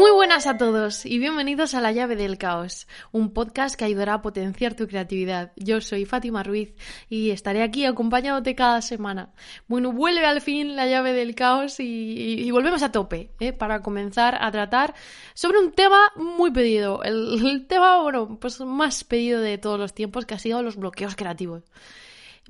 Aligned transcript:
Muy 0.00 0.12
buenas 0.12 0.46
a 0.46 0.56
todos 0.56 1.04
y 1.04 1.18
bienvenidos 1.18 1.74
a 1.74 1.82
La 1.82 1.92
llave 1.92 2.16
del 2.16 2.38
caos, 2.38 2.88
un 3.12 3.34
podcast 3.34 3.74
que 3.74 3.84
ayudará 3.84 4.14
a 4.14 4.22
potenciar 4.22 4.72
tu 4.72 4.88
creatividad. 4.88 5.52
Yo 5.56 5.82
soy 5.82 6.06
Fátima 6.06 6.42
Ruiz 6.42 6.72
y 7.10 7.32
estaré 7.32 7.62
aquí 7.62 7.84
acompañándote 7.84 8.54
cada 8.54 8.80
semana. 8.80 9.34
Bueno, 9.68 9.92
vuelve 9.92 10.24
al 10.24 10.40
fin 10.40 10.74
La 10.74 10.86
llave 10.86 11.12
del 11.12 11.34
caos 11.34 11.80
y, 11.80 12.50
volvemos 12.50 12.82
a 12.82 12.92
tope 12.92 13.32
¿eh? 13.40 13.52
para 13.52 13.82
comenzar 13.82 14.38
a 14.40 14.50
tratar 14.50 14.94
sobre 15.34 15.58
un 15.58 15.70
tema 15.70 15.98
muy 16.16 16.50
pedido, 16.50 17.02
el, 17.02 17.46
el 17.46 17.66
tema, 17.66 18.00
bueno, 18.00 18.38
pues 18.40 18.58
más 18.60 19.04
pedido 19.04 19.42
de 19.42 19.58
todos 19.58 19.78
los 19.78 19.92
tiempos 19.92 20.24
que 20.24 20.32
ha 20.32 20.38
sido 20.38 20.62
los 20.62 20.76
bloqueos 20.76 21.14
creativos. 21.14 21.62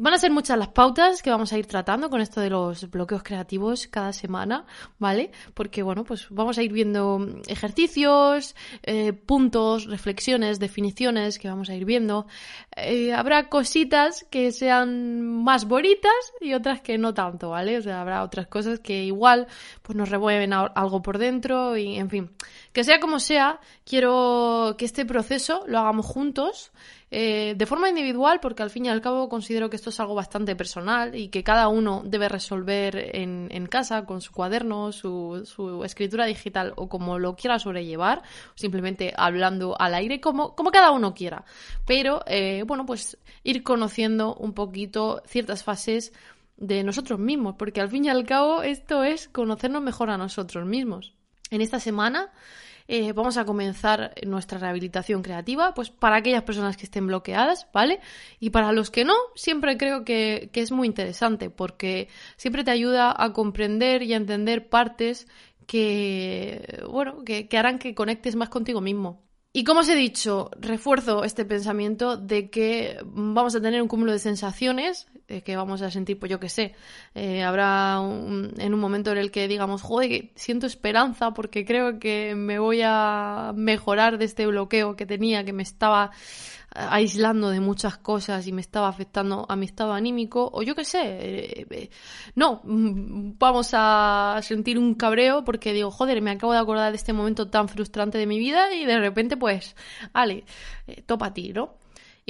Van 0.02 0.14
a 0.14 0.18
ser 0.18 0.30
muchas 0.30 0.56
las 0.56 0.68
pautas 0.68 1.22
que 1.22 1.28
vamos 1.28 1.52
a 1.52 1.58
ir 1.58 1.66
tratando 1.66 2.08
con 2.08 2.22
esto 2.22 2.40
de 2.40 2.48
los 2.48 2.90
bloqueos 2.90 3.22
creativos 3.22 3.86
cada 3.86 4.14
semana, 4.14 4.64
¿vale? 4.98 5.30
Porque, 5.52 5.82
bueno, 5.82 6.04
pues 6.04 6.26
vamos 6.30 6.56
a 6.56 6.62
ir 6.62 6.72
viendo 6.72 7.20
ejercicios, 7.48 8.56
eh, 8.82 9.12
puntos, 9.12 9.84
reflexiones, 9.84 10.58
definiciones 10.58 11.38
que 11.38 11.48
vamos 11.48 11.68
a 11.68 11.74
ir 11.74 11.84
viendo. 11.84 12.26
Eh, 12.74 13.12
habrá 13.12 13.50
cositas 13.50 14.24
que 14.30 14.52
sean 14.52 15.20
más 15.20 15.66
bonitas 15.66 16.32
y 16.40 16.54
otras 16.54 16.80
que 16.80 16.96
no 16.96 17.12
tanto, 17.12 17.50
¿vale? 17.50 17.76
O 17.76 17.82
sea, 17.82 18.00
habrá 18.00 18.22
otras 18.22 18.46
cosas 18.46 18.80
que 18.80 19.04
igual 19.04 19.48
pues 19.82 19.96
nos 19.96 20.08
remueven 20.08 20.54
algo 20.54 21.02
por 21.02 21.18
dentro 21.18 21.76
y, 21.76 21.96
en 21.96 22.08
fin. 22.08 22.30
Que 22.72 22.84
sea 22.84 23.00
como 23.00 23.18
sea, 23.18 23.58
quiero 23.84 24.76
que 24.78 24.84
este 24.84 25.04
proceso 25.04 25.64
lo 25.66 25.78
hagamos 25.78 26.06
juntos 26.06 26.70
eh, 27.12 27.54
de 27.56 27.66
forma 27.66 27.88
individual, 27.88 28.38
porque 28.40 28.62
al 28.62 28.70
fin 28.70 28.86
y 28.86 28.88
al 28.88 29.00
cabo 29.00 29.28
considero 29.28 29.68
que 29.68 29.74
esto 29.74 29.90
es 29.90 29.98
algo 29.98 30.14
bastante 30.14 30.54
personal 30.54 31.16
y 31.16 31.28
que 31.28 31.42
cada 31.42 31.66
uno 31.66 32.02
debe 32.04 32.28
resolver 32.28 33.16
en, 33.16 33.48
en 33.50 33.66
casa 33.66 34.04
con 34.04 34.20
su 34.20 34.32
cuaderno, 34.32 34.92
su, 34.92 35.42
su, 35.44 35.82
escritura 35.82 36.26
digital 36.26 36.72
o 36.76 36.88
como 36.88 37.18
lo 37.18 37.34
quiera 37.34 37.58
sobrellevar, 37.58 38.22
simplemente 38.54 39.12
hablando 39.16 39.74
al 39.80 39.94
aire, 39.94 40.20
como, 40.20 40.54
como 40.54 40.70
cada 40.70 40.92
uno 40.92 41.12
quiera. 41.12 41.44
Pero, 41.84 42.22
eh, 42.26 42.62
bueno, 42.64 42.86
pues 42.86 43.18
ir 43.42 43.64
conociendo 43.64 44.36
un 44.36 44.54
poquito 44.54 45.22
ciertas 45.26 45.64
fases 45.64 46.12
de 46.56 46.84
nosotros 46.84 47.18
mismos, 47.18 47.56
porque 47.58 47.80
al 47.80 47.88
fin 47.88 48.04
y 48.04 48.08
al 48.08 48.24
cabo 48.24 48.62
esto 48.62 49.02
es 49.02 49.28
conocernos 49.28 49.82
mejor 49.82 50.10
a 50.10 50.18
nosotros 50.18 50.64
mismos. 50.64 51.14
En 51.50 51.60
esta 51.60 51.80
semana 51.80 52.32
eh, 52.88 53.12
vamos 53.12 53.36
a 53.36 53.44
comenzar 53.44 54.14
nuestra 54.26 54.58
rehabilitación 54.58 55.22
creativa, 55.22 55.74
pues 55.74 55.90
para 55.90 56.16
aquellas 56.16 56.42
personas 56.42 56.76
que 56.76 56.84
estén 56.84 57.06
bloqueadas, 57.06 57.68
¿vale? 57.72 58.00
Y 58.40 58.50
para 58.50 58.72
los 58.72 58.90
que 58.90 59.04
no, 59.04 59.14
siempre 59.34 59.76
creo 59.76 60.04
que, 60.04 60.50
es 60.52 60.72
muy 60.72 60.86
interesante 60.88 61.50
porque 61.50 62.08
siempre 62.36 62.64
te 62.64 62.70
ayuda 62.70 63.14
a 63.16 63.32
comprender 63.32 64.02
y 64.02 64.12
a 64.12 64.16
entender 64.16 64.68
partes 64.68 65.28
que, 65.66 66.82
bueno, 66.88 67.22
que 67.24 67.48
harán 67.56 67.78
que 67.78 67.94
conectes 67.94 68.34
más 68.34 68.48
contigo 68.48 68.80
mismo. 68.80 69.22
Y 69.52 69.64
como 69.64 69.80
os 69.80 69.88
he 69.88 69.96
dicho, 69.96 70.48
refuerzo 70.60 71.24
este 71.24 71.44
pensamiento 71.44 72.16
de 72.16 72.50
que 72.50 72.98
vamos 73.04 73.56
a 73.56 73.60
tener 73.60 73.82
un 73.82 73.88
cúmulo 73.88 74.12
de 74.12 74.20
sensaciones, 74.20 75.08
que 75.44 75.56
vamos 75.56 75.82
a 75.82 75.90
sentir, 75.90 76.18
pues 76.18 76.30
yo 76.30 76.40
qué 76.40 76.48
sé, 76.48 76.74
eh, 77.14 77.42
habrá 77.42 77.96
en 77.96 78.74
un 78.74 78.80
momento 78.80 79.12
en 79.12 79.18
el 79.18 79.30
que 79.30 79.48
digamos, 79.48 79.82
joder, 79.82 80.30
siento 80.34 80.66
esperanza 80.66 81.32
porque 81.32 81.64
creo 81.64 81.98
que 81.98 82.34
me 82.34 82.58
voy 82.58 82.80
a 82.84 83.52
mejorar 83.54 84.18
de 84.18 84.24
este 84.24 84.46
bloqueo 84.46 84.96
que 84.96 85.06
tenía, 85.06 85.44
que 85.44 85.52
me 85.52 85.62
estaba 85.62 86.10
aislando 86.74 87.50
de 87.50 87.60
muchas 87.60 87.98
cosas 87.98 88.46
y 88.46 88.52
me 88.52 88.60
estaba 88.60 88.88
afectando 88.88 89.44
a 89.48 89.56
mi 89.56 89.66
estado 89.66 89.92
anímico, 89.92 90.50
o 90.52 90.62
yo 90.62 90.74
qué 90.74 90.84
sé, 90.84 91.00
eh, 91.02 91.66
eh, 91.70 91.90
no, 92.36 92.60
mm, 92.64 93.32
vamos 93.38 93.70
a 93.72 94.38
sentir 94.42 94.78
un 94.78 94.94
cabreo 94.94 95.44
porque 95.44 95.72
digo, 95.72 95.90
joder, 95.90 96.22
me 96.22 96.30
acabo 96.30 96.52
de 96.52 96.60
acordar 96.60 96.92
de 96.92 96.96
este 96.96 97.12
momento 97.12 97.48
tan 97.48 97.68
frustrante 97.68 98.18
de 98.18 98.26
mi 98.26 98.38
vida 98.38 98.72
y 98.72 98.84
de 98.84 98.98
repente 98.98 99.36
pues, 99.36 99.74
vale, 100.12 100.44
eh, 100.86 101.02
topa 101.02 101.26
a 101.26 101.34
ti, 101.34 101.52
¿no? 101.52 101.79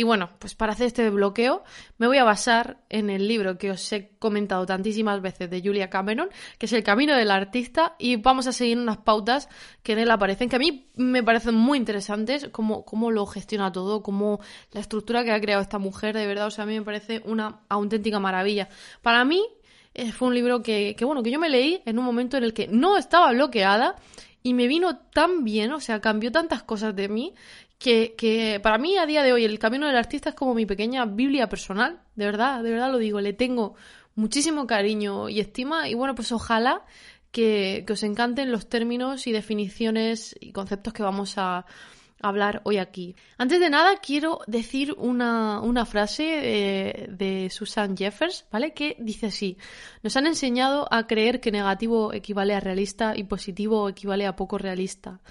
Y 0.00 0.03
bueno, 0.03 0.31
pues 0.38 0.55
para 0.55 0.72
hacer 0.72 0.87
este 0.87 1.11
bloqueo 1.11 1.62
me 1.99 2.06
voy 2.06 2.16
a 2.16 2.25
basar 2.25 2.78
en 2.88 3.11
el 3.11 3.28
libro 3.28 3.59
que 3.59 3.71
os 3.71 3.93
he 3.93 4.12
comentado 4.19 4.65
tantísimas 4.65 5.21
veces 5.21 5.50
de 5.50 5.61
Julia 5.61 5.91
Cameron, 5.91 6.31
que 6.56 6.65
es 6.65 6.72
El 6.72 6.83
Camino 6.83 7.15
del 7.15 7.31
Artista, 7.31 7.97
y 7.99 8.16
vamos 8.16 8.47
a 8.47 8.53
seguir 8.53 8.78
unas 8.78 8.97
pautas 8.97 9.50
que 9.83 9.93
en 9.93 9.99
él 9.99 10.10
aparecen, 10.10 10.49
que 10.49 10.56
a 10.56 10.59
mí 10.59 10.89
me 10.97 11.22
parecen 11.22 11.55
muy 11.55 11.77
interesantes, 11.77 12.49
cómo, 12.50 12.83
cómo 12.87 13.10
lo 13.10 13.27
gestiona 13.27 13.72
todo, 13.72 14.03
cómo 14.03 14.41
la 14.72 14.81
estructura 14.81 15.22
que 15.22 15.33
ha 15.33 15.41
creado 15.43 15.60
esta 15.60 15.78
mujer, 15.78 16.16
de 16.16 16.27
verdad, 16.27 16.47
o 16.47 16.50
sea, 16.50 16.65
a 16.65 16.66
mí 16.66 16.78
me 16.78 16.83
parece 16.87 17.21
una 17.27 17.60
auténtica 17.69 18.19
maravilla. 18.19 18.71
Para 19.03 19.27
mí 19.27 19.44
eh, 19.93 20.12
fue 20.12 20.28
un 20.28 20.34
libro 20.34 20.62
que, 20.62 20.97
que, 20.97 21.05
bueno, 21.05 21.22
que 21.22 21.31
yo 21.31 21.39
me 21.39 21.50
leí 21.50 21.83
en 21.84 21.99
un 21.99 22.06
momento 22.06 22.39
en 22.39 22.44
el 22.44 22.55
que 22.55 22.69
no 22.69 22.97
estaba 22.97 23.33
bloqueada 23.33 23.97
y 24.43 24.55
me 24.55 24.66
vino 24.66 24.97
tan 24.97 25.44
bien, 25.44 25.72
o 25.72 25.81
sea, 25.81 26.00
cambió 26.00 26.33
tantas 26.33 26.62
cosas 26.62 26.97
de 26.97 27.10
mí 27.10 27.34
que, 27.81 28.61
para 28.63 28.77
mí 28.77 28.99
a 28.99 29.07
día 29.07 29.23
de 29.23 29.33
hoy 29.33 29.45
el 29.45 29.59
camino 29.59 29.87
del 29.87 29.97
artista 29.97 30.31
es 30.31 30.35
como 30.35 30.55
mi 30.55 30.67
pequeña 30.67 31.07
Biblia 31.07 31.49
personal, 31.49 32.03
de 32.15 32.27
verdad, 32.27 32.63
de 32.63 32.71
verdad 32.71 32.93
lo 32.93 32.99
digo, 32.99 33.21
le 33.23 33.33
tengo 33.33 33.75
muchísimo 34.15 34.67
cariño 34.67 35.31
y 35.31 35.41
estima 35.41 35.89
y 35.89 35.95
bueno, 35.95 36.15
pues 36.15 36.31
ojalá 36.31 36.85
que, 37.33 37.87
os 37.91 38.03
encanten 38.03 38.53
los 38.53 38.69
términos 38.69 39.27
y 39.27 39.33
definiciones 39.33 40.37
y 40.41 40.53
conceptos 40.53 40.93
que 40.93 41.03
vamos 41.03 41.39
a 41.39 41.65
hablar 42.21 42.61
hoy 42.65 42.77
aquí. 42.77 43.17
Antes 43.39 43.61
de 43.61 43.71
nada, 43.71 43.97
quiero 43.97 44.41
decir 44.47 44.95
una, 44.99 45.87
frase 45.87 46.23
de, 46.23 47.09
de, 47.17 47.49
Susan 47.49 47.97
Jeffers, 47.97 48.45
¿vale? 48.53 48.75
Que 48.75 48.95
dice 48.99 49.29
así, 49.29 49.57
nos 50.03 50.19
han 50.19 50.27
enseñado 50.27 50.87
a 50.93 51.07
creer 51.07 51.41
que 51.41 51.51
negativo 51.51 52.13
equivale 52.13 52.53
a 52.53 52.61
realista 52.61 53.17
y 53.17 53.25
positivo 53.25 53.89
equivale 53.89 54.27
a 54.27 54.37
poco 54.37 54.59
realista 54.59 55.23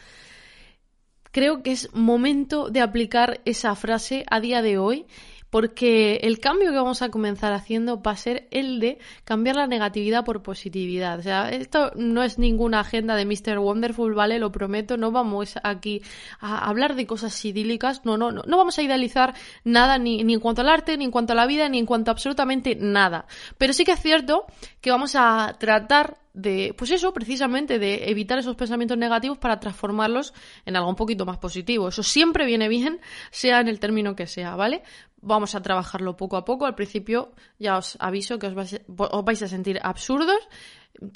creo 1.32 1.64
que 1.64 1.72
es 1.72 1.94
momento 1.94 2.70
de 2.70 2.82
aplicar 2.82 3.42
esa 3.46 3.76
frase 3.76 4.26
a 4.30 4.40
día 4.40 4.62
de 4.62 4.78
hoy 4.78 5.06
porque 5.50 6.20
el 6.24 6.40
cambio 6.40 6.70
que 6.70 6.78
vamos 6.78 7.02
a 7.02 7.10
comenzar 7.10 7.54
haciendo 7.54 8.02
va 8.02 8.12
a 8.12 8.18
ser 8.18 8.48
el 8.52 8.80
de 8.80 9.00
cambiar 9.24 9.56
la 9.56 9.68
negatividad 9.68 10.24
por 10.24 10.44
positividad. 10.44 11.20
O 11.20 11.24
sea, 11.24 11.50
esto 11.50 11.92
no 11.96 12.24
es 12.24 12.38
ninguna 12.38 12.82
agenda 12.82 13.16
de 13.16 13.26
Mr. 13.26 13.58
Wonderful, 13.60 14.14
¿vale? 14.14 14.40
Lo 14.40 14.52
prometo, 14.52 14.98
no 14.98 15.12
vamos 15.12 15.56
aquí 15.64 16.02
a 16.40 16.70
hablar 16.70 16.96
de 16.96 17.08
cosas 17.08 17.44
idílicas, 17.44 18.06
no, 18.06 18.18
no, 18.18 18.32
no, 18.32 18.44
no 18.46 18.58
vamos 18.58 18.78
a 18.78 18.84
idealizar 18.84 19.34
nada 19.64 19.98
ni, 19.98 20.24
ni 20.24 20.36
en 20.36 20.40
cuanto 20.40 20.62
al 20.62 20.70
arte, 20.70 20.98
ni 20.98 21.06
en 21.06 21.12
cuanto 21.12 21.34
a 21.34 21.36
la 21.36 21.48
vida, 21.48 21.68
ni 21.68 21.80
en 21.80 21.86
cuanto 21.86 22.12
a 22.12 22.14
absolutamente 22.14 22.76
nada. 22.76 23.26
Pero 23.58 23.74
sí 23.74 23.86
que 23.86 23.94
es 23.94 24.02
cierto 24.02 24.46
que 24.82 24.92
vamos 24.92 25.16
a 25.16 25.56
tratar 25.60 26.18
de, 26.42 26.74
pues 26.78 26.92
eso, 26.92 27.14
precisamente, 27.14 27.80
de 27.80 28.10
evitar 28.10 28.40
esos 28.40 28.56
pensamientos 28.56 28.98
negativos 28.98 29.38
para 29.38 29.60
transformarlos 29.60 30.34
en 30.66 30.76
algo 30.76 30.90
un 30.90 30.96
poquito 30.96 31.26
más 31.26 31.38
positivo. 31.38 31.90
Eso 31.90 32.04
siempre 32.04 32.46
viene 32.46 32.68
bien, 32.68 33.02
sea 33.32 33.60
en 33.60 33.68
el 33.68 33.80
término 33.80 34.16
que 34.16 34.28
sea, 34.28 34.56
¿vale? 34.56 34.84
Vamos 35.22 35.56
a 35.56 35.62
trabajarlo 35.62 36.16
poco 36.16 36.38
a 36.38 36.46
poco. 36.46 36.66
Al 36.66 36.76
principio 36.76 37.34
ya 37.58 37.78
os 37.78 37.98
aviso 38.00 38.40
que 38.40 38.48
os 38.48 38.56
vais, 38.56 39.42
a 39.44 39.48
sentir 39.48 39.80
absurdos. 39.84 40.48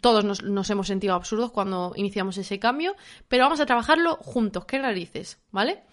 Todos 0.01 0.23
nos, 0.43 0.69
hemos 0.69 0.87
sentido 0.87 1.13
absurdos 1.13 1.51
cuando 1.51 1.93
iniciamos 1.95 2.37
ese 2.37 2.59
cambio, 2.59 2.95
pero 3.27 3.43
vamos 3.43 3.59
a 3.59 3.65
trabajarlo 3.65 4.15
juntos, 4.17 4.65
qué 4.65 4.79
narices, 4.79 5.39
¿vale? 5.51 5.83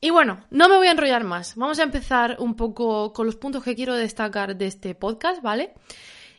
Y 0.00 0.10
bueno, 0.10 0.44
no 0.50 0.68
me 0.68 0.76
voy 0.76 0.88
a 0.88 0.90
enrollar 0.90 1.24
más. 1.24 1.56
Vamos 1.56 1.78
a 1.78 1.84
empezar 1.84 2.36
un 2.38 2.56
poco 2.56 3.12
con 3.12 3.26
los 3.26 3.36
puntos 3.36 3.62
que 3.62 3.74
quiero 3.74 3.94
destacar 3.94 4.56
de 4.56 4.66
este 4.66 4.94
podcast, 4.94 5.42
¿vale? 5.42 5.74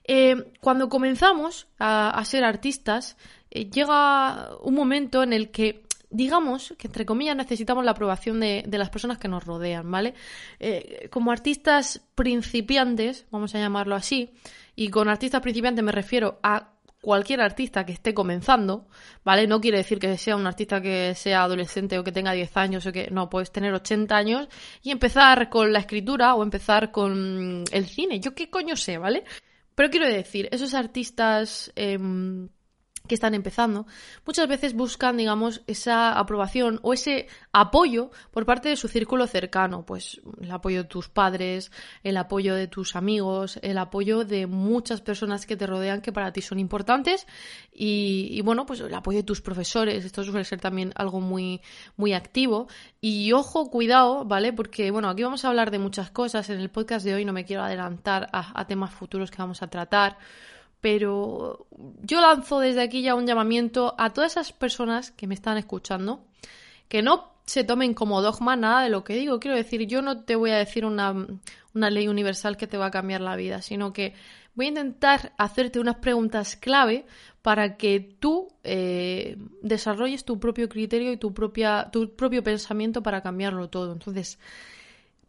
Eh, 0.08 0.52
cuando 0.62 0.88
comenzamos 0.88 1.68
a, 1.80 2.24
ser 2.26 2.44
artistas, 2.44 3.18
eh, 3.50 3.70
llega 3.70 4.56
un 4.62 4.76
momento 4.76 5.24
en 5.24 5.34
el 5.34 5.50
que 5.50 5.84
digamos 6.12 6.74
que 6.78 6.88
entre 6.88 7.06
comillas 7.06 7.36
necesitamos 7.36 7.84
la 7.84 7.92
aprobación 7.92 8.40
de, 8.40 8.64
las 8.70 8.90
personas 8.90 9.18
que 9.18 9.28
nos 9.28 9.44
rodean, 9.44 9.90
¿vale? 9.90 10.14
Eh, 10.60 11.10
como 11.12 11.32
artistas 11.32 12.02
principiantes, 12.14 13.26
vamos 13.32 13.54
a 13.56 13.60
llamarlo 13.60 13.96
así, 13.96 14.32
y 14.76 14.90
con 14.90 15.10
artistas 15.10 15.42
principiantes 15.42 15.84
me 15.84 15.92
refiero 15.92 16.40
a 16.44 16.72
cualquier 17.02 17.42
artista 17.42 17.86
que 17.86 17.94
esté 17.94 18.14
comenzando, 18.14 18.88
¿vale? 19.24 19.46
No 19.46 19.60
quiere 19.60 19.78
decir 19.78 20.00
que 20.00 20.18
sea 20.18 20.36
un 20.36 20.48
artista 20.48 20.82
que 20.82 21.14
sea 21.16 21.44
adolescente 21.44 22.00
o 22.00 22.04
que 22.04 22.12
tenga 22.12 22.32
10 22.32 22.58
años 22.58 22.86
o 22.86 22.92
que 22.92 23.10
no, 23.12 23.30
puedes 23.30 23.52
tener 23.52 23.74
80 23.74 24.16
años 24.16 24.48
y 24.82 24.92
empezar 24.92 25.50
con 25.50 25.74
la 25.74 25.80
escritura 25.80 26.34
o 26.36 26.44
empezar 26.44 26.92
con 26.92 27.64
el 27.72 27.86
cine, 27.88 28.20
yo 28.20 28.34
qué 28.34 28.50
coño 28.50 28.76
sé, 28.76 28.98
¿vale? 28.98 29.24
Pero 29.76 29.90
quiero 29.90 30.08
decir, 30.08 30.48
esos 30.52 30.74
artistas 30.74 31.72
em, 31.76 32.50
que 33.08 33.16
están 33.16 33.34
empezando, 33.34 33.86
muchas 34.26 34.48
veces 34.48 34.74
buscan, 34.74 35.18
digamos, 35.18 35.62
esa 35.68 36.18
aprobación 36.18 36.80
o 36.84 36.94
ese 36.94 37.28
apoyo 37.52 38.12
por 38.32 38.46
parte 38.46 38.70
de 38.70 38.76
su 38.76 38.88
círculo 38.88 39.28
cercano, 39.28 39.86
pues 39.86 40.22
el 40.42 40.52
apoyo 40.52 40.84
de 40.84 40.90
tus 40.90 41.10
padres, 41.10 41.72
el 42.04 42.18
apoyo 42.18 42.56
de 42.56 42.68
tus 42.68 42.96
amigos, 42.96 43.60
el 43.62 43.78
apoyo 43.78 44.26
de 44.26 44.48
muchas 44.48 45.02
personas 45.02 45.46
que 45.46 45.56
te 45.58 45.68
rodean 45.68 46.02
que 46.02 46.12
para 46.12 46.32
ti 46.32 46.42
son 46.42 46.60
importantes 46.60 47.28
y, 47.72 48.42
bueno, 48.42 48.66
pues 48.66 48.80
el 48.80 48.94
apoyo 48.94 49.20
de 49.20 49.24
tus 49.24 49.42
profesores, 49.42 50.06
esto 50.06 50.24
suele 50.24 50.46
ser 50.46 50.60
también 50.62 50.94
algo 50.96 51.20
muy, 51.20 51.62
muy 51.98 52.14
activo. 52.14 52.68
Y 53.02 53.32
ojo, 53.34 53.70
cuidado, 53.70 54.26
¿vale? 54.26 54.54
Porque 54.54 54.92
bueno, 54.92 55.10
aquí 55.10 55.24
vamos 55.24 55.46
a 55.46 55.50
hablar 55.50 55.72
de 55.72 55.80
muchas 55.80 56.12
cosas, 56.12 56.50
en 56.50 56.60
el 56.60 56.70
podcast 56.70 57.06
de 57.06 57.14
hoy 57.14 57.26
no 57.26 57.34
me 57.34 57.46
quiero 57.46 57.64
adelantar 57.64 58.30
a 58.32 58.68
temas 58.68 58.94
futuros 58.94 59.32
que 59.32 59.38
vamos 59.38 59.62
a 59.62 59.68
tratar, 59.68 60.18
pero 60.86 61.66
yo 62.04 62.22
lanzo 62.22 62.60
desde 62.60 62.84
aquí 62.84 63.02
ya 63.02 63.16
un 63.16 63.26
llamamiento 63.26 63.96
a 63.98 64.14
todas 64.14 64.34
esas 64.34 64.54
personas 64.54 65.10
que 65.10 65.26
me 65.26 65.34
están 65.34 65.58
escuchando, 65.58 66.24
que 66.88 67.02
no 67.02 67.32
se 67.44 67.64
tomen 67.64 67.96
como 67.96 68.22
dogma 68.22 68.56
nada 68.56 68.84
de 68.84 68.90
lo 68.92 69.04
que 69.04 69.16
digo. 69.16 69.40
Quiero 69.40 69.58
decir, 69.58 69.88
yo 69.88 70.04
no 70.04 70.26
te 70.26 70.36
voy 70.36 70.52
a 70.52 70.58
decir 70.58 70.86
una, 70.86 71.26
una 71.74 71.90
ley 71.90 72.08
universal 72.08 72.56
que 72.56 72.68
te 72.68 72.78
va 72.78 72.86
a 72.86 72.92
cambiar 72.92 73.22
la 73.22 73.36
vida, 73.36 73.64
sino 73.64 73.94
que 73.94 74.14
voy 74.54 74.68
a 74.68 74.70
intentar 74.70 75.34
hacerte 75.40 75.80
unas 75.80 75.96
preguntas 75.96 76.56
clave 76.56 77.08
para 77.42 77.78
que 77.78 78.00
tú 78.20 78.50
eh, 78.64 79.38
desarrolles 79.64 80.24
tu 80.24 80.40
propio 80.40 80.70
criterio 80.70 81.12
y 81.12 81.18
tu, 81.18 81.34
propia, 81.34 81.90
tu 81.92 82.16
propio 82.16 82.44
pensamiento 82.44 83.02
para 83.02 83.24
cambiarlo 83.24 83.72
todo. 83.72 83.94
Entonces, 83.94 84.38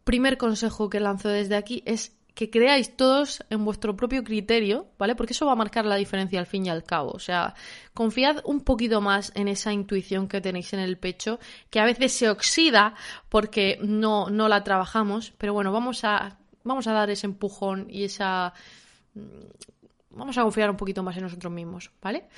primer 0.05 0.37
consejo 0.37 0.91
que 0.91 1.01
lanzo 1.01 1.31
desde 1.31 1.57
aquí 1.57 1.83
es 1.87 2.16
que 2.37 2.51
creáis 2.51 2.95
todos 2.99 3.43
en 3.49 3.65
vuestro 3.65 3.97
propio 3.97 4.23
criterio, 4.23 4.89
¿vale? 4.99 5.17
Porque 5.17 5.33
eso 5.33 5.47
va 5.47 5.53
a 5.53 5.57
marcar 5.57 5.87
la 5.87 5.97
diferencia 5.97 6.39
al 6.39 6.45
fin 6.45 6.67
y 6.67 6.69
al 6.69 6.85
cabo. 6.85 7.13
O 7.13 7.19
sea, 7.19 7.55
confiad 7.95 8.43
un 8.45 8.61
poquito 8.61 9.01
más 9.01 9.33
en 9.35 9.49
esa 9.49 9.73
intuición 9.73 10.29
que 10.29 10.43
tenéis 10.43 10.75
en 10.75 10.81
el 10.81 10.99
pecho, 10.99 11.41
que 11.71 11.81
a 11.81 11.87
veces 11.87 12.13
se 12.13 12.29
oxida 12.29 12.95
porque 13.31 13.79
no, 13.81 14.29
no 14.29 14.49
la 14.49 14.63
trabajamos, 14.63 15.33
pero 15.39 15.55
bueno, 15.55 15.73
vamos 15.73 16.05
a, 16.05 16.39
vamos 16.63 16.87
a 16.87 16.93
dar 16.93 17.09
ese 17.09 17.27
empujón 17.27 17.87
y 17.89 18.05
esa... 18.05 18.53
Mm, 19.15 19.47
vamos 20.11 20.37
a 20.37 20.43
confiar 20.43 20.69
un 20.69 20.77
poquito 20.77 21.03
más 21.03 21.17
en 21.17 21.23
nosotros 21.23 21.51
mismos, 21.51 21.91
¿vale? 22.03 22.29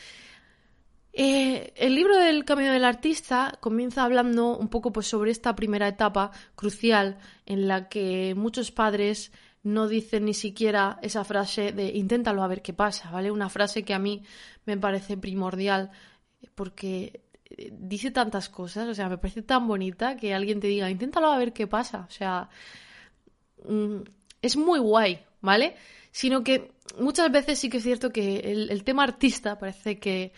Eh, 1.12 1.73
el 1.75 1.97
libro 1.97 2.17
del 2.17 2.44
Camino 2.44 2.71
del 2.71 2.85
Artista 2.85 3.59
comienza 3.61 4.05
hablando 4.05 4.56
un 4.56 4.69
poco 4.69 4.93
pues, 4.93 5.09
sobre 5.09 5.33
esta 5.33 5.56
primera 5.56 5.89
etapa 5.89 6.31
crucial 6.55 7.19
en 7.47 7.67
la 7.67 7.89
que 7.89 8.35
muchos 8.37 8.71
padres 8.71 9.33
no 9.62 9.88
dicen 9.88 10.25
ni 10.25 10.34
siquiera 10.34 10.99
esa 11.02 11.25
frase 11.25 11.72
de 11.72 11.88
inténtalo 11.96 12.43
a 12.43 12.49
ver 12.49 12.62
qué 12.62 12.72
pasa, 12.72 13.10
¿vale? 13.10 13.31
Una 13.31 13.49
frase 13.49 13.84
que 13.84 13.94
a 13.94 13.99
mí 13.99 14.22
me 14.64 14.76
parece 14.76 15.16
primordial 15.16 15.90
porque 16.55 17.22
eh, 17.44 17.70
dice 17.72 18.10
tantas 18.10 18.49
cosas, 18.49 18.88
o 18.88 18.94
sea, 18.94 19.08
me 19.08 19.19
parece 19.19 19.43
tan 19.43 19.66
bonita 19.66 20.16
que 20.16 20.34
alguien 20.34 20.60
te 20.60 20.69
diga 20.69 20.90
inténtalo 20.90 21.28
a 21.28 21.38
ver 21.38 21.52
qué 21.52 21.66
pasa, 21.66 22.06
o 22.08 22.10
sea, 22.10 22.49
mm, 23.64 23.99
es 24.43 24.56
muy 24.56 24.78
guay, 24.78 25.20
¿vale? 25.40 25.76
Sino 26.10 26.43
que 26.44 26.72
muchas 26.99 27.31
veces 27.31 27.58
sí 27.58 27.69
que 27.69 27.78
es 27.78 27.82
cierto 27.82 28.10
que 28.10 28.38
el, 28.70 28.84
tema 28.84 29.05
artista 29.05 29.58
parece 29.58 29.99
que, 29.99 30.32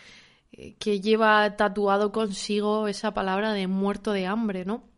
que 0.79 0.99
lleva 1.01 1.55
tatuado 1.55 2.11
consigo 2.11 2.87
esa 2.87 3.13
palabra 3.13 3.53
de 3.53 3.67
muerto 3.67 4.11
de 4.11 4.27
hambre, 4.27 4.65
¿no? 4.65 4.90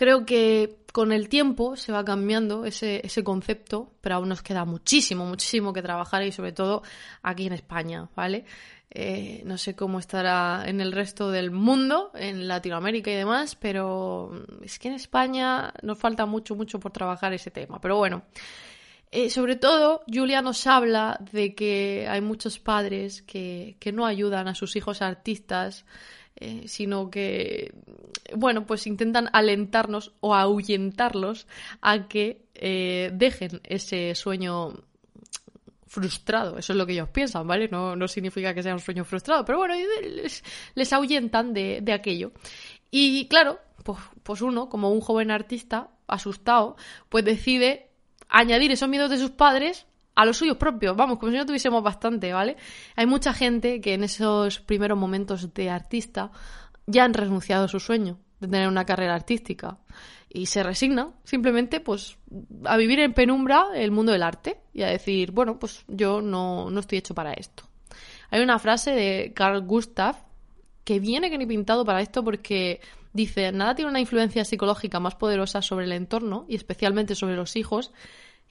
Creo 0.00 0.24
que 0.24 0.78
con 0.94 1.12
el 1.12 1.28
tiempo 1.28 1.76
se 1.76 1.92
va 1.92 2.02
cambiando 2.06 2.64
ese, 2.64 3.02
ese, 3.04 3.22
concepto, 3.22 3.92
pero 4.00 4.14
aún 4.14 4.30
nos 4.30 4.40
queda 4.40 4.64
muchísimo, 4.64 5.26
muchísimo 5.26 5.74
que 5.74 5.82
trabajar 5.82 6.22
y 6.22 6.32
sobre 6.32 6.52
todo 6.52 6.82
aquí 7.22 7.46
en 7.46 7.52
España, 7.52 8.08
¿vale? 8.16 8.46
Eh, 8.90 9.42
no 9.44 9.58
sé 9.58 9.76
cómo 9.76 9.98
estará 9.98 10.64
en 10.66 10.80
el 10.80 10.92
resto 10.92 11.30
del 11.30 11.50
mundo, 11.50 12.12
en 12.14 12.48
Latinoamérica 12.48 13.10
y 13.10 13.14
demás, 13.16 13.56
pero 13.56 14.46
es 14.62 14.78
que 14.78 14.88
en 14.88 14.94
España 14.94 15.74
nos 15.82 15.98
falta 15.98 16.24
mucho, 16.24 16.56
mucho 16.56 16.80
por 16.80 16.92
trabajar 16.92 17.34
ese 17.34 17.50
tema. 17.50 17.78
Pero 17.78 17.98
bueno, 17.98 18.22
eh, 19.10 19.28
sobre 19.28 19.56
todo, 19.56 20.02
Julia 20.10 20.40
nos 20.40 20.66
habla 20.66 21.20
de 21.30 21.54
que 21.54 22.06
hay 22.08 22.22
muchos 22.22 22.58
padres 22.58 23.20
que, 23.20 23.76
que 23.78 23.92
no 23.92 24.06
ayudan 24.06 24.48
a 24.48 24.54
sus 24.54 24.76
hijos 24.76 25.02
artistas 25.02 25.84
eh, 26.36 26.64
sino 26.66 27.10
que, 27.10 27.72
bueno, 28.34 28.66
pues 28.66 28.86
intentan 28.86 29.28
alentarnos 29.32 30.12
o 30.20 30.34
ahuyentarlos 30.34 31.46
a 31.82 32.08
que 32.08 32.46
eh, 32.54 33.10
dejen 33.12 33.60
ese 33.64 34.14
sueño 34.14 34.74
frustrado. 35.86 36.56
Eso 36.56 36.72
es 36.72 36.76
lo 36.76 36.86
que 36.86 36.92
ellos 36.92 37.08
piensan, 37.08 37.46
¿vale? 37.46 37.68
No, 37.68 37.96
no 37.96 38.08
significa 38.08 38.54
que 38.54 38.62
sea 38.62 38.74
un 38.74 38.80
sueño 38.80 39.04
frustrado, 39.04 39.44
pero 39.44 39.58
bueno, 39.58 39.74
les, 39.74 40.44
les 40.74 40.92
ahuyentan 40.92 41.52
de, 41.52 41.80
de, 41.82 41.92
aquello. 41.92 42.32
Y 42.90 43.26
claro, 43.28 43.58
pues, 43.82 43.98
pues 44.22 44.40
uno, 44.40 44.68
como 44.68 44.90
un 44.90 45.00
joven 45.00 45.30
artista 45.30 45.90
asustado, 46.06 46.76
pues 47.08 47.24
decide 47.24 47.90
añadir 48.28 48.70
esos 48.70 48.88
miedos 48.88 49.10
de 49.10 49.18
sus 49.18 49.30
padres 49.30 49.86
a 50.20 50.26
los 50.26 50.36
suyos 50.36 50.58
propios, 50.58 50.94
vamos, 50.94 51.18
como 51.18 51.32
si 51.32 51.38
no 51.38 51.46
tuviésemos 51.46 51.82
bastante, 51.82 52.30
¿vale? 52.32 52.56
Hay 52.94 53.06
mucha 53.06 53.32
gente 53.32 53.80
que 53.80 53.94
en 53.94 54.04
esos 54.04 54.60
primeros 54.60 54.98
momentos 54.98 55.54
de 55.54 55.70
artista 55.70 56.30
ya 56.86 57.04
han 57.04 57.14
renunciado 57.14 57.64
a 57.64 57.68
su 57.68 57.80
sueño 57.80 58.18
de 58.38 58.48
tener 58.48 58.68
una 58.68 58.84
carrera 58.84 59.14
artística 59.14 59.78
y 60.28 60.44
se 60.44 60.62
resignan 60.62 61.14
simplemente 61.24 61.80
pues 61.80 62.18
a 62.64 62.76
vivir 62.76 63.00
en 63.00 63.14
penumbra 63.14 63.68
el 63.74 63.92
mundo 63.92 64.12
del 64.12 64.22
arte 64.22 64.60
y 64.74 64.82
a 64.82 64.88
decir, 64.88 65.32
bueno, 65.32 65.58
pues 65.58 65.84
yo 65.88 66.20
no, 66.20 66.68
no 66.68 66.80
estoy 66.80 66.98
hecho 66.98 67.14
para 67.14 67.32
esto. 67.32 67.62
Hay 68.30 68.42
una 68.42 68.58
frase 68.58 68.90
de 68.90 69.32
Carl 69.34 69.62
Gustav 69.62 70.16
que 70.84 71.00
viene 71.00 71.30
que 71.30 71.38
ni 71.38 71.46
pintado 71.46 71.86
para 71.86 72.02
esto 72.02 72.22
porque 72.22 72.82
dice, 73.14 73.52
nada 73.52 73.74
tiene 73.74 73.90
una 73.90 74.00
influencia 74.00 74.44
psicológica 74.44 75.00
más 75.00 75.14
poderosa 75.14 75.62
sobre 75.62 75.86
el 75.86 75.92
entorno 75.92 76.44
y 76.46 76.56
especialmente 76.56 77.14
sobre 77.14 77.36
los 77.36 77.56
hijos 77.56 77.92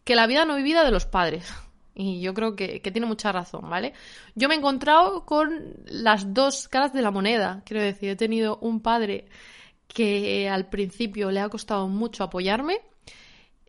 que 0.03 0.15
la 0.15 0.27
vida 0.27 0.45
no 0.45 0.55
vivida 0.55 0.83
de 0.83 0.91
los 0.91 1.05
padres. 1.05 1.51
Y 1.93 2.21
yo 2.21 2.33
creo 2.33 2.55
que, 2.55 2.79
tiene 2.79 3.07
mucha 3.07 3.31
razón, 3.33 3.69
¿vale? 3.69 3.91
Yo 4.33 4.47
me 4.47 4.55
he 4.55 4.57
encontrado 4.57 5.25
con 5.25 5.73
las 5.85 6.33
dos 6.33 6.69
caras 6.69 6.93
de 6.93 7.01
la 7.01 7.11
moneda. 7.11 7.61
Quiero 7.65 7.83
decir, 7.83 8.09
he 8.11 8.15
tenido 8.15 8.57
un 8.61 8.81
padre 8.81 9.27
que 9.87 10.47
al 10.49 10.69
principio 10.69 11.29
le 11.29 11.41
ha 11.41 11.49
costado 11.49 11.89
mucho 11.89 12.23
apoyarme. 12.23 12.79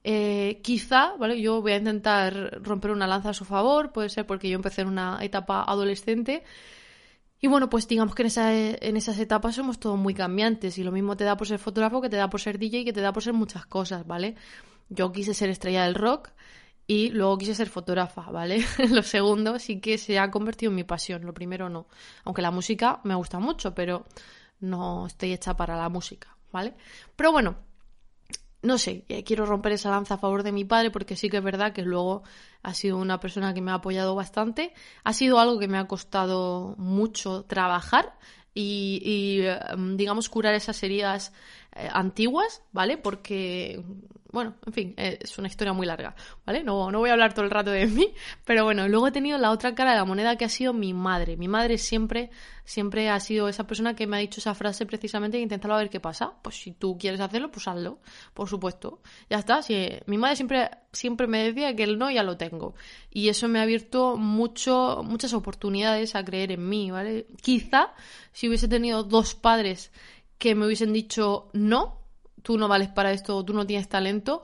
Eh, 0.04 0.60
quizá, 0.62 1.16
¿vale? 1.18 1.40
Yo 1.40 1.60
voy 1.60 1.72
a 1.72 1.78
intentar 1.78 2.62
romper 2.62 2.92
una 2.92 3.08
lanza 3.08 3.30
a 3.30 3.34
su 3.34 3.44
favor, 3.44 3.90
puede 3.90 4.08
ser 4.08 4.26
porque 4.26 4.48
yo 4.48 4.54
empecé 4.54 4.82
en 4.82 4.88
una 4.88 5.18
etapa 5.22 5.64
adolescente. 5.64 6.44
Y 7.40 7.48
bueno, 7.48 7.70
pues 7.70 7.88
digamos 7.88 8.14
que 8.14 8.22
en, 8.22 8.26
esa, 8.26 8.54
en 8.54 8.96
esas 8.96 9.18
etapas 9.18 9.54
somos 9.54 9.80
todos 9.80 9.98
muy 9.98 10.12
cambiantes 10.12 10.76
y 10.76 10.84
lo 10.84 10.92
mismo 10.92 11.16
te 11.16 11.24
da 11.24 11.36
por 11.36 11.46
ser 11.46 11.58
fotógrafo 11.58 12.02
que 12.02 12.10
te 12.10 12.16
da 12.16 12.28
por 12.28 12.40
ser 12.40 12.58
DJ 12.58 12.84
que 12.84 12.92
te 12.92 13.00
da 13.00 13.12
por 13.12 13.22
ser 13.22 13.32
muchas 13.32 13.64
cosas, 13.64 14.06
¿vale? 14.06 14.36
Yo 14.90 15.10
quise 15.10 15.32
ser 15.32 15.48
estrella 15.48 15.84
del 15.84 15.94
rock 15.94 16.30
y 16.86 17.08
luego 17.10 17.38
quise 17.38 17.54
ser 17.54 17.68
fotógrafa, 17.68 18.22
¿vale? 18.30 18.62
lo 18.90 19.02
segundo 19.02 19.58
sí 19.58 19.80
que 19.80 19.96
se 19.96 20.18
ha 20.18 20.30
convertido 20.30 20.70
en 20.70 20.76
mi 20.76 20.84
pasión, 20.84 21.24
lo 21.24 21.32
primero 21.32 21.70
no. 21.70 21.86
Aunque 22.24 22.42
la 22.42 22.50
música 22.50 23.00
me 23.04 23.14
gusta 23.14 23.38
mucho, 23.38 23.74
pero 23.74 24.04
no 24.60 25.06
estoy 25.06 25.32
hecha 25.32 25.56
para 25.56 25.76
la 25.76 25.88
música, 25.88 26.36
¿vale? 26.52 26.74
Pero 27.16 27.32
bueno, 27.32 27.56
no 28.62 28.78
sé, 28.78 29.04
eh, 29.08 29.24
quiero 29.24 29.46
romper 29.46 29.72
esa 29.72 29.90
lanza 29.90 30.14
a 30.14 30.18
favor 30.18 30.42
de 30.42 30.52
mi 30.52 30.64
padre 30.64 30.90
porque 30.90 31.16
sí 31.16 31.30
que 31.30 31.38
es 31.38 31.42
verdad 31.42 31.72
que 31.72 31.82
luego 31.82 32.22
ha 32.62 32.74
sido 32.74 32.98
una 32.98 33.18
persona 33.20 33.54
que 33.54 33.62
me 33.62 33.70
ha 33.70 33.74
apoyado 33.74 34.14
bastante. 34.14 34.74
Ha 35.04 35.12
sido 35.12 35.38
algo 35.40 35.58
que 35.58 35.68
me 35.68 35.78
ha 35.78 35.86
costado 35.86 36.74
mucho 36.76 37.44
trabajar 37.44 38.18
y, 38.54 39.40
em, 39.44 39.96
digamos, 39.96 40.28
curar 40.28 40.54
esas 40.54 40.82
heridas 40.82 41.32
eh, 41.72 41.88
antiguas, 41.92 42.62
¿vale? 42.72 42.98
Porque, 42.98 43.80
bueno, 44.32 44.56
en 44.66 44.72
fin, 44.72 44.94
eh, 44.96 45.18
es 45.20 45.38
una 45.38 45.46
historia 45.46 45.72
muy 45.72 45.86
larga, 45.86 46.16
¿vale? 46.44 46.64
No, 46.64 46.90
no 46.90 46.98
voy 46.98 47.10
a 47.10 47.12
hablar 47.12 47.32
todo 47.32 47.44
el 47.44 47.50
rato 47.50 47.70
de 47.70 47.86
mí, 47.86 48.12
pero 48.44 48.64
bueno, 48.64 48.88
luego 48.88 49.06
he 49.06 49.12
tenido 49.12 49.38
la 49.38 49.52
otra 49.52 49.72
cara 49.76 49.92
de 49.92 49.98
la 49.98 50.04
moneda 50.04 50.34
que 50.36 50.44
ha 50.44 50.48
sido 50.48 50.72
mi 50.72 50.92
madre. 50.94 51.36
Mi 51.36 51.46
madre 51.46 51.78
siempre, 51.78 52.30
siempre 52.64 53.08
ha 53.08 53.20
sido 53.20 53.48
esa 53.48 53.68
persona 53.68 53.94
que 53.94 54.08
me 54.08 54.16
ha 54.16 54.20
dicho 54.20 54.40
esa 54.40 54.54
frase 54.54 54.84
precisamente 54.84 55.36
de 55.36 55.44
intentarlo 55.44 55.76
a 55.76 55.78
ver 55.78 55.90
qué 55.90 56.00
pasa. 56.00 56.32
Pues 56.42 56.60
si 56.60 56.72
tú 56.72 56.98
quieres 56.98 57.20
hacerlo, 57.20 57.52
pues 57.52 57.68
hazlo, 57.68 58.00
por 58.34 58.48
supuesto. 58.48 59.00
Ya 59.28 59.38
está, 59.38 59.62
si, 59.62 59.90
mi 60.06 60.18
madre 60.18 60.34
siempre, 60.34 60.70
siempre 60.92 61.28
me 61.28 61.44
decía 61.44 61.76
que 61.76 61.84
el 61.84 61.98
no 61.98 62.10
ya 62.10 62.24
lo 62.24 62.36
tengo. 62.36 62.74
Y 63.12 63.28
eso 63.28 63.46
me 63.46 63.60
ha 63.60 63.62
abierto 63.62 64.16
mucho, 64.16 65.02
muchas 65.04 65.34
oportunidades 65.34 66.16
a 66.16 66.24
creer 66.24 66.50
en 66.50 66.68
mí, 66.68 66.90
¿vale? 66.90 67.28
Quizá 67.40 67.94
si 68.32 68.48
hubiese 68.48 68.66
tenido 68.66 69.04
dos 69.04 69.36
padres 69.36 69.92
que 70.40 70.54
me 70.54 70.66
hubiesen 70.66 70.92
dicho 70.92 71.50
no, 71.52 72.00
tú 72.42 72.56
no 72.56 72.66
vales 72.66 72.88
para 72.88 73.12
esto, 73.12 73.44
tú 73.44 73.52
no 73.52 73.66
tienes 73.66 73.88
talento, 73.88 74.42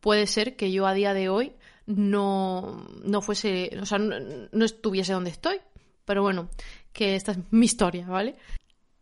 puede 0.00 0.26
ser 0.26 0.56
que 0.56 0.72
yo 0.72 0.86
a 0.86 0.94
día 0.94 1.12
de 1.12 1.28
hoy 1.28 1.52
no, 1.86 2.86
no 3.04 3.20
fuese, 3.20 3.70
o 3.80 3.84
sea, 3.84 3.98
no, 3.98 4.64
estuviese 4.64 5.12
donde 5.12 5.30
estoy. 5.30 5.58
Pero 6.06 6.22
bueno, 6.22 6.48
que 6.92 7.14
esta 7.14 7.32
es 7.32 7.38
mi 7.50 7.66
historia, 7.66 8.06
¿vale? 8.06 8.36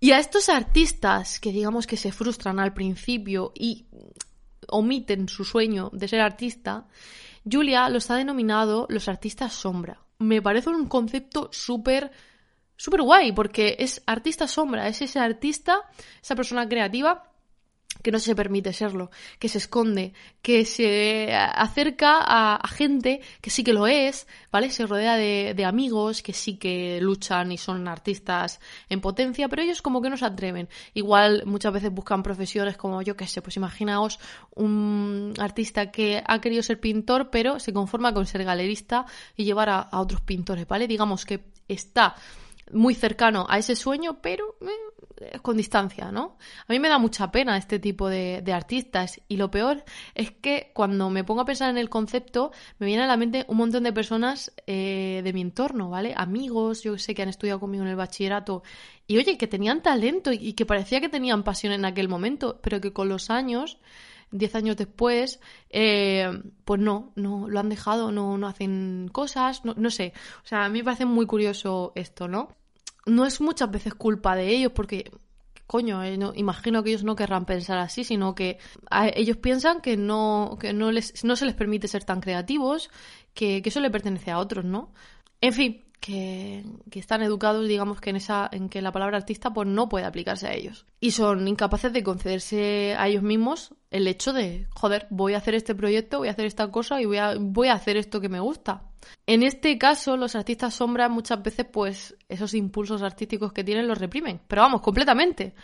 Y 0.01 0.11
a 0.11 0.19
estos 0.19 0.49
artistas 0.49 1.39
que 1.39 1.53
digamos 1.53 1.87
que 1.87 1.97
se 1.97 2.11
frustran 2.11 2.59
al 2.59 2.75
principio 2.75 3.53
y 3.55 3.87
omiten 4.69 5.29
su 5.29 5.45
sueño 5.45 5.91
de 5.93 6.09
ser 6.09 6.21
artista, 6.21 6.89
Julia 7.49 7.89
los 7.89 8.11
ha 8.11 8.17
denominado 8.17 8.87
los 8.89 9.09
artistas 9.09 9.53
sombra. 9.53 10.01
Me 10.19 10.43
parece 10.43 10.71
un 10.71 10.87
concepto 10.87 11.51
súper 11.53 12.11
súper 12.83 13.03
guay, 13.03 13.31
porque 13.31 13.77
es 13.79 14.03
artista 14.07 14.49
sombra, 14.49 14.89
es 14.89 15.01
ese 15.03 15.21
artista, 15.21 15.83
esa 16.21 16.35
persona 16.35 16.69
creativa 16.69 17.31
que 18.03 18.11
no 18.11 18.19
se 18.19 18.35
permite 18.35 18.73
serlo, 18.73 19.13
que 19.39 19.49
se 19.49 19.59
esconde, 19.59 20.15
que 20.41 20.65
se 20.65 21.33
acerca 21.33 22.19
a, 22.21 22.67
gente 22.67 23.21
que 23.41 23.51
sí 23.51 23.63
que 23.63 23.73
lo 23.73 23.87
es, 23.87 24.27
¿vale? 24.51 24.69
Se 24.71 24.85
rodea 24.85 25.15
de, 25.15 25.65
amigos 25.65 26.23
que 26.23 26.33
sí 26.33 26.57
que 26.57 27.01
luchan 27.01 27.53
y 27.53 27.57
son 27.57 27.87
artistas 27.87 28.59
en 28.89 29.01
potencia, 29.01 29.49
pero 29.49 29.63
ellos 29.63 29.81
como 29.81 30.03
que 30.03 30.11
no 30.11 30.17
se 30.17 30.25
atreven. 30.25 30.69
Igual 30.93 31.45
muchas 31.47 31.73
veces 31.73 31.93
buscan 31.93 32.25
profesiones 32.25 32.77
como, 32.77 33.01
yo 33.03 33.15
qué 33.17 33.29
sé, 33.29 33.43
pues 33.43 33.57
imaginaos 33.57 34.19
un 34.57 35.35
artista 35.39 35.93
que 35.93 36.21
ha 36.27 36.41
querido 36.41 36.65
ser 36.65 36.81
pintor, 36.81 37.31
pero 37.31 37.61
se 37.61 37.73
conforma 37.73 38.13
con 38.13 38.27
ser 38.27 38.43
galerista 38.43 39.07
y 39.37 39.45
llevar 39.45 39.69
a, 39.69 39.79
a 39.79 40.01
otros 40.01 40.23
pintores, 40.23 40.67
¿vale? 40.67 40.89
Digamos 40.89 41.25
que 41.25 41.45
está 41.69 42.17
muy 42.73 42.95
cercano 42.95 43.47
a 43.49 43.59
ese 43.59 43.77
sueño, 43.77 44.21
pero 44.21 44.57
eh, 45.23 45.39
con 45.41 45.57
distancia, 45.57 46.11
¿no? 46.11 46.37
A 46.67 46.73
mí 46.73 46.81
me 46.81 46.89
da 46.89 46.99
mucha 46.99 47.31
pena 47.31 47.57
este 47.57 47.79
tipo 47.79 48.09
de, 48.09 48.43
artistas 48.53 49.21
y 49.29 49.37
lo 49.37 49.51
peor 49.51 49.85
es 50.15 50.31
que 50.31 50.73
cuando 50.75 51.11
me 51.11 51.25
pongo 51.25 51.43
a 51.43 51.45
pensar 51.45 51.71
en 51.71 51.79
el 51.79 51.89
concepto 51.89 52.53
me 52.79 52.87
viene 52.87 53.03
a 53.03 53.07
la 53.07 53.17
mente 53.17 53.45
un 53.49 53.57
montón 53.57 53.85
de 53.85 53.93
personas 53.93 54.53
eh, 54.67 55.21
de 55.25 55.33
mi 55.33 55.41
entorno, 55.41 55.91
¿vale? 55.91 56.15
Amigos, 56.17 56.83
yo 56.83 56.99
sé 56.99 57.15
que 57.15 57.23
han 57.23 57.29
estudiado 57.29 57.61
conmigo 57.61 57.85
en 57.85 57.91
el 57.91 57.97
bachillerato 57.97 58.63
y 59.07 59.17
oye, 59.19 59.39
que 59.39 59.47
tenían 59.47 59.83
talento 59.83 60.33
y 60.33 60.53
que 60.55 60.67
parecía 60.67 61.01
que 61.01 61.09
tenían 61.09 61.45
pasión 61.45 61.73
en 61.73 61.85
aquel 61.85 62.09
momento, 62.09 62.61
pero 62.63 62.81
que 62.81 62.93
con 62.93 63.09
los 63.09 63.31
años 63.31 63.79
diez 64.33 64.55
años 64.55 64.77
después, 64.77 65.41
eh, 65.69 66.43
pues 66.65 66.81
no, 66.81 67.13
no 67.17 67.49
lo 67.49 67.61
han 67.61 67.69
dejado, 67.69 68.11
no, 68.11 68.39
no 68.39 68.49
hacen 68.49 69.11
cosas, 69.13 69.65
no, 69.65 69.75
no, 69.77 69.91
sé. 69.91 70.15
O 70.43 70.47
sea, 70.47 70.65
a 70.65 70.69
mí 70.69 70.79
me 70.79 70.85
parece 70.85 71.05
muy 71.05 71.27
curioso 71.27 71.93
esto, 71.95 72.29
¿no? 72.29 72.49
No 73.07 73.27
es 73.27 73.41
muchas 73.41 73.71
veces 73.71 73.95
culpa 73.95 74.37
de 74.37 74.49
ellos 74.49 74.73
porque 74.75 75.11
coño, 75.67 76.03
eh, 76.05 76.19
imagino 76.35 76.83
que 76.83 76.91
ellos 76.91 77.03
no 77.03 77.17
querrán 77.17 77.47
pensar 77.47 77.79
así, 77.79 78.05
sino 78.05 78.35
que 78.35 78.59
ellos 79.15 79.39
piensan 79.39 79.81
que 79.81 79.97
no, 79.97 80.59
que 80.61 80.75
no, 80.75 80.93
les, 80.93 81.25
no 81.25 81.35
se 81.35 81.47
les 81.47 81.55
permite 81.55 81.89
ser 81.89 82.05
tan 82.05 82.21
creativos, 82.21 82.91
que, 83.33 83.63
que 83.63 83.71
eso 83.71 83.81
le 83.81 83.91
pertenece 83.91 84.31
a 84.31 84.39
otros, 84.39 84.67
¿no? 84.67 84.93
En 85.41 85.55
fin, 85.55 85.83
que, 86.03 86.65
están 86.91 87.23
educados, 87.23 87.67
digamos, 87.69 88.01
que 88.01 88.11
en 88.11 88.17
esa, 88.17 88.49
en 88.53 88.69
que 88.69 88.83
la 88.83 88.91
palabra 88.91 89.17
artista 89.17 89.53
pues 89.55 89.69
no 89.69 89.89
puede 89.89 90.05
aplicarse 90.05 90.49
a 90.49 90.53
ellos. 90.53 90.85
Y 91.01 91.13
son 91.13 91.47
incapaces 91.47 91.93
de 91.93 92.03
concederse 92.03 92.97
a 92.99 93.07
ellos 93.07 93.23
mismos 93.23 93.73
el 93.91 94.09
hecho 94.09 94.33
de, 94.33 94.67
joder, 94.71 95.07
voy 95.11 95.35
a 95.35 95.39
hacer 95.39 95.55
este 95.55 95.77
proyecto, 95.77 96.19
voy 96.19 96.29
a 96.29 96.33
hacer 96.33 96.47
esta 96.47 96.71
cosa 96.73 97.01
y 97.01 97.07
voy 97.07 97.19
a, 97.19 97.37
voy 97.39 97.69
a 97.69 97.75
hacer 97.75 97.97
esto 97.97 98.21
que 98.21 98.29
me 98.29 98.41
gusta. 98.41 98.83
En 99.27 99.45
este 99.45 99.79
caso, 99.79 100.17
los 100.17 100.35
artistas 100.35 100.75
sombras 100.75 101.09
muchas 101.09 101.41
veces, 101.41 101.67
pues, 101.73 102.17
esos 102.29 102.53
impulsos 102.55 103.03
artísticos 103.03 103.53
que 103.53 103.63
tienen 103.63 103.87
los 103.87 103.99
reprimen. 103.99 104.41
Pero 104.49 104.63
vamos, 104.63 104.81
completamente. 104.81 105.55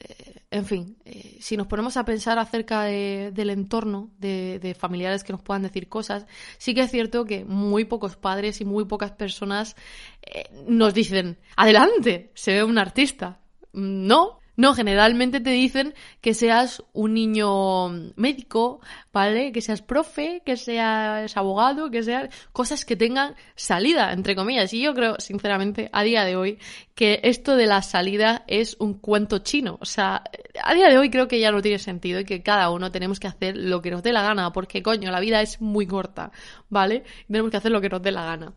Eh, 0.00 0.37
en 0.50 0.64
fin, 0.64 0.96
eh, 1.04 1.36
si 1.40 1.56
nos 1.58 1.66
ponemos 1.66 1.96
a 1.98 2.04
pensar 2.04 2.38
acerca 2.38 2.84
del 2.84 3.50
entorno 3.50 4.10
de, 4.18 4.74
familiares 4.78 5.22
que 5.22 5.32
nos 5.32 5.42
puedan 5.42 5.62
decir 5.62 5.88
cosas, 5.88 6.26
sí 6.56 6.74
que 6.74 6.82
es 6.82 6.90
cierto 6.90 7.26
que 7.26 7.44
muy 7.44 7.84
pocos 7.84 8.16
padres 8.16 8.60
y 8.62 8.64
muy 8.64 8.86
pocas 8.86 9.12
personas 9.12 9.76
eh, 10.22 10.48
nos 10.66 10.94
dicen, 10.94 11.38
adelante, 11.56 12.32
se 12.34 12.54
ve 12.54 12.64
un 12.64 12.78
artista. 12.78 13.40
No, 13.72 14.37
no, 14.58 14.74
generalmente 14.74 15.38
te 15.38 15.50
dicen 15.50 15.94
que 16.20 16.34
seas 16.34 16.82
un 16.92 17.14
niño 17.14 17.90
médico, 18.16 18.80
¿vale? 19.12 19.52
Que 19.52 19.60
seas 19.60 19.82
profe, 19.82 20.42
que 20.44 20.56
seas 20.56 21.36
abogado, 21.36 21.92
que 21.92 22.02
seas 22.02 22.28
cosas 22.50 22.84
que 22.84 22.96
tengan 22.96 23.36
salida, 23.54 24.12
entre 24.12 24.34
comillas. 24.34 24.74
Y 24.74 24.82
yo 24.82 24.94
creo, 24.94 25.14
sinceramente, 25.20 25.88
a 25.92 26.02
día 26.02 26.24
de 26.24 26.34
hoy, 26.34 26.58
que 26.96 27.20
esto 27.22 27.54
de 27.54 27.66
la 27.66 27.82
salida 27.82 28.42
es 28.48 28.74
un 28.80 28.94
cuento 28.94 29.38
chino. 29.38 29.78
O 29.80 29.84
sea, 29.84 30.24
a 30.64 30.74
día 30.74 30.88
de 30.88 30.98
hoy 30.98 31.08
creo 31.08 31.28
que 31.28 31.38
ya 31.38 31.52
no 31.52 31.62
tiene 31.62 31.78
sentido 31.78 32.18
y 32.18 32.24
que 32.24 32.42
cada 32.42 32.70
uno 32.70 32.90
tenemos 32.90 33.20
que 33.20 33.28
hacer 33.28 33.56
lo 33.56 33.80
que 33.80 33.92
nos 33.92 34.02
dé 34.02 34.12
la 34.12 34.22
gana, 34.22 34.52
porque 34.52 34.82
coño, 34.82 35.12
la 35.12 35.20
vida 35.20 35.40
es 35.40 35.60
muy 35.60 35.86
corta, 35.86 36.32
¿vale? 36.68 37.04
Tenemos 37.28 37.52
que 37.52 37.58
hacer 37.58 37.70
lo 37.70 37.80
que 37.80 37.90
nos 37.90 38.02
dé 38.02 38.10
la 38.10 38.24
gana. 38.24 38.52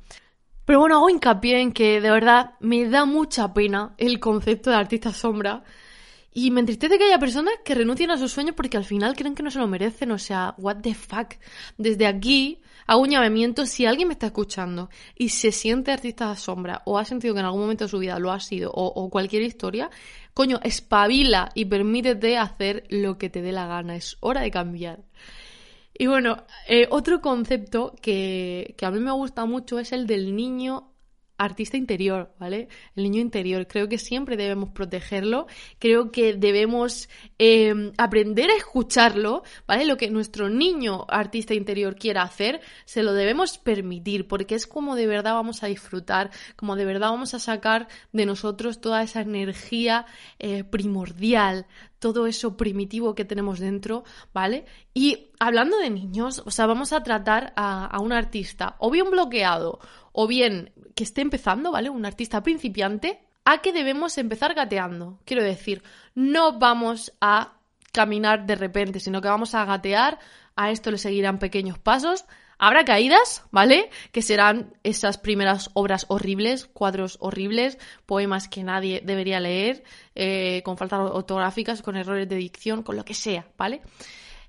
Pero 0.65 0.79
bueno, 0.79 0.95
hago 0.95 1.11
hincapié 1.11 1.61
en 1.61 1.71
que 1.73 2.01
de 2.01 2.09
verdad 2.09 2.55
me 2.59 2.89
da 2.89 3.05
mucha 3.05 3.53
pena 3.53 3.93
el 3.99 4.19
concepto 4.19 4.71
de 4.71 4.77
artista 4.77 5.13
sombra 5.13 5.63
y 6.33 6.49
me 6.51 6.61
entristece 6.61 6.97
que 6.97 7.03
haya 7.03 7.19
personas 7.19 7.53
que 7.65 7.75
renuncien 7.75 8.09
a 8.09 8.17
sus 8.17 8.31
sueños 8.31 8.55
porque 8.55 8.77
al 8.77 8.85
final 8.85 9.15
creen 9.15 9.35
que 9.35 9.43
no 9.43 9.51
se 9.51 9.59
lo 9.59 9.67
merecen. 9.67 10.11
O 10.11 10.17
sea, 10.17 10.55
what 10.57 10.77
the 10.77 10.93
fuck. 10.93 11.33
Desde 11.77 12.07
aquí 12.07 12.61
hago 12.87 13.01
un 13.01 13.09
llamamiento. 13.09 13.65
Si 13.65 13.85
alguien 13.85 14.07
me 14.07 14.13
está 14.13 14.27
escuchando 14.27 14.89
y 15.15 15.29
se 15.29 15.51
siente 15.51 15.91
artista 15.91 16.29
de 16.29 16.37
sombra 16.37 16.83
o 16.85 16.97
ha 16.97 17.03
sentido 17.03 17.33
que 17.33 17.41
en 17.41 17.47
algún 17.47 17.61
momento 17.61 17.83
de 17.83 17.89
su 17.89 17.99
vida 17.99 18.17
lo 18.17 18.31
ha 18.31 18.39
sido 18.39 18.71
o, 18.73 19.09
cualquier 19.09 19.41
historia, 19.43 19.89
coño, 20.33 20.61
espabila 20.63 21.49
y 21.53 21.65
permítete 21.65 22.37
hacer 22.37 22.85
lo 22.89 23.17
que 23.17 23.29
te 23.29 23.41
dé 23.41 23.51
la 23.51 23.67
gana. 23.67 23.97
Es 23.97 24.15
hora 24.21 24.41
de 24.41 24.51
cambiar. 24.51 24.99
Y 25.93 26.07
bueno, 26.07 26.45
eh, 26.69 26.87
otro 26.89 27.19
concepto 27.19 27.93
que, 28.01 28.73
que 28.77 28.85
a 28.85 28.91
mí 28.91 28.99
me 28.99 29.11
gusta 29.11 29.45
mucho 29.45 29.79
es 29.79 29.91
el 29.91 30.07
del 30.07 30.33
niño 30.33 30.90
artista 31.41 31.75
interior, 31.75 32.33
¿vale? 32.39 32.67
El 32.95 33.03
niño 33.03 33.19
interior. 33.19 33.67
Creo 33.67 33.89
que 33.89 33.97
siempre 33.97 34.37
debemos 34.37 34.69
protegerlo, 34.69 35.47
creo 35.79 36.11
que 36.11 36.33
debemos 36.33 37.09
em, 37.39 37.91
aprender 37.97 38.49
a 38.51 38.55
escucharlo, 38.55 39.43
¿vale? 39.65 39.85
Lo 39.85 39.97
que 39.97 40.09
nuestro 40.11 40.49
niño 40.49 41.05
artista 41.07 41.53
interior 41.53 41.95
quiera 41.95 42.21
hacer, 42.21 42.61
se 42.85 43.01
lo 43.01 43.13
debemos 43.13 43.57
permitir, 43.57 44.27
porque 44.27 44.55
es 44.55 44.67
como 44.67 44.95
de 44.95 45.07
verdad 45.07 45.33
vamos 45.33 45.63
a 45.63 45.67
disfrutar, 45.67 46.29
como 46.55 46.75
de 46.75 46.85
verdad 46.85 47.09
vamos 47.09 47.33
a 47.33 47.39
sacar 47.39 47.87
de 48.11 48.25
nosotros 48.25 48.79
toda 48.79 49.01
esa 49.01 49.21
energía 49.21 50.05
eh, 50.37 50.63
primordial, 50.63 51.65
todo 52.01 52.25
eso 52.25 52.57
primitivo 52.57 53.15
que 53.15 53.23
tenemos 53.23 53.59
dentro, 53.59 54.03
¿vale? 54.33 54.65
Y 54.93 55.29
hablando 55.39 55.77
de 55.77 55.91
niños, 55.91 56.41
o 56.45 56.51
sea, 56.51 56.65
vamos 56.65 56.91
a 56.91 57.03
tratar 57.03 57.53
a, 57.55 57.97
un 58.01 58.11
artista 58.11 58.75
o 58.79 58.89
bien 58.89 59.11
bloqueado 59.11 59.79
o 60.11 60.27
bien 60.27 60.73
que 60.95 61.03
esté 61.03 61.21
empezando, 61.21 61.71
¿vale? 61.71 61.89
Un 61.89 62.05
artista 62.05 62.41
principiante, 62.43 63.21
a 63.45 63.59
que 63.59 63.71
debemos 63.71 64.17
empezar 64.17 64.53
gateando. 64.55 65.19
Quiero 65.25 65.43
decir, 65.43 65.83
no 66.15 66.57
vamos 66.57 67.13
a 67.21 67.53
caminar 67.93 68.45
de 68.47 68.55
repente, 68.55 68.99
sino 68.99 69.21
que 69.21 69.27
vamos 69.27 69.53
a 69.53 69.63
gatear, 69.65 70.17
a 70.55 70.71
esto 70.71 70.89
le 70.89 70.97
seguirán 70.97 71.37
pequeños 71.37 71.77
pasos, 71.77 72.25
habrá 72.61 72.85
caídas, 72.85 73.43
¿vale? 73.51 73.89
Que 74.11 74.21
serán 74.21 74.77
esas 74.83 75.17
primeras 75.17 75.71
obras 75.73 76.05
horribles, 76.09 76.67
cuadros 76.67 77.17
horribles, 77.19 77.79
poemas 78.05 78.47
que 78.47 78.63
nadie 78.63 79.01
debería 79.03 79.39
leer, 79.39 79.83
eh, 80.13 80.61
con 80.63 80.77
faltas 80.77 80.99
ortográficas, 81.11 81.81
con 81.81 81.97
errores 81.97 82.29
de 82.29 82.35
dicción, 82.35 82.83
con 82.83 82.95
lo 82.95 83.03
que 83.03 83.15
sea, 83.15 83.47
¿vale? 83.57 83.81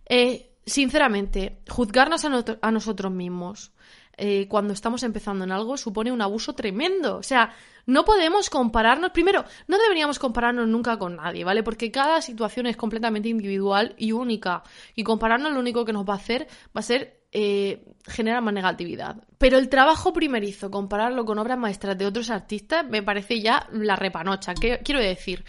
Eh, 0.04 0.50
sinceramente, 0.66 1.62
juzgarnos 1.70 2.26
a 2.26 2.70
nosotros 2.70 3.10
mismos 3.10 3.72
eh, 4.18 4.46
cuando 4.46 4.74
estamos 4.74 5.02
empezando 5.04 5.44
en 5.44 5.50
algo 5.50 5.78
supone 5.78 6.12
un 6.12 6.20
abuso 6.20 6.54
tremendo. 6.54 7.16
O 7.16 7.22
sea, 7.22 7.54
no 7.86 8.04
podemos 8.04 8.50
compararnos. 8.50 9.12
Primero, 9.12 9.46
no 9.68 9.78
deberíamos 9.78 10.18
compararnos 10.18 10.68
nunca 10.68 10.98
con 10.98 11.16
nadie, 11.16 11.44
¿vale? 11.44 11.62
Porque 11.62 11.90
cada 11.90 12.20
situación 12.20 12.66
es 12.66 12.76
completamente 12.76 13.30
individual 13.30 13.94
y 13.96 14.12
única. 14.12 14.64
Y 14.94 15.02
compararnos 15.02 15.52
lo 15.52 15.60
único 15.60 15.86
que 15.86 15.94
nos 15.94 16.06
va 16.06 16.12
a 16.12 16.18
hacer 16.18 16.46
va 16.76 16.80
a 16.80 16.82
ser 16.82 17.21
eh, 17.32 17.82
generar 18.06 18.42
más 18.42 18.54
negatividad. 18.54 19.16
Pero 19.38 19.58
el 19.58 19.68
trabajo 19.68 20.12
primerizo, 20.12 20.70
compararlo 20.70 21.24
con 21.24 21.38
obras 21.38 21.58
maestras 21.58 21.96
de 21.96 22.06
otros 22.06 22.30
artistas, 22.30 22.86
me 22.88 23.02
parece 23.02 23.40
ya 23.40 23.66
la 23.72 23.96
repanocha. 23.96 24.54
¿Qué 24.54 24.80
quiero 24.84 25.00
decir? 25.00 25.44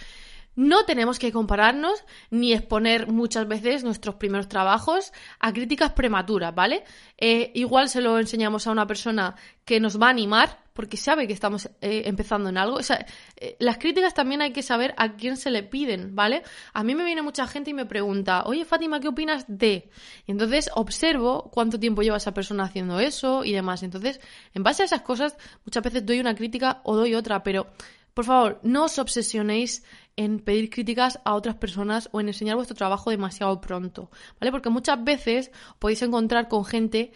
No 0.55 0.85
tenemos 0.85 1.19
que 1.19 1.31
compararnos 1.31 2.03
ni 2.29 2.53
exponer 2.53 3.07
muchas 3.07 3.47
veces 3.47 3.83
nuestros 3.83 4.15
primeros 4.15 4.47
trabajos 4.47 5.11
a 5.39 5.51
críticas 5.51 5.93
prematuras, 5.93 6.53
¿vale? 6.53 6.83
Eh, 7.17 7.51
igual 7.55 7.89
se 7.89 8.01
lo 8.01 8.19
enseñamos 8.19 8.67
a 8.67 8.71
una 8.71 8.85
persona 8.85 9.35
que 9.65 9.79
nos 9.79 9.99
va 9.99 10.07
a 10.07 10.11
animar 10.11 10.63
porque 10.73 10.97
sabe 10.97 11.27
que 11.27 11.33
estamos 11.33 11.67
eh, 11.81 12.03
empezando 12.05 12.49
en 12.49 12.57
algo. 12.57 12.77
O 12.77 12.83
sea, 12.83 13.05
eh, 13.37 13.55
las 13.59 13.77
críticas 13.77 14.13
también 14.13 14.41
hay 14.41 14.51
que 14.51 14.63
saber 14.63 14.93
a 14.97 15.15
quién 15.15 15.37
se 15.37 15.51
le 15.51 15.63
piden, 15.63 16.15
¿vale? 16.15 16.43
A 16.73 16.83
mí 16.83 16.95
me 16.95 17.05
viene 17.05 17.21
mucha 17.21 17.47
gente 17.47 17.69
y 17.69 17.73
me 17.73 17.85
pregunta, 17.85 18.43
oye 18.45 18.65
Fátima, 18.65 18.99
¿qué 18.99 19.07
opinas 19.07 19.45
de? 19.47 19.89
Y 20.25 20.31
entonces 20.31 20.69
observo 20.75 21.49
cuánto 21.51 21.79
tiempo 21.79 22.01
lleva 22.01 22.17
esa 22.17 22.33
persona 22.33 22.63
haciendo 22.63 22.99
eso 22.99 23.43
y 23.43 23.53
demás. 23.53 23.83
Entonces, 23.83 24.19
en 24.53 24.63
base 24.63 24.81
a 24.81 24.85
esas 24.85 25.01
cosas, 25.01 25.37
muchas 25.65 25.83
veces 25.83 26.05
doy 26.05 26.19
una 26.19 26.35
crítica 26.35 26.81
o 26.83 26.95
doy 26.95 27.13
otra, 27.15 27.43
pero 27.43 27.67
por 28.13 28.25
favor, 28.25 28.59
no 28.63 28.85
os 28.85 28.99
obsesionéis 28.99 29.83
en 30.15 30.39
pedir 30.39 30.69
críticas 30.69 31.19
a 31.25 31.33
otras 31.33 31.55
personas 31.55 32.09
o 32.11 32.21
en 32.21 32.27
enseñar 32.27 32.55
vuestro 32.55 32.75
trabajo 32.75 33.09
demasiado 33.09 33.59
pronto, 33.59 34.11
¿vale? 34.39 34.51
Porque 34.51 34.69
muchas 34.69 35.03
veces 35.03 35.51
podéis 35.79 36.01
encontrar 36.03 36.47
con 36.47 36.65
gente 36.65 37.11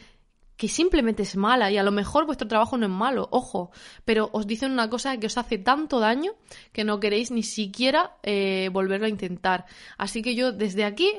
que 0.57 0.67
simplemente 0.67 1.21
es 1.21 1.35
mala 1.35 1.71
y 1.71 1.77
a 1.77 1.83
lo 1.83 1.91
mejor 1.91 2.25
vuestro 2.25 2.47
trabajo 2.47 2.77
no 2.77 2.87
es 2.87 2.91
malo, 2.91 3.29
ojo, 3.31 3.71
pero 4.05 4.29
os 4.33 4.47
dicen 4.47 4.71
una 4.71 4.89
cosa 4.89 5.17
que 5.17 5.27
os 5.27 5.37
hace 5.37 5.59
tanto 5.59 5.99
daño 5.99 6.33
que 6.71 6.83
no 6.83 6.99
queréis 6.99 7.29
ni 7.29 7.43
siquiera 7.43 8.17
eh, 8.23 8.69
volverlo 8.73 9.05
a 9.05 9.09
intentar. 9.09 9.65
Así 9.99 10.23
que 10.23 10.33
yo 10.33 10.51
desde 10.51 10.83
aquí 10.83 11.13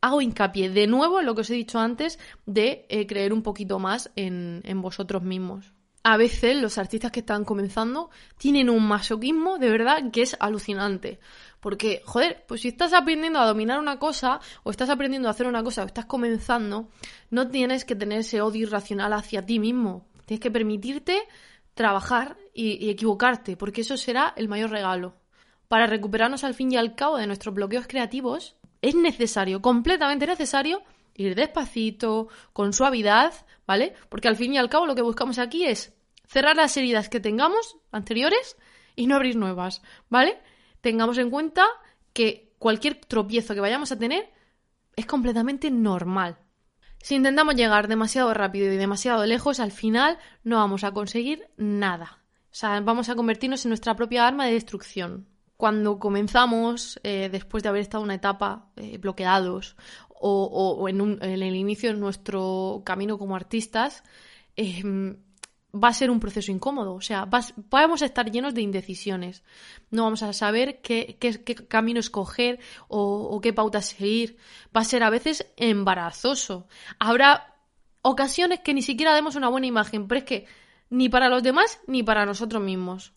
hago 0.00 0.20
hincapié 0.20 0.70
de 0.70 0.88
nuevo 0.88 1.20
en 1.20 1.26
lo 1.26 1.36
que 1.36 1.42
os 1.42 1.50
he 1.50 1.54
dicho 1.54 1.78
antes 1.78 2.18
de 2.46 2.86
eh, 2.88 3.06
creer 3.06 3.32
un 3.32 3.42
poquito 3.42 3.78
más 3.78 4.10
en, 4.16 4.60
en 4.64 4.82
vosotros 4.82 5.22
mismos. 5.22 5.72
A 6.02 6.16
veces 6.16 6.56
los 6.56 6.78
artistas 6.78 7.12
que 7.12 7.20
están 7.20 7.44
comenzando 7.44 8.10
tienen 8.38 8.70
un 8.70 8.86
masoquismo 8.86 9.58
de 9.58 9.70
verdad 9.70 10.10
que 10.10 10.22
es 10.22 10.36
alucinante. 10.40 11.20
Porque, 11.60 12.02
joder, 12.06 12.44
pues 12.48 12.62
si 12.62 12.68
estás 12.68 12.94
aprendiendo 12.94 13.38
a 13.38 13.46
dominar 13.46 13.78
una 13.78 13.98
cosa, 13.98 14.40
o 14.62 14.70
estás 14.70 14.88
aprendiendo 14.88 15.28
a 15.28 15.32
hacer 15.32 15.46
una 15.46 15.62
cosa, 15.62 15.82
o 15.82 15.86
estás 15.86 16.06
comenzando, 16.06 16.88
no 17.28 17.48
tienes 17.48 17.84
que 17.84 17.94
tener 17.94 18.20
ese 18.20 18.40
odio 18.40 18.62
irracional 18.62 19.12
hacia 19.12 19.44
ti 19.44 19.58
mismo. 19.58 20.06
Tienes 20.24 20.40
que 20.40 20.50
permitirte 20.50 21.20
trabajar 21.74 22.38
y, 22.54 22.84
y 22.84 22.88
equivocarte, 22.88 23.58
porque 23.58 23.82
eso 23.82 23.98
será 23.98 24.32
el 24.36 24.48
mayor 24.48 24.70
regalo. 24.70 25.14
Para 25.68 25.86
recuperarnos 25.86 26.44
al 26.44 26.54
fin 26.54 26.72
y 26.72 26.76
al 26.76 26.94
cabo 26.94 27.18
de 27.18 27.26
nuestros 27.26 27.54
bloqueos 27.54 27.86
creativos, 27.86 28.56
es 28.80 28.94
necesario, 28.94 29.60
completamente 29.60 30.26
necesario, 30.26 30.82
ir 31.22 31.34
despacito, 31.34 32.28
con 32.52 32.72
suavidad, 32.72 33.34
¿vale? 33.66 33.94
Porque 34.08 34.28
al 34.28 34.36
fin 34.36 34.54
y 34.54 34.58
al 34.58 34.68
cabo 34.68 34.86
lo 34.86 34.94
que 34.94 35.02
buscamos 35.02 35.38
aquí 35.38 35.64
es 35.64 35.94
cerrar 36.26 36.56
las 36.56 36.76
heridas 36.76 37.08
que 37.08 37.20
tengamos 37.20 37.76
anteriores 37.92 38.56
y 38.96 39.06
no 39.06 39.16
abrir 39.16 39.36
nuevas, 39.36 39.82
¿vale? 40.08 40.38
Tengamos 40.80 41.18
en 41.18 41.30
cuenta 41.30 41.64
que 42.12 42.52
cualquier 42.58 42.94
tropiezo 42.96 43.54
que 43.54 43.60
vayamos 43.60 43.92
a 43.92 43.98
tener 43.98 44.30
es 44.96 45.06
completamente 45.06 45.70
normal. 45.70 46.38
Si 47.02 47.14
intentamos 47.14 47.54
llegar 47.54 47.88
demasiado 47.88 48.32
rápido 48.34 48.72
y 48.72 48.76
demasiado 48.76 49.24
lejos, 49.24 49.58
al 49.58 49.72
final 49.72 50.18
no 50.44 50.56
vamos 50.56 50.84
a 50.84 50.92
conseguir 50.92 51.48
nada. 51.56 52.22
O 52.44 52.54
sea, 52.54 52.80
vamos 52.80 53.08
a 53.08 53.14
convertirnos 53.14 53.64
en 53.64 53.70
nuestra 53.70 53.96
propia 53.96 54.26
arma 54.26 54.46
de 54.46 54.52
destrucción. 54.52 55.26
Cuando 55.56 55.98
comenzamos, 55.98 56.98
eh, 57.02 57.28
después 57.30 57.62
de 57.62 57.68
haber 57.68 57.82
estado 57.82 58.02
una 58.02 58.14
etapa 58.14 58.70
eh, 58.76 58.98
bloqueados 58.98 59.76
o, 60.20 60.88
en, 60.88 61.18
el 61.22 61.56
inicio 61.56 61.92
de 61.92 61.98
nuestro 61.98 62.82
camino 62.84 63.18
como 63.18 63.36
artistas, 63.36 64.04
em, 64.56 65.16
va 65.74 65.88
a 65.88 65.94
ser 65.94 66.10
un 66.10 66.20
proceso 66.20 66.52
incómodo. 66.52 66.94
O 66.94 67.00
sea, 67.00 67.28
vamos 67.70 68.02
a 68.02 68.06
estar 68.06 68.30
llenos 68.30 68.54
de 68.54 68.62
indecisiones. 68.62 69.42
No 69.90 70.04
vamos 70.04 70.22
a 70.22 70.32
saber 70.32 70.80
qué, 70.82 71.18
camino 71.68 72.00
escoger 72.00 72.60
o, 72.88 73.00
o, 73.00 73.40
qué 73.40 73.52
pauta 73.52 73.80
seguir. 73.80 74.36
Va 74.76 74.82
a 74.82 74.84
ser 74.84 75.02
a 75.02 75.10
veces 75.10 75.46
embarazoso. 75.56 76.66
Habrá 76.98 77.56
ocasiones 78.02 78.60
que 78.60 78.74
ni 78.74 78.82
siquiera 78.82 79.14
demos 79.14 79.36
una 79.36 79.48
buena 79.48 79.66
imagen, 79.66 80.08
pero 80.08 80.18
es 80.18 80.24
que 80.24 80.46
ni 80.90 81.08
para 81.08 81.28
los 81.28 81.42
demás 81.42 81.80
ni 81.86 82.02
para 82.02 82.26
nosotros 82.26 82.62
mismos. 82.62 83.12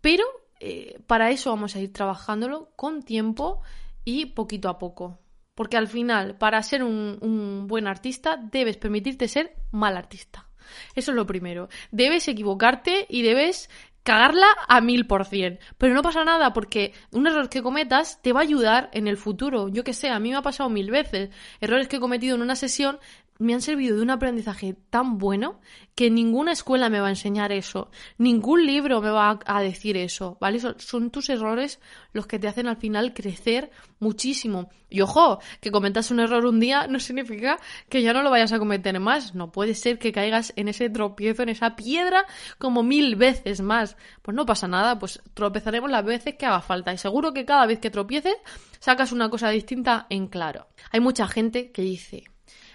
Pero 0.00 0.24
eh, 0.60 1.00
para 1.06 1.30
eso 1.30 1.50
vamos 1.50 1.76
a 1.76 1.80
ir 1.80 1.92
trabajándolo 1.92 2.70
con 2.76 3.02
tiempo 3.02 3.60
y 4.04 4.26
poquito 4.26 4.68
a 4.68 4.78
poco. 4.78 5.18
Porque 5.60 5.76
al 5.76 5.88
final, 5.88 6.38
para 6.38 6.62
ser 6.62 6.82
un, 6.82 7.66
buen 7.68 7.86
artista, 7.86 8.38
debes 8.38 8.78
permitirte 8.78 9.28
ser 9.28 9.56
mal 9.72 9.94
artista. 9.94 10.48
Eso 10.94 11.10
es 11.10 11.14
lo 11.14 11.26
primero. 11.26 11.68
Debes 11.90 12.26
equivocarte 12.28 13.04
y 13.10 13.20
debes 13.20 13.68
cagarla 14.02 14.46
a 14.68 14.80
mil 14.80 15.06
por 15.06 15.26
cien. 15.26 15.58
Pero 15.76 15.92
no 15.92 16.00
pasa 16.00 16.24
nada 16.24 16.54
porque 16.54 16.94
un 17.12 17.26
error 17.26 17.50
que 17.50 17.62
cometas 17.62 18.22
te 18.22 18.32
va 18.32 18.40
a 18.40 18.44
ayudar 18.44 18.88
en 18.94 19.06
el 19.06 19.18
futuro. 19.18 19.68
Yo 19.68 19.84
que 19.84 19.92
sé, 19.92 20.08
a 20.08 20.18
mí 20.18 20.30
me 20.30 20.36
ha 20.36 20.42
pasado 20.42 20.70
mil 20.70 20.90
veces. 20.90 21.28
Errores 21.60 21.88
que 21.88 21.96
he 21.96 22.00
cometido 22.00 22.36
en 22.36 22.40
una 22.40 22.56
sesión 22.56 22.98
me 23.40 23.54
han 23.54 23.62
servido 23.62 23.96
de 23.96 24.02
un 24.02 24.10
aprendizaje 24.10 24.76
tan 24.90 25.16
bueno 25.16 25.60
que 25.94 26.10
ninguna 26.10 26.52
escuela 26.52 26.90
me 26.90 27.00
va 27.00 27.06
a 27.06 27.10
enseñar 27.10 27.52
eso, 27.52 27.90
ningún 28.18 28.66
libro 28.66 29.00
me 29.00 29.10
va 29.10 29.40
a 29.44 29.62
decir 29.62 29.96
eso, 29.96 30.36
¿vale? 30.40 30.60
Son, 30.60 31.10
tus 31.10 31.30
errores 31.30 31.80
los 32.12 32.26
que 32.26 32.38
te 32.38 32.48
hacen 32.48 32.68
al 32.68 32.76
final 32.76 33.14
crecer 33.14 33.70
muchísimo. 33.98 34.68
Y 34.90 35.00
ojo, 35.00 35.40
que 35.60 35.70
cometas 35.70 36.10
un 36.10 36.20
error 36.20 36.44
un 36.44 36.60
día 36.60 36.86
no 36.86 37.00
significa 37.00 37.58
que 37.88 38.02
ya 38.02 38.12
no 38.12 38.22
lo 38.22 38.30
vayas 38.30 38.52
a 38.52 38.58
cometer 38.58 38.98
más. 39.00 39.34
No 39.34 39.52
puede 39.52 39.74
ser 39.74 39.98
que 39.98 40.12
caigas 40.12 40.52
en 40.56 40.68
ese 40.68 40.90
tropiezo, 40.90 41.42
en 41.42 41.50
esa 41.50 41.76
piedra, 41.76 42.26
como 42.58 42.82
mil 42.82 43.16
veces 43.16 43.60
más. 43.60 43.96
Pues 44.22 44.34
no 44.34 44.44
pasa 44.46 44.68
nada, 44.68 44.98
pues 44.98 45.22
tropezaremos 45.32 45.90
las 45.90 46.04
veces 46.04 46.34
que 46.34 46.46
haga 46.46 46.60
falta. 46.60 46.92
Y 46.92 46.98
seguro 46.98 47.32
que 47.32 47.44
cada 47.44 47.66
vez 47.66 47.78
que 47.78 47.90
tropieces, 47.90 48.36
sacas 48.80 49.12
una 49.12 49.30
cosa 49.30 49.48
distinta 49.50 50.06
en 50.10 50.26
claro. 50.26 50.66
Hay 50.90 51.00
mucha 51.00 51.28
gente 51.28 51.70
que 51.70 51.82
dice, 51.82 52.24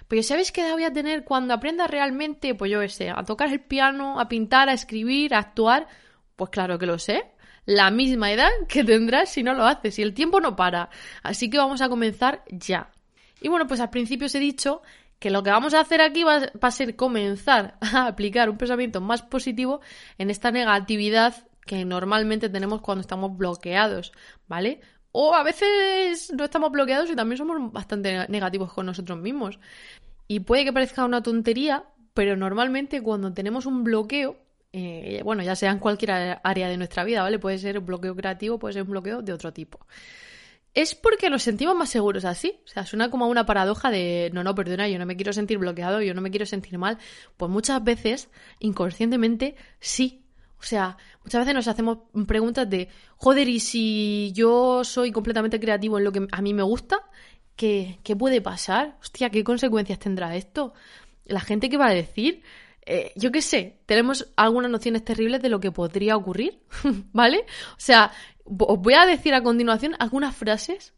pues 0.08 0.28
¿sabes 0.28 0.52
qué 0.52 0.62
edad 0.62 0.74
voy 0.74 0.84
a 0.84 0.94
tener 0.94 1.24
cuando 1.24 1.54
aprenda 1.54 1.88
realmente, 1.88 2.56
pues 2.56 2.72
yo 2.72 2.88
sé, 2.90 3.10
a 3.10 3.24
tocar 3.24 3.52
el 3.52 3.62
piano, 3.62 4.20
a 4.20 4.28
pintar, 4.28 4.70
a 4.70 4.74
escribir, 4.74 5.34
a 5.34 5.40
actuar? 5.40 5.88
Pues 6.36 6.50
claro 6.50 6.78
que 6.78 6.86
lo 6.86 7.00
sé. 7.00 7.26
La 7.66 7.90
misma 7.90 8.32
edad 8.32 8.50
que 8.68 8.84
tendrás 8.84 9.30
si 9.30 9.42
no 9.42 9.54
lo 9.54 9.66
haces 9.66 9.98
y 9.98 10.04
el 10.04 10.14
tiempo 10.14 10.40
no 10.40 10.56
para. 10.56 10.90
Así 11.24 11.50
que 11.50 11.58
vamos 11.58 11.82
a 11.82 11.90
comenzar 11.90 12.44
ya. 12.50 12.92
Y 13.42 13.48
bueno, 13.48 13.68
pues 13.68 13.80
al 13.80 13.90
principio 13.90 14.28
os 14.28 14.36
he 14.36 14.40
dicho 14.40 14.82
que 15.20 15.32
lo 15.32 15.44
que 15.44 15.50
vamos 15.50 15.74
a 15.74 15.80
hacer 15.80 16.02
aquí 16.02 16.24
va, 16.24 16.52
a 16.62 16.72
ser 16.72 16.96
comenzar 16.96 17.78
a 17.82 18.08
aplicar 18.08 18.50
un 18.50 18.58
pensamiento 18.58 19.02
más 19.02 19.22
positivo 19.24 19.82
en 20.18 20.30
esta 20.30 20.52
negatividad 20.52 21.48
que 21.66 21.84
normalmente 21.84 22.50
tenemos 22.50 22.82
cuando 22.82 23.02
estamos 23.02 23.36
bloqueados, 23.36 24.14
¿vale? 24.48 24.82
O 25.18 25.34
a 25.34 25.44
veces 25.44 26.34
no 26.34 26.44
estamos 26.44 26.74
bloqueados 26.74 27.10
y 27.10 27.16
también 27.16 27.38
somos 27.38 27.72
bastante 27.72 28.28
negativos 28.28 28.74
con 28.74 28.86
nosotros 28.86 29.18
mismos. 29.18 29.58
Y 30.28 30.42
puede 30.42 30.66
que 30.66 30.74
parezca 30.74 31.06
una 31.06 31.24
tontería, 31.24 31.86
pero 32.14 32.36
normalmente 32.36 33.02
cuando 33.02 33.32
tenemos 33.34 33.66
un 33.66 33.86
bloqueo, 33.86 34.36
eh, 34.74 35.22
bueno, 35.24 35.42
ya 35.42 35.56
sea 35.56 35.72
en 35.72 35.80
cualquier 35.80 36.42
área 36.44 36.68
de 36.68 36.76
nuestra 36.76 37.06
vida, 37.06 37.22
¿vale? 37.22 37.40
Puede 37.40 37.60
ser 37.60 37.80
un 37.80 37.86
bloqueo 37.86 38.14
creativo, 38.14 38.60
puede 38.60 38.74
ser 38.74 38.84
un 38.84 38.90
bloqueo 38.90 39.22
de 39.22 39.32
otro 39.32 39.54
tipo. 39.54 39.80
Es 40.74 40.96
porque 40.96 41.30
nos 41.30 41.44
sentimos 41.44 41.78
más 41.78 41.90
seguros 41.90 42.26
así. 42.26 42.60
O 42.66 42.68
sea, 42.68 42.86
suena 42.86 43.10
como 43.10 43.30
una 43.30 43.46
paradoja 43.46 43.92
de, 43.92 44.32
no, 44.34 44.44
no, 44.44 44.54
perdona, 44.54 44.90
yo 44.90 45.00
no 45.00 45.06
me 45.06 45.16
quiero 45.16 45.32
sentir 45.32 45.60
bloqueado, 45.60 46.02
yo 46.02 46.14
no 46.14 46.20
me 46.20 46.30
quiero 46.30 46.46
sentir 46.46 46.78
mal. 46.78 46.98
Pues 47.38 47.50
muchas 47.50 47.82
veces, 47.82 48.28
inconscientemente, 48.60 49.56
sí, 49.80 50.25
o 50.66 50.68
sea, 50.68 50.98
muchas 51.24 51.42
veces 51.42 51.54
nos 51.54 51.68
hacemos 51.68 52.00
preguntas 52.26 52.68
de, 52.68 52.90
joder, 53.18 53.48
¿y 53.48 53.60
si 53.60 54.32
yo 54.34 54.84
soy 54.84 55.12
completamente 55.12 55.60
creativo 55.60 56.00
en 56.00 56.04
lo 56.04 56.12
que 56.12 56.28
a 56.32 56.42
mí 56.42 56.56
me 56.56 56.64
gusta? 56.64 57.04
¿Qué, 57.56 58.00
qué 58.02 58.16
puede 58.16 58.42
pasar? 58.42 58.98
Hostia, 59.00 59.30
¿qué 59.30 59.44
consecuencias 59.44 60.00
tendrá 60.00 60.36
esto? 60.36 60.74
¿La 61.26 61.40
gente 61.40 61.70
qué 61.70 61.78
va 61.78 61.86
a 61.86 61.94
decir? 61.94 62.42
Eh, 62.84 63.12
yo 63.16 63.32
qué 63.32 63.44
sé, 63.44 63.78
tenemos 63.86 64.34
algunas 64.36 64.72
nociones 64.72 65.06
terribles 65.06 65.40
de 65.44 65.50
lo 65.50 65.60
que 65.60 65.72
podría 65.72 66.18
ocurrir, 66.18 66.60
¿vale? 67.14 67.46
O 67.74 67.80
sea, 67.80 68.12
os 68.44 68.80
voy 68.80 68.96
a 68.96 69.06
decir 69.06 69.36
a 69.36 69.44
continuación 69.44 69.96
algunas 70.00 70.36
frases 70.36 70.96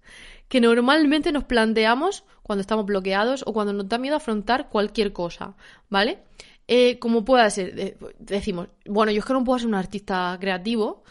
que 0.47 0.62
normalmente 0.62 1.34
nos 1.34 1.43
planteamos 1.43 2.23
cuando 2.41 2.62
estamos 2.62 2.86
bloqueados 2.86 3.43
o 3.45 3.51
cuando 3.51 3.73
nos 3.73 3.89
da 3.89 3.97
miedo 3.97 4.15
afrontar 4.15 4.69
cualquier 4.69 5.12
cosa, 5.12 5.58
¿vale? 5.89 6.19
Eh, 6.67 6.99
como 6.99 7.23
pueda 7.23 7.49
ser, 7.49 7.97
decimos, 8.19 8.67
bueno, 8.86 9.12
yo 9.12 9.19
es 9.19 9.25
que 9.25 9.34
no 9.34 9.43
puedo 9.43 9.60
ser 9.60 9.69
un 9.69 9.75
artista 9.75 10.38
creativo 10.39 11.03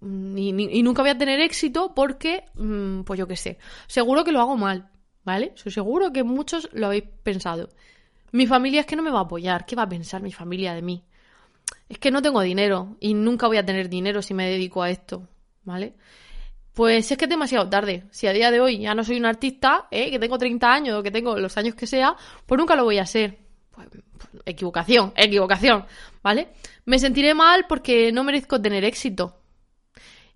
mm, 0.00 0.38
y 0.38 0.82
nunca 0.82 1.02
voy 1.02 1.10
a 1.10 1.18
tener 1.18 1.40
éxito 1.40 1.94
porque, 1.94 2.44
mm, 2.54 3.02
pues 3.02 3.18
yo 3.18 3.28
qué 3.28 3.36
sé, 3.36 3.58
seguro 3.86 4.24
que 4.24 4.32
lo 4.32 4.40
hago 4.40 4.56
mal, 4.56 4.90
¿vale? 5.24 5.52
Soy 5.54 5.70
seguro 5.70 6.12
que 6.12 6.24
muchos 6.24 6.68
lo 6.72 6.86
habéis 6.86 7.04
pensado. 7.22 7.68
Mi 8.32 8.46
familia 8.46 8.80
es 8.80 8.86
que 8.86 8.96
no 8.96 9.02
me 9.02 9.10
va 9.10 9.20
a 9.20 9.22
apoyar, 9.22 9.64
¿qué 9.64 9.76
va 9.76 9.84
a 9.84 9.88
pensar 9.88 10.22
mi 10.22 10.32
familia 10.32 10.74
de 10.74 10.82
mí? 10.82 11.04
Es 11.88 11.98
que 11.98 12.10
no 12.10 12.20
tengo 12.20 12.40
dinero 12.40 12.96
y 13.00 13.14
nunca 13.14 13.46
voy 13.46 13.58
a 13.58 13.64
tener 13.64 13.88
dinero 13.88 14.22
si 14.22 14.34
me 14.34 14.48
dedico 14.50 14.82
a 14.82 14.90
esto, 14.90 15.28
¿vale? 15.64 15.94
Pues 16.76 17.10
es 17.10 17.16
que 17.16 17.24
es 17.24 17.30
demasiado 17.30 17.68
tarde. 17.70 18.04
Si 18.10 18.26
a 18.26 18.32
día 18.32 18.50
de 18.50 18.60
hoy 18.60 18.80
ya 18.80 18.94
no 18.94 19.02
soy 19.02 19.16
un 19.16 19.24
artista, 19.24 19.88
¿eh? 19.90 20.10
que 20.10 20.18
tengo 20.18 20.36
30 20.36 20.70
años 20.70 20.98
o 20.98 21.02
que 21.02 21.10
tengo 21.10 21.38
los 21.38 21.56
años 21.56 21.74
que 21.74 21.86
sea, 21.86 22.14
pues 22.44 22.58
nunca 22.58 22.76
lo 22.76 22.84
voy 22.84 22.98
a 22.98 23.06
ser. 23.06 23.38
Pues, 23.76 23.88
equivocación, 24.46 25.12
equivocación, 25.16 25.84
¿vale? 26.22 26.48
Me 26.84 26.98
sentiré 26.98 27.34
mal 27.34 27.66
porque 27.68 28.10
no 28.12 28.24
merezco 28.24 28.60
tener 28.60 28.84
éxito. 28.84 29.40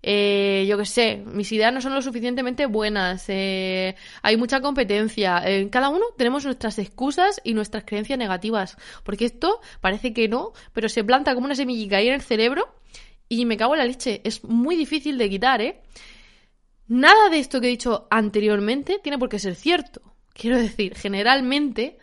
Eh, 0.03 0.65
yo 0.67 0.79
qué 0.79 0.85
sé, 0.85 1.23
mis 1.25 1.51
ideas 1.51 1.71
no 1.71 1.79
son 1.79 1.93
lo 1.93 2.01
suficientemente 2.01 2.65
buenas, 2.65 3.25
eh, 3.27 3.95
hay 4.23 4.35
mucha 4.35 4.59
competencia, 4.59 5.43
en 5.45 5.69
cada 5.69 5.89
uno 5.89 6.05
tenemos 6.17 6.43
nuestras 6.43 6.79
excusas 6.79 7.39
y 7.43 7.53
nuestras 7.53 7.83
creencias 7.83 8.17
negativas, 8.17 8.77
porque 9.03 9.25
esto 9.25 9.61
parece 9.79 10.11
que 10.11 10.27
no, 10.27 10.53
pero 10.73 10.89
se 10.89 11.03
planta 11.03 11.35
como 11.35 11.45
una 11.45 11.53
semillita 11.53 11.97
ahí 11.97 12.07
en 12.07 12.15
el 12.15 12.23
cerebro 12.23 12.73
y 13.29 13.45
me 13.45 13.57
cago 13.57 13.75
en 13.75 13.79
la 13.79 13.85
leche, 13.85 14.21
es 14.23 14.43
muy 14.43 14.75
difícil 14.75 15.19
de 15.19 15.29
quitar, 15.29 15.61
¿eh? 15.61 15.81
Nada 16.87 17.29
de 17.29 17.37
esto 17.37 17.61
que 17.61 17.67
he 17.67 17.69
dicho 17.69 18.07
anteriormente 18.09 18.99
tiene 19.03 19.19
por 19.19 19.29
qué 19.29 19.37
ser 19.37 19.53
cierto. 19.53 20.01
Quiero 20.33 20.57
decir, 20.57 20.95
generalmente 20.95 21.99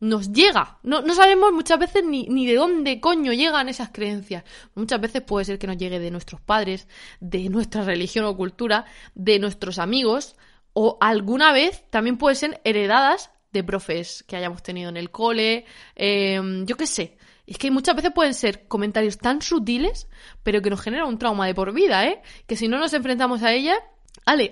nos 0.00 0.32
llega. 0.32 0.78
No, 0.82 1.02
no 1.02 1.14
sabemos 1.14 1.52
muchas 1.52 1.78
veces 1.78 2.04
ni, 2.04 2.26
ni, 2.28 2.46
de 2.46 2.54
dónde 2.54 3.00
coño 3.00 3.32
llegan 3.32 3.68
esas 3.68 3.90
creencias. 3.90 4.44
Muchas 4.74 5.00
veces 5.00 5.22
puede 5.22 5.44
ser 5.44 5.58
que 5.58 5.66
nos 5.66 5.76
llegue 5.76 5.98
de 5.98 6.10
nuestros 6.10 6.40
padres, 6.40 6.88
de 7.20 7.48
nuestra 7.48 7.82
religión 7.84 8.24
o 8.24 8.36
cultura, 8.36 8.84
de 9.14 9.38
nuestros 9.38 9.78
amigos, 9.78 10.36
o 10.72 10.98
alguna 11.00 11.52
vez 11.52 11.84
también 11.90 12.16
pueden 12.16 12.36
ser 12.36 12.60
heredadas 12.64 13.30
de 13.52 13.64
profes 13.64 14.24
que 14.26 14.36
hayamos 14.36 14.62
tenido 14.62 14.90
en 14.90 14.96
el 14.96 15.10
cole, 15.10 15.64
em, 15.96 16.66
yo 16.66 16.76
qué 16.76 16.86
sé. 16.86 17.16
Es 17.46 17.56
que 17.56 17.70
muchas 17.70 17.96
veces 17.96 18.12
pueden 18.14 18.34
ser 18.34 18.68
comentarios 18.68 19.16
tan 19.16 19.40
sutiles, 19.40 20.06
pero 20.42 20.60
que 20.60 20.68
nos 20.68 20.82
generan 20.82 21.08
un 21.08 21.18
trauma 21.18 21.46
de 21.46 21.54
por 21.54 21.72
vida, 21.72 22.06
¿eh? 22.06 22.20
Que 22.46 22.56
si 22.56 22.68
no 22.68 22.78
nos 22.78 22.92
enfrentamos 22.92 23.42
a 23.42 23.54
ella, 23.54 23.74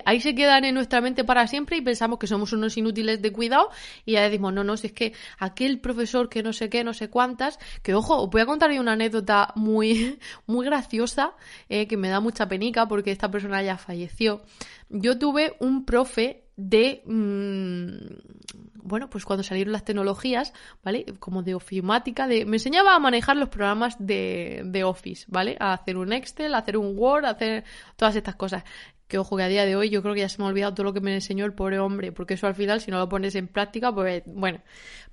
Ahí 0.05 0.21
se 0.21 0.33
quedan 0.33 0.65
en 0.65 0.73
nuestra 0.73 1.01
mente 1.01 1.23
para 1.23 1.45
siempre 1.45 1.77
y 1.77 1.81
pensamos 1.81 2.17
que 2.17 2.25
somos 2.25 2.51
unos 2.51 2.75
inútiles 2.77 3.21
de 3.21 3.31
cuidado 3.31 3.69
y 4.05 4.13
ya 4.13 4.23
decimos, 4.23 4.51
no, 4.51 4.63
no, 4.63 4.75
si 4.75 4.87
es 4.87 4.93
que 4.93 5.13
aquel 5.37 5.79
profesor 5.79 6.29
que 6.29 6.41
no 6.41 6.51
sé 6.51 6.67
qué, 6.67 6.83
no 6.83 6.95
sé 6.95 7.09
cuántas, 7.11 7.59
que 7.83 7.93
ojo, 7.93 8.23
os 8.23 8.29
voy 8.31 8.41
a 8.41 8.47
contar 8.47 8.71
una 8.71 8.93
anécdota 8.93 9.53
muy, 9.55 10.17
muy 10.47 10.65
graciosa, 10.65 11.33
eh, 11.69 11.87
que 11.87 11.95
me 11.95 12.09
da 12.09 12.19
mucha 12.19 12.47
penica 12.47 12.87
porque 12.87 13.11
esta 13.11 13.29
persona 13.29 13.61
ya 13.61 13.77
falleció. 13.77 14.41
Yo 14.89 15.19
tuve 15.19 15.55
un 15.59 15.85
profe 15.85 16.45
de, 16.55 17.03
mm, 17.05 18.77
bueno, 18.81 19.11
pues 19.11 19.25
cuando 19.25 19.43
salieron 19.43 19.73
las 19.73 19.85
tecnologías, 19.85 20.53
¿vale? 20.83 21.05
Como 21.19 21.43
de 21.43 21.53
ofimática, 21.53 22.27
de, 22.27 22.45
me 22.45 22.55
enseñaba 22.55 22.95
a 22.95 22.99
manejar 22.99 23.37
los 23.37 23.49
programas 23.49 23.95
de, 23.99 24.63
de 24.65 24.83
Office, 24.83 25.25
¿vale? 25.27 25.55
A 25.59 25.73
hacer 25.73 25.97
un 25.97 26.13
Excel, 26.13 26.55
a 26.55 26.59
hacer 26.59 26.77
un 26.77 26.97
Word, 26.97 27.25
a 27.25 27.31
hacer 27.31 27.63
todas 27.95 28.15
estas 28.15 28.35
cosas 28.35 28.63
que 29.07 29.17
ojo 29.17 29.37
que 29.37 29.43
a 29.43 29.47
día 29.47 29.65
de 29.65 29.75
hoy 29.75 29.89
yo 29.89 30.01
creo 30.01 30.13
que 30.13 30.21
ya 30.21 30.29
se 30.29 30.39
me 30.39 30.45
ha 30.45 30.49
olvidado 30.49 30.73
todo 30.73 30.85
lo 30.85 30.93
que 30.93 31.01
me 31.01 31.13
enseñó 31.13 31.45
el 31.45 31.53
pobre 31.53 31.79
hombre, 31.79 32.11
porque 32.11 32.35
eso 32.35 32.47
al 32.47 32.55
final 32.55 32.81
si 32.81 32.91
no 32.91 32.99
lo 32.99 33.09
pones 33.09 33.35
en 33.35 33.47
práctica, 33.47 33.93
pues 33.93 34.23
bueno. 34.25 34.61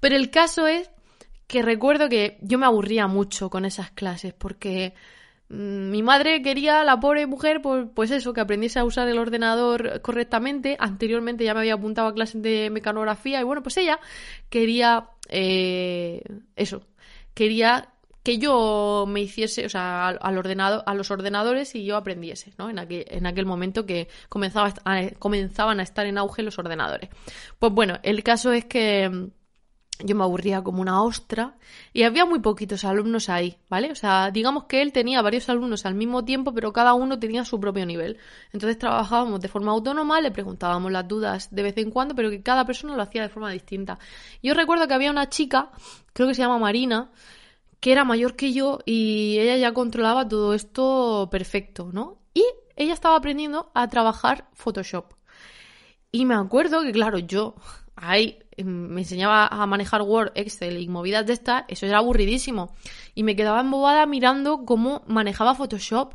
Pero 0.00 0.16
el 0.16 0.30
caso 0.30 0.66
es 0.66 0.90
que 1.46 1.62
recuerdo 1.62 2.08
que 2.08 2.38
yo 2.40 2.58
me 2.58 2.66
aburría 2.66 3.06
mucho 3.06 3.50
con 3.50 3.64
esas 3.64 3.90
clases, 3.90 4.32
porque 4.32 4.94
mm, 5.48 5.90
mi 5.90 6.02
madre 6.02 6.42
quería, 6.42 6.84
la 6.84 6.98
pobre 6.98 7.26
mujer, 7.26 7.60
pues, 7.62 7.86
pues, 7.94 8.10
eso, 8.10 8.32
que 8.32 8.40
aprendiese 8.40 8.78
a 8.78 8.84
usar 8.84 9.08
el 9.08 9.18
ordenador 9.18 10.00
correctamente. 10.02 10.76
Anteriormente 10.80 11.44
ya 11.44 11.54
me 11.54 11.60
había 11.60 11.74
apuntado 11.74 12.08
a 12.08 12.14
clases 12.14 12.42
de 12.42 12.70
mecanografía 12.70 13.40
y 13.40 13.44
bueno, 13.44 13.62
pues 13.62 13.76
ella 13.76 14.00
quería 14.48 15.10
eh, 15.28 16.22
eso, 16.56 16.86
quería 17.34 17.93
que 18.24 18.38
yo 18.38 19.04
me 19.06 19.20
hiciese, 19.20 19.66
o 19.66 19.68
sea, 19.68 20.08
al, 20.08 20.38
ordenado, 20.38 20.82
a 20.86 20.94
los 20.94 21.10
ordenadores 21.10 21.74
y 21.74 21.84
yo 21.84 21.96
aprendiese, 21.96 22.54
¿no? 22.58 22.70
En 22.70 22.78
aquel, 22.78 23.04
en 23.08 23.26
aquel 23.26 23.44
momento 23.44 23.84
que 23.84 24.08
comenzaba 24.30 24.72
comenzaban 25.18 25.78
a 25.78 25.82
estar 25.82 26.06
en 26.06 26.16
auge 26.16 26.42
los 26.42 26.58
ordenadores. 26.58 27.10
Pues 27.58 27.72
bueno, 27.72 27.98
el 28.02 28.22
caso 28.24 28.50
es 28.52 28.64
que 28.64 29.10
mm, 29.10 30.06
yo 30.06 30.16
me 30.16 30.24
aburría 30.24 30.62
como 30.62 30.80
una 30.80 31.02
ostra 31.02 31.58
y 31.92 32.04
había 32.04 32.24
muy 32.24 32.38
poquitos 32.40 32.86
alumnos 32.86 33.28
ahí, 33.28 33.58
¿vale? 33.68 33.92
O 33.92 33.94
sea, 33.94 34.30
digamos 34.30 34.64
que 34.64 34.80
él 34.80 34.90
tenía 34.90 35.20
varios 35.20 35.50
alumnos 35.50 35.84
al 35.84 35.94
mismo 35.94 36.24
tiempo, 36.24 36.54
pero 36.54 36.72
cada 36.72 36.94
uno 36.94 37.18
tenía 37.18 37.44
su 37.44 37.60
propio 37.60 37.84
nivel. 37.84 38.16
Entonces 38.54 38.78
trabajábamos 38.78 39.38
de 39.42 39.48
forma 39.48 39.72
autónoma, 39.72 40.22
le 40.22 40.30
preguntábamos 40.30 40.90
las 40.90 41.06
dudas 41.06 41.54
de 41.54 41.62
vez 41.62 41.76
en 41.76 41.90
cuando, 41.90 42.14
pero 42.14 42.30
que 42.30 42.42
cada 42.42 42.64
persona 42.64 42.96
lo 42.96 43.02
hacía 43.02 43.20
de 43.20 43.28
forma 43.28 43.50
distinta. 43.50 43.98
Yo 44.42 44.54
recuerdo 44.54 44.88
que 44.88 44.94
había 44.94 45.10
una 45.10 45.28
chica, 45.28 45.70
creo 46.14 46.26
que 46.26 46.34
se 46.34 46.40
llama 46.40 46.58
Marina, 46.58 47.10
que 47.84 47.92
era 47.92 48.04
mayor 48.06 48.34
que 48.34 48.54
yo 48.54 48.78
y 48.86 49.36
ella 49.38 49.58
ya 49.58 49.74
controlaba 49.74 50.26
todo 50.26 50.54
esto 50.54 51.28
perfecto, 51.30 51.90
¿no? 51.92 52.16
Y 52.32 52.42
ella 52.76 52.94
estaba 52.94 53.14
aprendiendo 53.14 53.70
a 53.74 53.90
trabajar 53.90 54.48
Photoshop. 54.54 55.12
Y 56.10 56.24
me 56.24 56.34
acuerdo 56.34 56.80
que, 56.80 56.92
claro, 56.92 57.18
yo 57.18 57.56
ahí 57.94 58.38
me 58.56 59.02
enseñaba 59.02 59.48
a 59.48 59.66
manejar 59.66 60.00
Word, 60.00 60.32
Excel 60.34 60.80
y 60.80 60.88
movidas 60.88 61.26
de 61.26 61.34
estas, 61.34 61.64
eso 61.68 61.84
era 61.84 61.98
aburridísimo. 61.98 62.74
Y 63.14 63.22
me 63.22 63.36
quedaba 63.36 63.60
embobada 63.60 64.06
mirando 64.06 64.64
cómo 64.64 65.02
manejaba 65.06 65.54
Photoshop. 65.54 66.14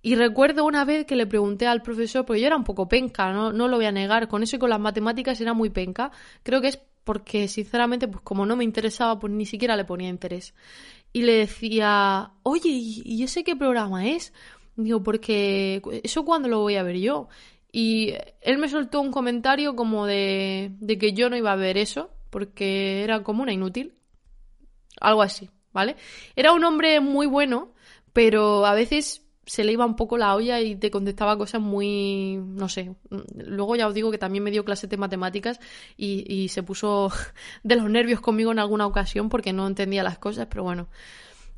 Y 0.00 0.14
recuerdo 0.14 0.64
una 0.64 0.86
vez 0.86 1.04
que 1.04 1.16
le 1.16 1.26
pregunté 1.26 1.66
al 1.66 1.82
profesor, 1.82 2.24
porque 2.24 2.40
yo 2.40 2.46
era 2.46 2.56
un 2.56 2.64
poco 2.64 2.88
penca, 2.88 3.30
no, 3.30 3.52
no 3.52 3.68
lo 3.68 3.76
voy 3.76 3.84
a 3.84 3.92
negar, 3.92 4.26
con 4.26 4.42
eso 4.42 4.56
y 4.56 4.58
con 4.58 4.70
las 4.70 4.80
matemáticas 4.80 5.38
era 5.38 5.52
muy 5.52 5.68
penca. 5.68 6.10
Creo 6.42 6.62
que 6.62 6.68
es 6.68 6.80
porque 7.04 7.48
sinceramente, 7.48 8.08
pues 8.08 8.22
como 8.22 8.46
no 8.46 8.56
me 8.56 8.64
interesaba, 8.64 9.18
pues 9.18 9.32
ni 9.32 9.46
siquiera 9.46 9.76
le 9.76 9.84
ponía 9.84 10.08
interés. 10.08 10.54
Y 11.14 11.22
le 11.22 11.34
decía, 11.34 12.32
oye, 12.42 12.70
¿y 12.70 13.22
ese 13.22 13.44
qué 13.44 13.54
programa 13.54 14.08
es? 14.08 14.32
Digo, 14.74 15.00
porque 15.04 15.80
eso 16.02 16.24
cuando 16.24 16.48
lo 16.48 16.58
voy 16.58 16.74
a 16.74 16.82
ver 16.82 16.98
yo. 16.98 17.28
Y 17.70 18.14
él 18.40 18.58
me 18.58 18.68
soltó 18.68 19.00
un 19.00 19.12
comentario 19.12 19.76
como 19.76 20.06
de, 20.06 20.72
de 20.80 20.98
que 20.98 21.12
yo 21.12 21.30
no 21.30 21.36
iba 21.36 21.52
a 21.52 21.56
ver 21.56 21.78
eso, 21.78 22.10
porque 22.30 23.04
era 23.04 23.22
como 23.22 23.44
una 23.44 23.52
inútil. 23.52 23.94
Algo 25.00 25.22
así, 25.22 25.50
¿vale? 25.72 25.94
Era 26.34 26.52
un 26.52 26.64
hombre 26.64 26.98
muy 26.98 27.28
bueno, 27.28 27.72
pero 28.12 28.66
a 28.66 28.74
veces 28.74 29.23
se 29.46 29.64
le 29.64 29.72
iba 29.72 29.84
un 29.84 29.96
poco 29.96 30.18
la 30.18 30.34
olla 30.34 30.60
y 30.60 30.76
te 30.76 30.90
contestaba 30.90 31.36
cosas 31.36 31.60
muy, 31.60 32.36
no 32.44 32.68
sé. 32.68 32.94
Luego 33.34 33.76
ya 33.76 33.86
os 33.86 33.94
digo 33.94 34.10
que 34.10 34.18
también 34.18 34.44
me 34.44 34.50
dio 34.50 34.64
clases 34.64 34.90
de 34.90 34.96
matemáticas 34.96 35.60
y, 35.96 36.48
se 36.48 36.62
puso 36.62 37.10
de 37.62 37.76
los 37.76 37.90
nervios 37.90 38.20
conmigo 38.20 38.52
en 38.52 38.58
alguna 38.58 38.86
ocasión 38.86 39.28
porque 39.28 39.52
no 39.52 39.66
entendía 39.66 40.02
las 40.02 40.18
cosas, 40.18 40.46
pero 40.48 40.62
bueno. 40.62 40.88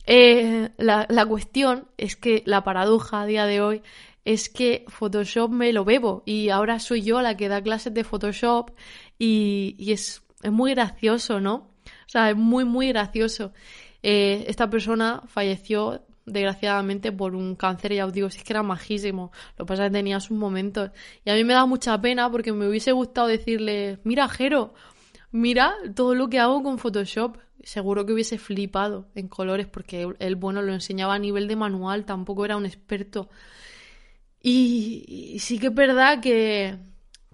Eh, 0.09 0.71
la, 0.77 1.07
la 1.09 1.27
cuestión 1.27 1.89
es 1.97 2.17
que 2.17 2.43
la 2.47 2.63
paradoja 2.63 3.23
a 3.23 3.27
día 3.27 3.45
de 3.47 3.61
hoy 3.61 3.83
es 4.27 4.49
que 4.49 4.85
Photoshop 4.89 5.51
me 5.51 5.73
lo 5.73 5.85
bebo 5.85 6.25
y 6.27 6.51
ahora 6.51 6.81
soy 6.81 7.03
yo 7.03 7.23
la 7.23 7.37
que 7.37 7.49
da 7.49 7.63
clases 7.63 7.95
de 7.95 8.03
Photoshop 8.03 8.73
y, 9.19 9.77
es, 9.79 10.23
es, 10.43 10.53
muy 10.53 10.75
gracioso, 10.75 11.41
¿no? 11.41 11.55
O 11.55 12.09
sea, 12.09 12.31
es 12.31 12.37
muy, 12.37 12.65
muy 12.65 12.89
gracioso. 12.89 13.53
Eh, 14.03 14.45
esta 14.49 14.69
persona 14.69 15.23
falleció 15.29 16.06
desgraciadamente 16.27 17.13
por 17.13 17.35
un 17.35 17.55
cáncer, 17.55 17.95
ya 17.95 18.05
os 18.05 18.13
digo, 18.13 18.29
si 18.31 18.39
es 18.39 18.45
que 18.45 18.53
era 18.53 18.63
majísimo. 18.63 19.31
Lo 19.57 19.65
que 19.65 19.69
pasa 19.69 19.85
es 19.87 19.91
que 19.91 19.99
tenía 19.99 20.21
sus 20.21 20.37
momentos. 20.37 20.91
Y 21.25 21.31
a 21.31 21.35
mí 21.35 21.45
me 21.45 21.55
da 21.55 21.67
mucha 21.67 21.99
pena 22.01 22.31
porque 22.31 22.53
me 22.53 22.69
hubiese 22.69 22.93
gustado 22.93 23.29
decirle, 23.29 23.99
mira, 24.05 24.29
Jero, 24.29 24.75
mira 25.31 25.75
todo 25.95 26.15
lo 26.15 26.29
que 26.29 26.41
hago 26.41 26.63
con 26.63 26.79
Photoshop. 26.79 27.39
Seguro 27.63 28.07
que 28.07 28.13
hubiese 28.13 28.39
flipado 28.39 29.09
en 29.15 29.29
colores 29.29 29.67
porque 29.67 30.07
él, 30.19 30.37
bueno, 30.37 30.63
lo 30.63 30.73
enseñaba 30.73 31.15
a 31.15 31.19
nivel 31.19 31.49
de 31.49 31.57
manual, 31.57 32.05
tampoco 32.05 32.45
era 32.45 32.57
un 32.57 32.67
experto. 32.67 33.29
y 34.43 35.37
sí 35.41 35.59
que 35.59 35.69
es 35.69 35.75
verdad 35.75 36.21
que, 36.21 36.77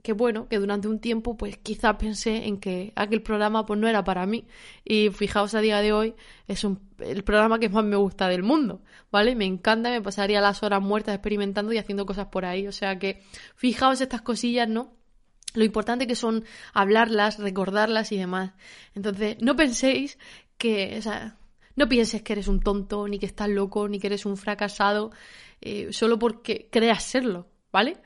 que 0.02 0.12
bueno, 0.12 0.48
que 0.48 0.58
durante 0.58 0.88
un 0.88 0.98
tiempo 0.98 1.36
pues 1.36 1.56
quizá 1.58 1.96
pensé 1.96 2.46
en 2.46 2.58
que 2.58 2.92
aquel 2.96 3.22
programa 3.22 3.64
pues 3.64 3.78
no 3.78 3.88
era 3.88 4.02
para 4.02 4.26
mí 4.26 4.46
y 4.84 5.10
fijaos 5.10 5.54
a 5.54 5.60
día 5.60 5.80
de 5.80 5.92
hoy 5.92 6.14
es 6.48 6.64
un, 6.64 6.80
el 6.98 7.22
programa 7.22 7.60
que 7.60 7.68
más 7.68 7.84
me 7.84 7.96
gusta 7.96 8.28
del 8.28 8.42
mundo, 8.42 8.82
¿vale? 9.12 9.36
Me 9.36 9.46
encanta, 9.46 9.90
me 9.90 10.02
pasaría 10.02 10.40
las 10.40 10.62
horas 10.62 10.82
muertas 10.82 11.14
experimentando 11.14 11.72
y 11.72 11.78
haciendo 11.78 12.04
cosas 12.04 12.26
por 12.26 12.44
ahí, 12.44 12.66
o 12.66 12.72
sea 12.72 12.98
que 12.98 13.22
fijaos 13.54 14.00
estas 14.00 14.22
cosillas, 14.22 14.68
¿no? 14.68 14.92
Lo 15.54 15.64
importante 15.64 16.06
que 16.06 16.16
son 16.16 16.44
hablarlas, 16.72 17.38
recordarlas 17.38 18.10
y 18.12 18.16
demás. 18.16 18.52
Entonces, 18.94 19.36
no 19.40 19.54
penséis 19.54 20.18
que, 20.56 20.96
o 20.98 21.02
sea, 21.02 21.36
no 21.76 21.88
pienses 21.88 22.22
que 22.22 22.32
eres 22.32 22.48
un 22.48 22.60
tonto, 22.60 23.06
ni 23.06 23.18
que 23.18 23.26
estás 23.26 23.48
loco, 23.48 23.88
ni 23.88 23.98
que 23.98 24.06
eres 24.08 24.24
un 24.26 24.36
fracasado, 24.36 25.10
eh, 25.60 25.88
solo 25.92 26.18
porque 26.18 26.68
creas 26.70 27.02
serlo, 27.02 27.48
¿vale? 27.70 27.98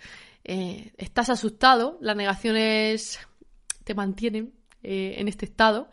Eh, 0.49 0.93
estás 0.97 1.29
asustado, 1.29 1.99
las 2.01 2.15
negaciones 2.15 3.19
te 3.83 3.95
mantienen 3.95 4.55
eh, 4.85 5.17
en 5.19 5.27
este 5.27 5.45
estado. 5.45 5.91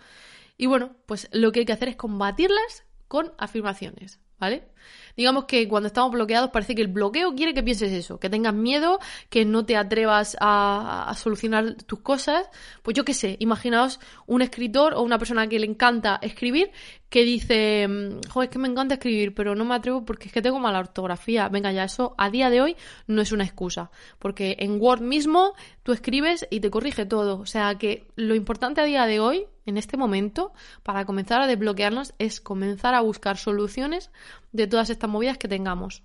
Y 0.57 0.67
bueno, 0.67 0.95
pues 1.07 1.27
lo 1.31 1.51
que 1.51 1.61
hay 1.61 1.65
que 1.65 1.73
hacer 1.73 1.89
es 1.89 1.95
combatirlas 1.95 2.85
con 3.07 3.33
afirmaciones, 3.39 4.19
¿vale? 4.37 4.67
Digamos 5.15 5.45
que 5.45 5.67
cuando 5.67 5.87
estamos 5.87 6.11
bloqueados 6.11 6.49
parece 6.49 6.75
que 6.75 6.81
el 6.81 6.87
bloqueo 6.87 7.35
quiere 7.35 7.53
que 7.53 7.63
pienses 7.63 7.91
eso, 7.91 8.19
que 8.19 8.29
tengas 8.29 8.53
miedo, 8.53 8.99
que 9.29 9.45
no 9.45 9.65
te 9.65 9.77
atrevas 9.77 10.35
a, 10.39 11.13
solucionar 11.15 11.75
tus 11.85 11.99
cosas. 11.99 12.49
Pues 12.81 12.95
yo 12.95 13.05
qué 13.05 13.13
sé, 13.13 13.37
imaginaos 13.39 13.99
un 14.25 14.41
escritor 14.41 14.93
o 14.93 15.01
una 15.01 15.19
persona 15.19 15.47
que 15.47 15.59
le 15.59 15.67
encanta 15.67 16.19
escribir 16.21 16.71
que 17.09 17.23
dice, 17.23 17.87
mm, 17.87 18.27
joder, 18.31 18.49
es 18.49 18.53
que 18.53 18.57
me 18.57 18.67
encanta 18.67 18.95
escribir, 18.95 19.35
pero 19.35 19.53
no 19.53 19.65
me 19.65 19.75
atrevo 19.75 20.03
porque 20.03 20.29
es 20.29 20.33
que 20.33 20.41
tengo 20.41 20.59
mala 20.59 20.79
ortografía. 20.79 21.47
Venga, 21.47 21.71
ya 21.71 21.83
eso 21.83 22.15
a 22.17 22.31
día 22.31 22.49
de 22.49 22.61
hoy 22.61 22.75
no 23.05 23.21
es 23.21 23.31
una 23.31 23.43
excusa, 23.43 23.91
porque 24.17 24.55
en 24.57 24.81
Word 24.81 25.01
mismo 25.01 25.53
tú 25.83 25.91
escribes 25.91 26.47
y 26.49 26.59
te 26.59 26.71
corrige 26.71 27.05
todo. 27.05 27.39
O 27.39 27.45
sea 27.45 27.75
que 27.75 28.07
lo 28.15 28.33
importante 28.33 28.81
a 28.81 28.85
día 28.85 29.05
de 29.05 29.19
hoy, 29.19 29.45
en 29.67 29.77
este 29.77 29.95
momento, 29.95 30.53
para 30.81 31.05
comenzar 31.05 31.39
a 31.39 31.45
desbloquearnos, 31.45 32.15
es 32.17 32.41
comenzar 32.41 32.95
a 32.95 33.01
buscar 33.01 33.37
soluciones 33.37 34.09
de 34.53 34.67
todas 34.67 34.89
estas 34.89 35.09
movidas 35.09 35.37
que 35.37 35.49
tengamos. 35.49 36.03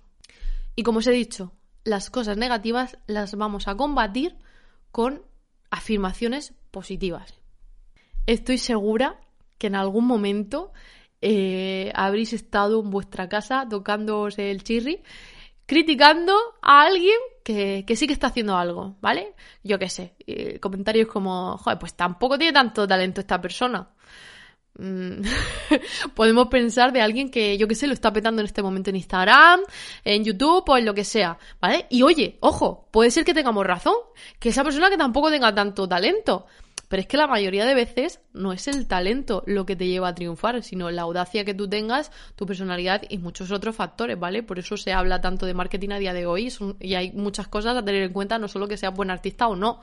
Y 0.75 0.83
como 0.83 0.99
os 0.99 1.07
he 1.07 1.11
dicho, 1.11 1.53
las 1.83 2.09
cosas 2.09 2.37
negativas 2.37 2.97
las 3.07 3.35
vamos 3.35 3.67
a 3.67 3.75
combatir 3.75 4.35
con 4.91 5.23
afirmaciones 5.71 6.53
positivas. 6.71 7.39
Estoy 8.25 8.57
segura 8.57 9.19
que 9.57 9.67
en 9.67 9.75
algún 9.75 10.05
momento 10.05 10.71
eh, 11.21 11.91
habréis 11.95 12.33
estado 12.33 12.81
en 12.81 12.89
vuestra 12.89 13.29
casa 13.29 13.67
tocándoos 13.69 14.37
el 14.39 14.63
chirri, 14.63 15.03
criticando 15.65 16.33
a 16.61 16.81
alguien 16.83 17.17
que, 17.43 17.83
sí 17.95 18.07
que 18.07 18.13
está 18.13 18.27
haciendo 18.27 18.55
algo, 18.55 18.97
¿vale? 19.01 19.33
Yo 19.63 19.79
qué 19.79 19.89
sé, 19.89 20.15
eh, 20.27 20.59
comentarios 20.59 21.07
como, 21.07 21.57
joder, 21.57 21.79
pues 21.79 21.95
tampoco 21.95 22.37
tiene 22.37 22.53
tanto 22.53 22.87
talento 22.87 23.21
esta 23.21 23.41
persona. 23.41 23.89
Mm, 24.77 25.23
podemos 26.15 26.47
pensar 26.47 26.93
de 26.93 27.01
alguien 27.01 27.29
que, 27.29 27.57
yo 27.57 27.67
qué 27.67 27.75
sé, 27.75 27.87
lo 27.87 27.93
está 27.93 28.13
petando 28.13 28.41
en 28.41 28.45
este 28.45 28.61
momento 28.61 28.89
en 28.89 28.95
Instagram, 28.95 29.61
en 30.05 30.23
YouTube 30.23 30.63
o 30.67 30.77
en 30.77 30.85
lo 30.85 30.93
que 30.93 31.03
sea, 31.03 31.37
¿vale? 31.59 31.85
Y 31.89 32.03
oye, 32.03 32.37
ojo, 32.39 32.87
puede 32.91 33.11
ser 33.11 33.25
que 33.25 33.33
tengamos 33.33 33.65
razón, 33.65 33.95
que 34.39 34.49
esa 34.49 34.63
persona 34.63 34.89
que 34.89 34.97
tampoco 34.97 35.29
tenga 35.29 35.53
tanto 35.53 35.87
talento, 35.87 36.45
Pero 36.87 37.01
es 37.01 37.07
que 37.07 37.17
la 37.17 37.27
mayoría 37.27 37.65
de 37.65 37.75
veces 37.75 38.19
no 38.33 38.51
es 38.51 38.67
el 38.67 38.87
talento 38.87 39.43
lo 39.45 39.65
que 39.65 39.75
te 39.75 39.85
lleva 39.87 40.07
a 40.07 40.15
triunfar, 40.15 40.63
sino 40.63 40.89
la 40.89 41.03
audacia 41.03 41.45
que 41.45 41.53
tú 41.53 41.69
tengas, 41.69 42.11
tu 42.35 42.47
personalidad 42.47 43.03
y 43.09 43.19
muchos 43.19 43.51
otros 43.51 43.75
factores, 43.75 44.19
¿vale? 44.19 44.41
Por 44.41 44.57
eso 44.57 44.75
se 44.75 44.91
habla 44.91 45.21
tanto 45.21 45.45
de 45.45 45.53
marketing 45.53 45.89
a 45.91 45.99
día 45.99 46.13
de 46.13 46.25
hoy 46.25 46.51
y 46.79 46.95
hay 46.95 47.11
muchas 47.11 47.47
cosas 47.47 47.77
a 47.77 47.85
tener 47.85 48.01
en 48.03 48.13
cuenta, 48.13 48.39
no 48.39 48.47
solo 48.47 48.67
que 48.67 48.77
seas 48.77 48.93
buen 48.93 49.11
artista 49.11 49.47
o 49.47 49.55
no, 49.55 49.81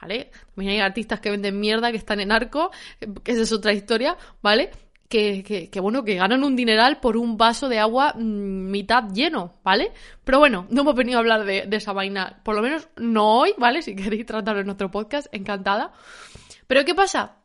¿vale? 0.00 0.30
También 0.54 0.72
hay 0.72 0.80
artistas 0.80 1.20
que 1.20 1.30
venden 1.30 1.58
mierda, 1.58 1.90
que 1.90 1.96
están 1.96 2.20
en 2.20 2.32
arco, 2.32 2.70
que 3.22 3.32
esa 3.32 3.42
es 3.42 3.52
otra 3.52 3.72
historia, 3.72 4.16
¿vale? 4.42 4.70
Que, 5.08 5.68
que, 5.70 5.80
bueno, 5.80 6.02
que 6.02 6.16
ganan 6.16 6.42
un 6.42 6.56
dineral 6.56 6.98
por 6.98 7.16
un 7.16 7.36
vaso 7.36 7.68
de 7.68 7.78
agua 7.78 8.14
mm, 8.16 8.70
mitad 8.70 9.04
lleno, 9.12 9.54
¿vale? 9.62 9.92
Pero 10.24 10.40
bueno, 10.40 10.66
no 10.70 10.80
hemos 10.80 10.94
venido 10.94 11.18
a 11.18 11.20
hablar 11.20 11.44
de, 11.44 11.66
de, 11.66 11.76
esa 11.76 11.92
vaina, 11.92 12.40
por 12.42 12.56
lo 12.56 12.62
menos 12.62 12.88
no 12.96 13.38
hoy, 13.38 13.54
¿vale? 13.56 13.82
Si 13.82 13.94
queréis 13.94 14.26
tratarlo 14.26 14.60
en 14.60 14.66
nuestro 14.66 14.90
podcast, 14.90 15.28
encantada. 15.32 15.92
Pero 16.66 16.84
¿qué 16.84 16.94
pasa? 16.94 17.36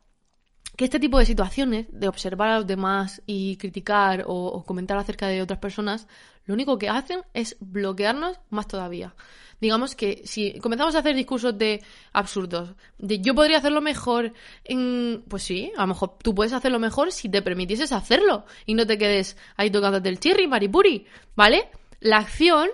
Que 0.75 0.85
este 0.85 0.99
tipo 0.99 1.19
de 1.19 1.25
situaciones, 1.25 1.87
de 1.91 2.07
observar 2.07 2.49
a 2.49 2.55
los 2.57 2.67
demás 2.67 3.21
y 3.27 3.57
criticar 3.57 4.23
o 4.25 4.63
comentar 4.65 4.97
acerca 4.97 5.27
de 5.27 5.41
otras 5.41 5.59
personas, 5.59 6.07
lo 6.49 6.55
único 6.55 6.79
que 6.79 6.89
hacen 6.89 7.21
es 7.35 7.57
bloquearnos 7.59 8.39
más 8.49 8.67
todavía. 8.67 9.13
Digamos 9.61 9.95
que 9.95 10.21
si 10.25 10.57
comenzamos 10.59 10.95
a 10.95 10.99
hacer 10.99 11.15
discursos 11.15 11.57
de 11.57 11.83
absurdos, 12.13 12.75
de 12.97 13.19
yo 13.19 13.35
podría 13.35 13.57
hacerlo 13.57 13.81
mejor, 13.81 14.33
en... 14.63 15.23
pues 15.27 15.43
sí, 15.43 15.71
a 15.75 15.81
lo 15.81 15.87
mejor 15.87 16.17
tú 16.21 16.33
puedes 16.33 16.53
hacerlo 16.53 16.79
mejor 16.79 17.11
si 17.11 17.29
te 17.29 17.41
permitieses 17.41 17.91
hacerlo 17.91 18.45
y 18.65 18.73
no 18.73 18.87
te 18.87 18.97
quedes 18.97 19.37
ahí 19.57 19.69
tocándote 19.69 20.09
el 20.09 20.19
chirri, 20.19 20.47
maripuri, 20.47 21.05
¿vale? 21.35 21.69
La 21.99 22.17
acción 22.17 22.69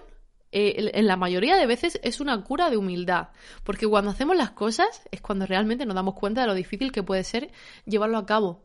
eh, 0.52 0.92
en 0.94 1.08
la 1.08 1.18
mayoría 1.18 1.58
de 1.58 1.66
veces 1.66 2.00
es 2.02 2.22
una 2.22 2.42
cura 2.44 2.70
de 2.70 2.78
humildad, 2.78 3.30
porque 3.64 3.88
cuando 3.88 4.12
hacemos 4.12 4.38
las 4.38 4.52
cosas 4.52 5.02
es 5.12 5.20
cuando 5.20 5.46
realmente 5.46 5.86
nos 5.86 5.96
damos 5.96 6.14
cuenta 6.14 6.42
de 6.42 6.48
lo 6.48 6.54
difícil 6.54 6.92
que 6.92 7.04
puede 7.04 7.24
ser 7.24 7.52
llevarlo 7.86 8.18
a 8.18 8.26
cabo. 8.26 8.64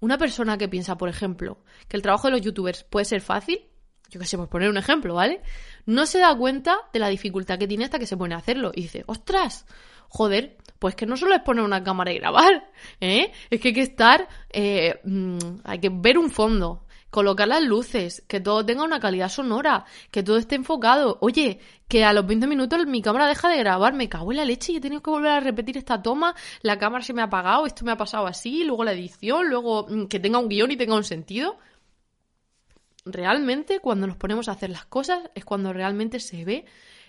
Una 0.00 0.16
persona 0.16 0.58
que 0.58 0.68
piensa, 0.68 0.96
por 0.96 1.08
ejemplo, 1.08 1.58
que 1.86 1.96
el 1.96 2.02
trabajo 2.02 2.26
de 2.26 2.32
los 2.32 2.40
youtubers 2.40 2.84
puede 2.84 3.04
ser 3.04 3.20
fácil, 3.20 3.60
yo 4.08 4.18
qué 4.18 4.26
sé, 4.26 4.36
por 4.38 4.48
poner 4.48 4.70
un 4.70 4.76
ejemplo, 4.76 5.14
¿vale? 5.14 5.40
No 5.86 6.06
se 6.06 6.18
da 6.18 6.34
cuenta 6.36 6.78
de 6.92 6.98
la 6.98 7.08
dificultad 7.08 7.58
que 7.58 7.68
tiene 7.68 7.84
hasta 7.84 7.98
que 7.98 8.06
se 8.06 8.16
pone 8.16 8.34
a 8.34 8.38
hacerlo. 8.38 8.72
Y 8.74 8.82
dice, 8.82 9.04
ostras, 9.06 9.66
joder, 10.08 10.56
pues 10.78 10.94
que 10.94 11.06
no 11.06 11.16
solo 11.16 11.34
es 11.34 11.42
poner 11.42 11.64
una 11.64 11.84
cámara 11.84 12.12
y 12.12 12.18
grabar, 12.18 12.70
¿eh? 13.00 13.32
Es 13.50 13.60
que 13.60 13.68
hay 13.68 13.74
que 13.74 13.82
estar, 13.82 14.28
eh, 14.50 15.00
mm, 15.04 15.60
hay 15.64 15.78
que 15.78 15.90
ver 15.92 16.18
un 16.18 16.30
fondo, 16.30 16.84
colocar 17.10 17.48
las 17.48 17.62
luces, 17.62 18.22
que 18.26 18.40
todo 18.40 18.64
tenga 18.64 18.84
una 18.84 19.00
calidad 19.00 19.28
sonora, 19.28 19.84
que 20.10 20.22
todo 20.22 20.38
esté 20.38 20.54
enfocado. 20.54 21.18
Oye, 21.20 21.58
que 21.88 22.04
a 22.04 22.12
los 22.12 22.26
20 22.26 22.46
minutos 22.46 22.86
mi 22.86 23.02
cámara 23.02 23.26
deja 23.26 23.48
de 23.48 23.58
grabar, 23.58 23.92
me 23.94 24.08
cago 24.08 24.30
en 24.30 24.38
la 24.38 24.44
leche 24.44 24.72
y 24.72 24.76
he 24.76 24.80
tenido 24.80 25.02
que 25.02 25.10
volver 25.10 25.32
a 25.32 25.40
repetir 25.40 25.76
esta 25.76 26.00
toma, 26.02 26.34
la 26.62 26.78
cámara 26.78 27.04
se 27.04 27.12
me 27.12 27.20
ha 27.20 27.26
apagado, 27.26 27.66
esto 27.66 27.84
me 27.84 27.92
ha 27.92 27.96
pasado 27.96 28.26
así, 28.26 28.64
luego 28.64 28.84
la 28.84 28.92
edición, 28.92 29.48
luego 29.48 29.86
mm, 29.88 30.06
que 30.06 30.20
tenga 30.20 30.38
un 30.38 30.48
guion 30.48 30.70
y 30.70 30.76
tenga 30.76 30.94
un 30.94 31.04
sentido 31.04 31.58
realmente 33.04 33.80
cuando 33.80 34.06
nos 34.06 34.16
ponemos 34.16 34.48
a 34.48 34.52
hacer 34.52 34.70
las 34.70 34.84
cosas 34.84 35.30
es 35.34 35.44
cuando 35.44 35.72
realmente 35.72 36.20
se 36.20 36.44
ve 36.44 36.66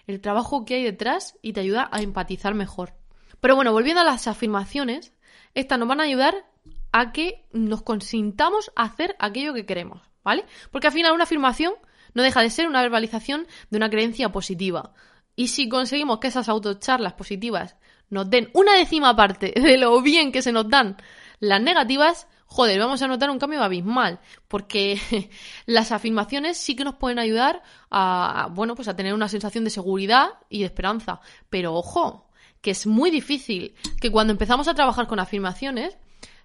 el 0.08 0.22
trabajo 0.22 0.66
que 0.66 0.76
hay 0.76 0.84
detrás 0.84 1.38
y 1.42 1.54
te 1.54 1.62
ayuda 1.62 1.90
a 1.92 2.02
empatizar 2.02 2.54
mejor. 2.54 2.94
Pero 3.40 3.56
bueno, 3.56 3.72
volviendo 3.72 4.02
a 4.02 4.06
las 4.06 4.28
afirmaciones, 4.28 5.14
estas 5.54 5.80
nos 5.80 5.88
van 5.88 6.00
a 6.00 6.04
ayudar 6.04 6.46
a 6.92 7.12
que 7.12 7.46
nos 7.52 7.82
consintamos 7.82 8.72
a 8.76 8.84
hacer 8.84 9.16
aquello 9.20 9.54
que 9.54 9.66
queremos, 9.66 10.02
¿vale? 10.24 10.46
Porque 10.72 10.88
al 10.88 10.94
final 10.94 11.14
una 11.14 11.24
afirmación 11.24 11.74
no 12.14 12.24
deja 12.24 12.42
de 12.42 12.50
ser 12.50 12.68
una 12.68 12.82
verbalización 12.82 13.48
de 13.70 13.78
una 13.78 13.90
creencia 13.90 14.32
positiva. 14.32 14.94
Y 15.36 15.48
si 15.48 15.70
conseguimos 15.70 16.20
que 16.20 16.28
esas 16.28 16.50
autocharlas 16.50 17.14
positivas 17.14 17.78
nos 18.10 18.30
den 18.30 18.50
una 18.54 18.76
décima 18.76 19.16
parte 19.16 19.54
de 19.56 19.78
lo 19.78 20.02
bien 20.02 20.32
que 20.32 20.42
se 20.42 20.52
nos 20.52 20.70
dan 20.70 20.98
las 21.40 21.62
negativas, 21.62 22.28
joder, 22.52 22.80
vamos 22.80 23.02
a 23.02 23.08
notar 23.08 23.30
un 23.30 23.40
cambio 23.40 23.64
abismal, 23.64 24.20
porque 24.50 25.00
las 25.66 25.94
afirmaciones 25.94 26.58
sí 26.58 26.76
que 26.76 26.84
nos 26.84 26.96
pueden 26.96 27.18
ayudar 27.18 27.64
a, 27.90 28.50
bueno, 28.52 28.76
pues 28.76 28.90
a 28.90 28.96
tener 28.96 29.14
una 29.14 29.30
sensación 29.30 29.64
de 29.64 29.70
seguridad 29.70 30.32
y 30.50 30.60
de 30.60 30.66
esperanza. 30.66 31.22
Pero 31.50 31.74
ojo, 31.74 32.30
que 32.60 32.72
es 32.72 32.86
muy 32.86 33.10
difícil 33.10 33.74
que 34.02 34.12
cuando 34.12 34.32
empezamos 34.32 34.68
a 34.68 34.74
trabajar 34.74 35.08
con 35.08 35.22
afirmaciones, 35.22 35.98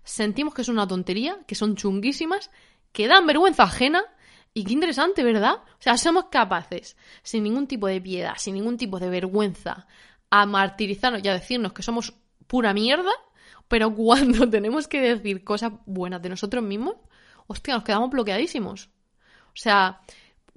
sentimos 0.05 0.55
que 0.55 0.62
es 0.62 0.69
una 0.69 0.87
tontería, 0.87 1.38
que 1.45 1.57
son 1.57 1.75
chunguísimas, 1.75 2.53
que 2.92 3.09
dan 3.09 3.27
vergüenza 3.27 3.64
ajena 3.64 4.05
y 4.55 4.62
qué 4.62 4.75
interesante, 4.75 5.25
¿verdad? 5.25 5.57
O 5.57 5.83
sea, 5.83 5.97
somos 5.97 6.27
capaces, 6.27 6.97
sin 7.25 7.42
ningún 7.42 7.66
tipo 7.66 7.88
de 7.88 8.01
piedad, 8.01 8.35
sin 8.37 8.55
ningún 8.55 8.77
tipo 8.77 9.01
de 9.01 9.11
vergüenza, 9.11 9.88
a 10.31 10.47
martirizarnos 10.47 11.25
y 11.25 11.29
a 11.29 11.35
decirnos 11.35 11.73
que 11.73 11.83
somos 11.83 12.14
pura 12.47 12.73
mierda 12.73 13.11
pero 13.68 13.94
cuando 13.94 14.48
tenemos 14.50 14.88
que 14.88 15.00
decir 15.00 15.44
cosas 15.44 15.72
buenas 15.87 16.22
de 16.22 16.29
nosotros 16.29 16.62
mismos, 16.62 16.96
hostia, 17.46 17.74
nos 17.74 17.85
quedamos 17.85 18.11
bloqueadísimos. 18.11 18.90
O 19.48 19.59
sea, 19.59 20.00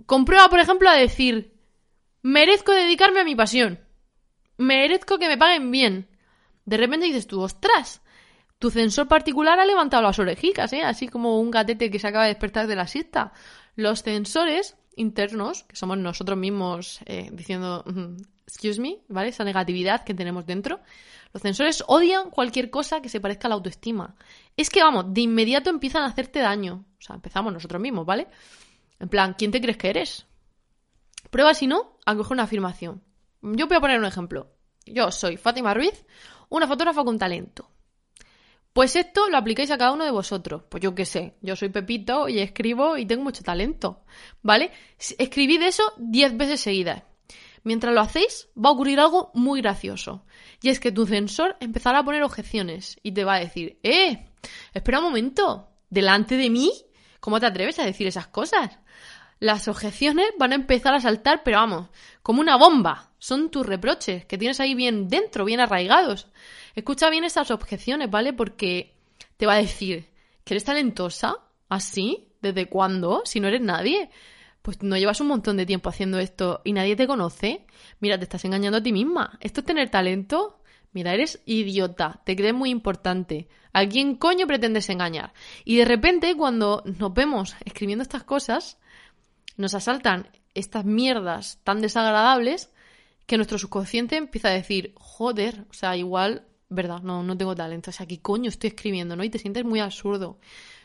comprueba, 0.06 0.50
por 0.50 0.60
ejemplo, 0.60 0.90
a 0.90 0.96
decir, 0.96 1.54
merezco 2.22 2.72
dedicarme 2.72 3.22
a 3.22 3.26
mi 3.26 3.36
pasión. 3.36 3.80
Merezco 4.58 5.18
que 5.18 5.28
me 5.28 5.38
paguen 5.38 5.72
bien. 5.72 6.10
De 6.66 6.78
repente 6.78 7.06
dices 7.06 7.28
tú, 7.28 7.42
ostras, 7.42 8.02
tu 8.60 8.70
censor 8.70 9.08
particular 9.08 9.60
ha 9.60 9.66
levantado 9.66 10.04
las 10.04 10.20
orejicas, 10.20 10.74
¿eh? 10.74 10.84
Así 10.84 11.08
como 11.08 11.40
un 11.40 11.50
gatete 11.50 11.90
que 11.90 12.00
se 12.00 12.08
acaba 12.08 12.26
de 12.26 12.32
despertar 12.32 12.68
de 12.68 12.76
la 12.76 12.88
siesta. 12.88 13.32
Los 13.76 14.04
censores 14.04 14.76
internos, 14.98 15.64
que 15.64 15.78
somos 15.78 15.98
nosotros 15.98 16.38
mismos 16.38 17.00
eh, 17.06 17.30
diciendo, 17.32 17.86
excuse 18.46 18.82
me, 18.82 19.00
¿vale? 19.08 19.30
Esa 19.30 19.46
negatividad 19.46 20.04
que 20.04 20.14
tenemos 20.14 20.46
dentro. 20.46 20.82
Los 21.34 21.42
censores 21.42 21.84
odian 21.88 22.32
cualquier 22.32 22.70
cosa 22.70 23.02
que 23.02 23.10
se 23.10 23.20
parezca 23.20 23.48
a 23.48 23.50
la 23.50 23.56
autoestima. 23.56 24.16
Es 24.58 24.70
que, 24.70 24.82
vamos, 24.82 25.14
de 25.14 25.22
inmediato 25.22 25.70
empiezan 25.70 26.04
a 26.04 26.08
hacerte 26.08 26.40
daño. 26.40 26.86
O 26.98 27.02
sea, 27.02 27.16
empezamos 27.16 27.54
nosotros 27.54 27.82
mismos, 27.82 28.06
¿vale? 28.06 28.28
En 29.00 29.10
plan, 29.10 29.36
¿quién 29.38 29.52
te 29.52 29.62
crees 29.62 29.78
que 29.78 29.90
eres? 29.90 30.26
Prueba, 31.30 31.54
si 31.54 31.68
no, 31.68 31.98
a 32.06 32.16
coger 32.16 32.34
una 32.34 32.44
afirmación. 32.44 33.04
Yo 33.42 33.68
voy 33.68 33.78
a 33.78 33.82
poner 33.82 34.00
un 34.00 34.06
ejemplo. 34.06 34.52
Yo 34.86 35.12
soy 35.12 35.38
Fátima 35.38 35.74
Ruiz, 35.74 36.06
una 36.50 36.68
fotógrafa 36.68 37.04
con 37.04 37.18
talento. 37.18 37.70
Pues 38.74 38.96
esto 38.96 39.30
lo 39.30 39.38
aplicáis 39.38 39.72
a 39.72 39.78
cada 39.78 39.92
uno 39.92 40.06
de 40.06 40.12
vosotros. 40.12 40.64
Pues 40.70 40.82
yo 40.82 40.96
qué 40.96 41.06
sé, 41.06 41.36
yo 41.42 41.56
soy 41.56 41.70
Pepito 41.70 42.30
y 42.30 42.40
escribo 42.40 42.98
y 42.98 43.06
tengo 43.06 43.24
mucho 43.24 43.44
talento, 43.44 44.04
¿vale? 44.42 44.72
Escribid 44.98 45.62
eso 45.64 45.84
10 45.98 46.38
veces 46.38 46.62
seguidas. 46.62 47.04
Mientras 47.64 47.94
lo 47.94 48.02
hacéis, 48.02 48.50
va 48.58 48.70
a 48.70 48.74
ocurrir 48.74 49.00
algo 49.00 49.32
muy 49.34 49.62
gracioso. 49.62 50.26
Y 50.62 50.70
es 50.70 50.80
que 50.80 50.92
tu 50.92 51.06
censor 51.06 51.58
empezará 51.60 52.00
a 52.00 52.06
poner 52.06 52.24
objeciones 52.24 53.00
y 53.04 53.12
te 53.12 53.24
va 53.24 53.36
a 53.36 53.40
decir, 53.40 53.80
¡eh! 53.84 54.28
Espera 54.74 55.00
un 55.00 55.06
momento, 55.06 55.70
delante 55.90 56.38
de 56.38 56.50
mí, 56.50 56.72
¿cómo 57.20 57.40
te 57.40 57.46
atreves 57.46 57.80
a 57.80 57.86
decir 57.86 58.08
esas 58.08 58.28
cosas? 58.28 58.80
Las 59.40 59.68
objeciones 59.68 60.28
van 60.38 60.52
a 60.52 60.56
empezar 60.56 60.94
a 60.94 61.00
saltar, 61.00 61.44
pero 61.44 61.58
vamos, 61.58 61.90
como 62.22 62.42
una 62.42 62.58
bomba. 62.58 63.12
Son 63.20 63.50
tus 63.50 63.66
reproches 63.66 64.26
que 64.26 64.38
tienes 64.38 64.60
ahí 64.60 64.76
bien 64.76 65.08
dentro, 65.08 65.46
bien 65.46 65.60
arraigados. 65.60 66.28
Escucha 66.76 67.10
bien 67.10 67.24
esas 67.24 67.52
objeciones, 67.52 68.10
¿vale? 68.10 68.34
Porque 68.34 68.96
te 69.38 69.46
va 69.46 69.54
a 69.54 69.58
decir, 69.58 70.10
¿que 70.44 70.54
eres 70.54 70.66
talentosa? 70.66 71.38
¿Así? 71.70 72.28
¿Desde 72.42 72.68
cuándo? 72.68 73.22
Si 73.26 73.40
no 73.40 73.48
eres 73.48 73.62
nadie 73.62 74.10
pues 74.70 74.84
no 74.84 74.98
llevas 74.98 75.20
un 75.20 75.26
montón 75.26 75.58
de 75.58 75.66
tiempo 75.66 75.90
haciendo 75.90 76.20
esto 76.20 76.62
y 76.64 76.74
nadie 76.74 76.96
te 76.96 77.08
conoce. 77.08 77.66
Mira, 78.00 78.20
te 78.20 78.26
estás 78.26 78.46
engañando 78.46 78.78
a 78.78 78.84
ti 78.84 78.92
misma. 78.92 79.36
¿Esto 79.42 79.62
es 79.62 79.66
tener 79.66 79.90
talento? 79.90 80.62
Mira, 80.92 81.12
eres 81.12 81.42
idiota, 81.48 82.22
te 82.24 82.36
crees 82.36 82.54
muy 82.54 82.70
importante. 82.70 83.48
¿A 83.74 83.88
quién 83.88 84.14
coño 84.14 84.46
pretendes 84.46 84.88
engañar? 84.92 85.34
Y 85.66 85.78
de 85.78 85.86
repente, 85.86 86.36
cuando 86.38 86.84
nos 86.86 87.12
vemos 87.16 87.56
escribiendo 87.66 88.04
estas 88.04 88.24
cosas, 88.26 88.78
nos 89.58 89.74
asaltan 89.74 90.30
estas 90.54 90.86
mierdas 90.86 91.60
tan 91.64 91.82
desagradables 91.82 92.70
que 93.26 93.38
nuestro 93.38 93.58
subconsciente 93.58 94.18
empieza 94.18 94.50
a 94.50 94.52
decir, 94.52 94.94
joder, 94.98 95.66
o 95.72 95.74
sea, 95.74 95.98
igual, 95.98 96.46
verdad, 96.70 97.02
no, 97.02 97.24
no 97.24 97.36
tengo 97.36 97.56
talento. 97.56 97.90
O 97.90 97.94
sea, 97.94 98.06
¿qué 98.06 98.22
coño 98.22 98.50
estoy 98.50 98.68
escribiendo? 98.68 99.16
¿No? 99.16 99.24
Y 99.24 99.32
te 99.32 99.40
sientes 99.40 99.66
muy 99.66 99.80
absurdo. 99.80 100.38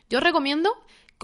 Yo 0.08 0.20
recomiendo 0.20 0.70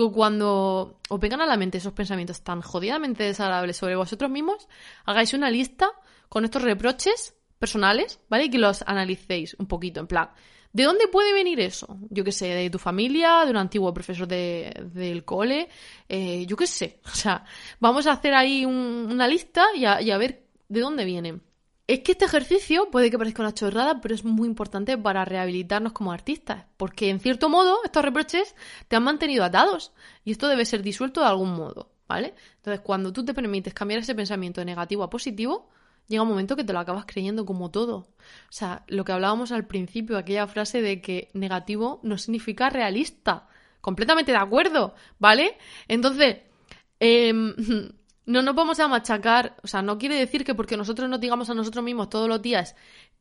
cuando 0.09 1.01
os 1.09 1.21
vengan 1.21 1.43
a 1.43 1.47
la 1.47 1.57
mente 1.57 1.79
esos 1.79 1.93
pensamientos 1.93 2.43
tan 2.43 2.63
jodidamente 2.63 3.25
desagradables 3.25 3.77
sobre 3.77 3.97
vosotros 3.97 4.31
mismos, 4.31 4.69
hagáis 5.05 5.35
una 5.35 5.51
lista 5.51 5.91
con 6.29 6.45
estos 6.45 6.63
reproches 6.63 7.35
personales, 7.59 8.21
¿vale? 8.29 8.45
Y 8.45 8.51
que 8.51 8.59
los 8.59 8.83
analicéis 8.87 9.55
un 9.59 9.67
poquito, 9.67 10.01
en 10.01 10.07
plan, 10.07 10.31
¿de 10.73 10.85
dónde 10.85 11.09
puede 11.09 11.35
venir 11.35 11.61
eso? 11.61 11.99
Yo 12.09 12.25
qué 12.25 12.33
sé, 12.33 12.47
de 12.47 12.71
tu 12.71 12.79
familia, 12.79 13.45
de 13.45 13.51
un 13.51 13.59
antiguo 13.59 13.93
profesor 13.93 14.27
de, 14.27 14.73
del 14.95 15.25
cole, 15.25 15.69
eh, 16.09 16.47
yo 16.47 16.57
qué 16.57 16.67
sé. 16.67 17.01
O 17.13 17.15
sea, 17.15 17.45
vamos 17.79 18.07
a 18.07 18.13
hacer 18.13 18.35
ahí 18.35 18.65
una 18.65 19.29
lista 19.29 19.67
y 19.75 19.81
y 19.81 20.11
a 20.11 20.19
ver 20.19 20.45
de 20.69 20.81
dónde 20.81 21.05
vienen. 21.05 21.43
Es 21.91 22.03
que 22.05 22.13
este 22.13 22.25
ejercicio 22.25 22.89
puede 22.89 23.11
que 23.11 23.19
parezca 23.19 23.43
una 23.43 23.53
chorrada, 23.53 24.01
pero 24.01 24.15
es 24.15 24.25
muy 24.25 24.47
importante 24.47 24.97
para 24.97 25.25
rehabilitarnos 25.25 25.93
como 25.93 26.13
artistas, 26.13 26.67
porque 26.77 27.11
en 27.11 27.19
cierto 27.19 27.49
modo 27.49 27.79
estos 27.85 28.05
reproches 28.05 28.55
te 28.87 28.95
han 28.95 29.03
mantenido 29.03 29.43
atados 29.43 29.91
y 30.25 30.31
esto 30.31 30.47
debe 30.47 30.65
ser 30.65 30.85
disuelto 30.85 31.21
de 31.21 31.27
algún 31.27 31.51
modo, 31.53 31.91
¿vale? 32.07 32.35
Entonces, 32.59 32.81
cuando 32.83 33.13
tú 33.13 33.25
te 33.25 33.35
permites 33.35 33.75
cambiar 33.75 33.99
ese 34.03 34.15
pensamiento 34.15 34.61
de 34.61 34.67
negativo 34.67 35.03
a 35.03 35.11
positivo, 35.11 35.69
llega 36.07 36.23
un 36.23 36.29
momento 36.29 36.55
que 36.55 36.63
te 36.63 36.73
lo 36.73 36.79
acabas 36.79 37.07
creyendo 37.07 37.45
como 37.45 37.73
todo. 37.73 37.97
O 37.97 38.07
sea, 38.51 38.85
lo 38.87 39.05
que 39.05 39.11
hablábamos 39.11 39.51
al 39.51 39.67
principio, 39.67 40.17
aquella 40.17 40.47
frase 40.47 40.83
de 40.83 41.01
que 41.01 41.29
negativo 41.33 41.99
no 42.05 42.19
significa 42.19 42.71
realista. 42.71 43.49
Completamente 43.81 44.31
de 44.31 44.39
acuerdo, 44.39 44.95
¿vale? 45.19 45.59
Entonces, 45.89 46.37
em, 47.01 47.53
no 48.31 48.43
nos 48.43 48.55
vamos 48.55 48.79
a 48.79 48.87
machacar, 48.87 49.57
o 49.63 49.67
sea, 49.67 49.83
no 49.83 49.99
quiere 49.99 50.15
decir 50.15 50.45
que 50.45 50.55
porque 50.55 50.77
nosotros 50.77 51.09
nos 51.11 51.21
digamos 51.21 51.51
a 51.51 51.55
nosotros 51.55 51.85
mismos 51.85 52.09
todos 52.09 52.29
los 52.29 52.41
días, 52.41 52.77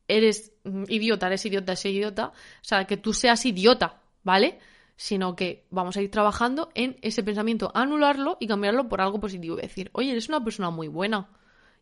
eres 0.06 0.52
mm, 0.64 0.84
idiota, 0.88 1.26
eres 1.26 1.44
idiota, 1.44 1.72
eres 1.72 1.84
idiota, 1.84 2.26
o 2.28 2.32
sea, 2.64 2.84
que 2.84 2.96
tú 2.96 3.12
seas 3.12 3.44
idiota, 3.44 4.00
¿vale? 4.22 4.60
Sino 4.94 5.34
que 5.34 5.66
vamos 5.70 5.96
a 5.96 6.02
ir 6.02 6.10
trabajando 6.10 6.70
en 6.74 6.96
ese 7.02 7.24
pensamiento, 7.24 7.72
anularlo 7.74 8.36
y 8.38 8.46
cambiarlo 8.46 8.88
por 8.88 9.00
algo 9.00 9.18
positivo. 9.18 9.56
Decir, 9.56 9.90
oye, 9.94 10.12
eres 10.12 10.28
una 10.28 10.44
persona 10.44 10.70
muy 10.70 10.88
buena. 10.88 11.28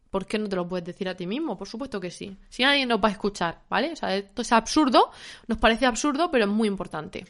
¿Por 0.09 0.25
qué 0.25 0.39
no 0.39 0.49
te 0.49 0.57
lo 0.57 0.67
puedes 0.67 0.87
decir 0.87 1.09
a 1.09 1.15
ti 1.15 1.27
mismo? 1.27 1.59
Por 1.59 1.69
supuesto 1.69 2.01
que 2.01 2.11
sí. 2.11 2.35
Si 2.49 2.63
nadie 2.63 2.87
nos 2.87 3.03
va 3.03 3.09
a 3.09 3.13
escuchar, 3.13 3.63
¿vale? 3.69 3.93
O 3.93 3.97
sea, 3.97 4.17
esto 4.17 4.41
es 4.41 4.53
absurdo, 4.53 5.11
nos 5.49 5.59
parece 5.59 5.85
absurdo, 5.85 6.31
pero 6.31 6.45
es 6.45 6.51
muy 6.51 6.69
importante. 6.69 7.27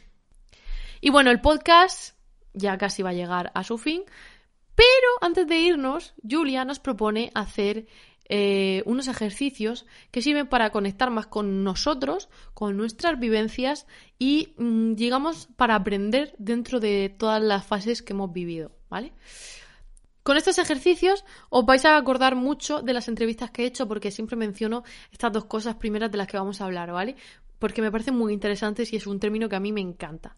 Y 1.01 1.09
bueno, 1.09 1.29
el 1.29 1.41
podcast 1.41 2.15
ya 2.53 2.77
casi 2.77 3.03
va 3.03 3.09
a 3.09 3.13
llegar 3.13 3.51
a 3.53 3.63
su 3.63 3.77
fin, 3.77 4.03
pero 4.79 5.11
antes 5.19 5.45
de 5.45 5.57
irnos, 5.57 6.13
Julia 6.23 6.63
nos 6.63 6.79
propone 6.79 7.31
hacer 7.35 7.85
eh, 8.29 8.81
unos 8.85 9.09
ejercicios 9.09 9.85
que 10.09 10.21
sirven 10.21 10.47
para 10.47 10.69
conectar 10.69 11.09
más 11.09 11.27
con 11.27 11.65
nosotros, 11.65 12.29
con 12.53 12.77
nuestras 12.77 13.19
vivencias 13.19 13.87
y, 14.17 14.53
mm, 14.55 14.93
digamos, 14.93 15.49
para 15.57 15.75
aprender 15.75 16.33
dentro 16.37 16.79
de 16.79 17.13
todas 17.17 17.43
las 17.43 17.65
fases 17.65 18.01
que 18.01 18.13
hemos 18.13 18.31
vivido, 18.31 18.71
¿vale? 18.89 19.11
Con 20.23 20.37
estos 20.37 20.57
ejercicios 20.59 21.25
os 21.49 21.65
vais 21.65 21.83
a 21.83 21.97
acordar 21.97 22.35
mucho 22.35 22.81
de 22.81 22.93
las 22.93 23.09
entrevistas 23.09 23.51
que 23.51 23.63
he 23.63 23.65
hecho 23.65 23.85
porque 23.85 24.11
siempre 24.11 24.37
menciono 24.37 24.83
estas 25.11 25.33
dos 25.33 25.43
cosas 25.43 25.75
primeras 25.75 26.09
de 26.09 26.19
las 26.19 26.27
que 26.27 26.37
vamos 26.37 26.61
a 26.61 26.65
hablar, 26.65 26.91
¿vale? 26.93 27.17
Porque 27.59 27.81
me 27.81 27.91
parecen 27.91 28.15
muy 28.15 28.33
interesantes 28.33 28.91
y 28.93 28.95
es 28.95 29.05
un 29.05 29.19
término 29.19 29.49
que 29.49 29.55
a 29.55 29.59
mí 29.59 29.71
me 29.71 29.81
encanta. 29.81 30.35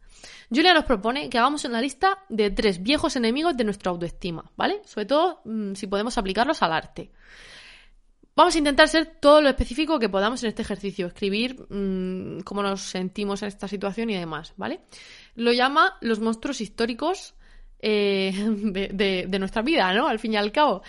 Julia 0.49 0.73
nos 0.73 0.85
propone 0.85 1.29
que 1.29 1.37
hagamos 1.37 1.63
una 1.65 1.79
lista 1.79 2.19
de 2.29 2.49
tres 2.49 2.81
viejos 2.81 3.15
enemigos 3.15 3.55
de 3.55 3.63
nuestra 3.63 3.91
autoestima, 3.91 4.51
¿vale? 4.57 4.81
Sobre 4.85 5.05
todo 5.05 5.41
mm, 5.45 5.73
si 5.73 5.87
podemos 5.87 6.17
aplicarlos 6.17 6.61
al 6.61 6.73
arte. 6.73 7.11
Vamos 8.35 8.55
a 8.55 8.57
intentar 8.57 8.87
ser 8.87 9.17
todo 9.19 9.41
lo 9.41 9.49
específico 9.49 9.99
que 9.99 10.09
podamos 10.09 10.41
en 10.43 10.49
este 10.49 10.61
ejercicio, 10.61 11.07
escribir 11.07 11.65
mm, 11.69 12.41
cómo 12.41 12.63
nos 12.63 12.81
sentimos 12.81 13.41
en 13.41 13.49
esta 13.49 13.67
situación 13.67 14.09
y 14.09 14.17
demás, 14.17 14.53
¿vale? 14.57 14.81
Lo 15.35 15.51
llama 15.51 15.97
los 16.01 16.19
monstruos 16.19 16.61
históricos 16.61 17.35
eh, 17.79 18.33
de, 18.93 19.25
de 19.27 19.39
nuestra 19.39 19.61
vida, 19.61 19.93
¿no? 19.93 20.07
Al 20.07 20.17
fin 20.17 20.33
y 20.33 20.37
al 20.37 20.51
cabo. 20.51 20.81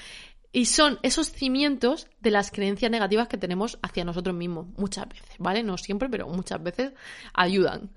Y 0.53 0.67
son 0.67 0.99
esos 1.03 1.33
cimientos 1.33 2.09
de 2.21 2.31
las 2.31 2.51
creencias 2.51 2.91
negativas 2.91 3.29
que 3.29 3.39
tenemos 3.39 3.79
hacia 3.83 4.05
nosotros 4.05 4.37
mismos, 4.37 4.67
muchas 4.77 5.09
veces, 5.09 5.37
¿vale? 5.39 5.63
No 5.63 5.79
siempre, 5.79 6.11
pero 6.11 6.29
muchas 6.29 6.63
veces 6.63 6.93
ayudan. 7.33 7.91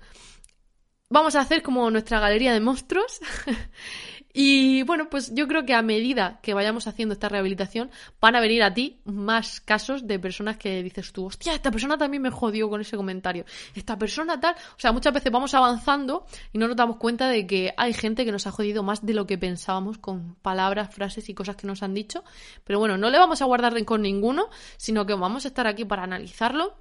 Vamos 1.08 1.36
a 1.36 1.40
hacer 1.40 1.62
como 1.62 1.90
nuestra 1.90 2.18
galería 2.18 2.52
de 2.52 2.60
monstruos 2.60 3.20
Y 4.38 4.82
bueno, 4.82 5.08
pues 5.08 5.34
yo 5.34 5.48
creo 5.48 5.64
que 5.64 5.72
a 5.72 5.80
medida 5.80 6.40
que 6.42 6.52
vayamos 6.52 6.86
haciendo 6.86 7.14
esta 7.14 7.30
rehabilitación, 7.30 7.90
van 8.20 8.36
a 8.36 8.40
venir 8.40 8.62
a 8.62 8.74
ti 8.74 9.00
más 9.06 9.62
casos 9.62 10.06
de 10.06 10.18
personas 10.18 10.58
que 10.58 10.82
dices 10.82 11.10
tú, 11.10 11.24
hostia, 11.24 11.54
esta 11.54 11.70
persona 11.70 11.96
también 11.96 12.22
me 12.22 12.28
jodió 12.28 12.68
con 12.68 12.82
ese 12.82 12.98
comentario. 12.98 13.46
Esta 13.74 13.98
persona 13.98 14.38
tal. 14.38 14.54
O 14.54 14.78
sea, 14.78 14.92
muchas 14.92 15.14
veces 15.14 15.32
vamos 15.32 15.54
avanzando 15.54 16.26
y 16.52 16.58
no 16.58 16.68
nos 16.68 16.76
damos 16.76 16.98
cuenta 16.98 17.30
de 17.30 17.46
que 17.46 17.72
hay 17.78 17.94
gente 17.94 18.26
que 18.26 18.30
nos 18.30 18.46
ha 18.46 18.50
jodido 18.50 18.82
más 18.82 19.06
de 19.06 19.14
lo 19.14 19.26
que 19.26 19.38
pensábamos 19.38 19.96
con 19.96 20.34
palabras, 20.42 20.94
frases 20.94 21.30
y 21.30 21.34
cosas 21.34 21.56
que 21.56 21.66
nos 21.66 21.82
han 21.82 21.94
dicho. 21.94 22.22
Pero 22.62 22.78
bueno, 22.78 22.98
no 22.98 23.08
le 23.08 23.18
vamos 23.18 23.40
a 23.40 23.46
guardar 23.46 23.82
con 23.86 24.02
ninguno, 24.02 24.50
sino 24.76 25.06
que 25.06 25.14
vamos 25.14 25.46
a 25.46 25.48
estar 25.48 25.66
aquí 25.66 25.86
para 25.86 26.02
analizarlo 26.02 26.74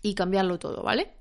y 0.00 0.14
cambiarlo 0.14 0.60
todo, 0.60 0.84
¿vale? 0.84 1.16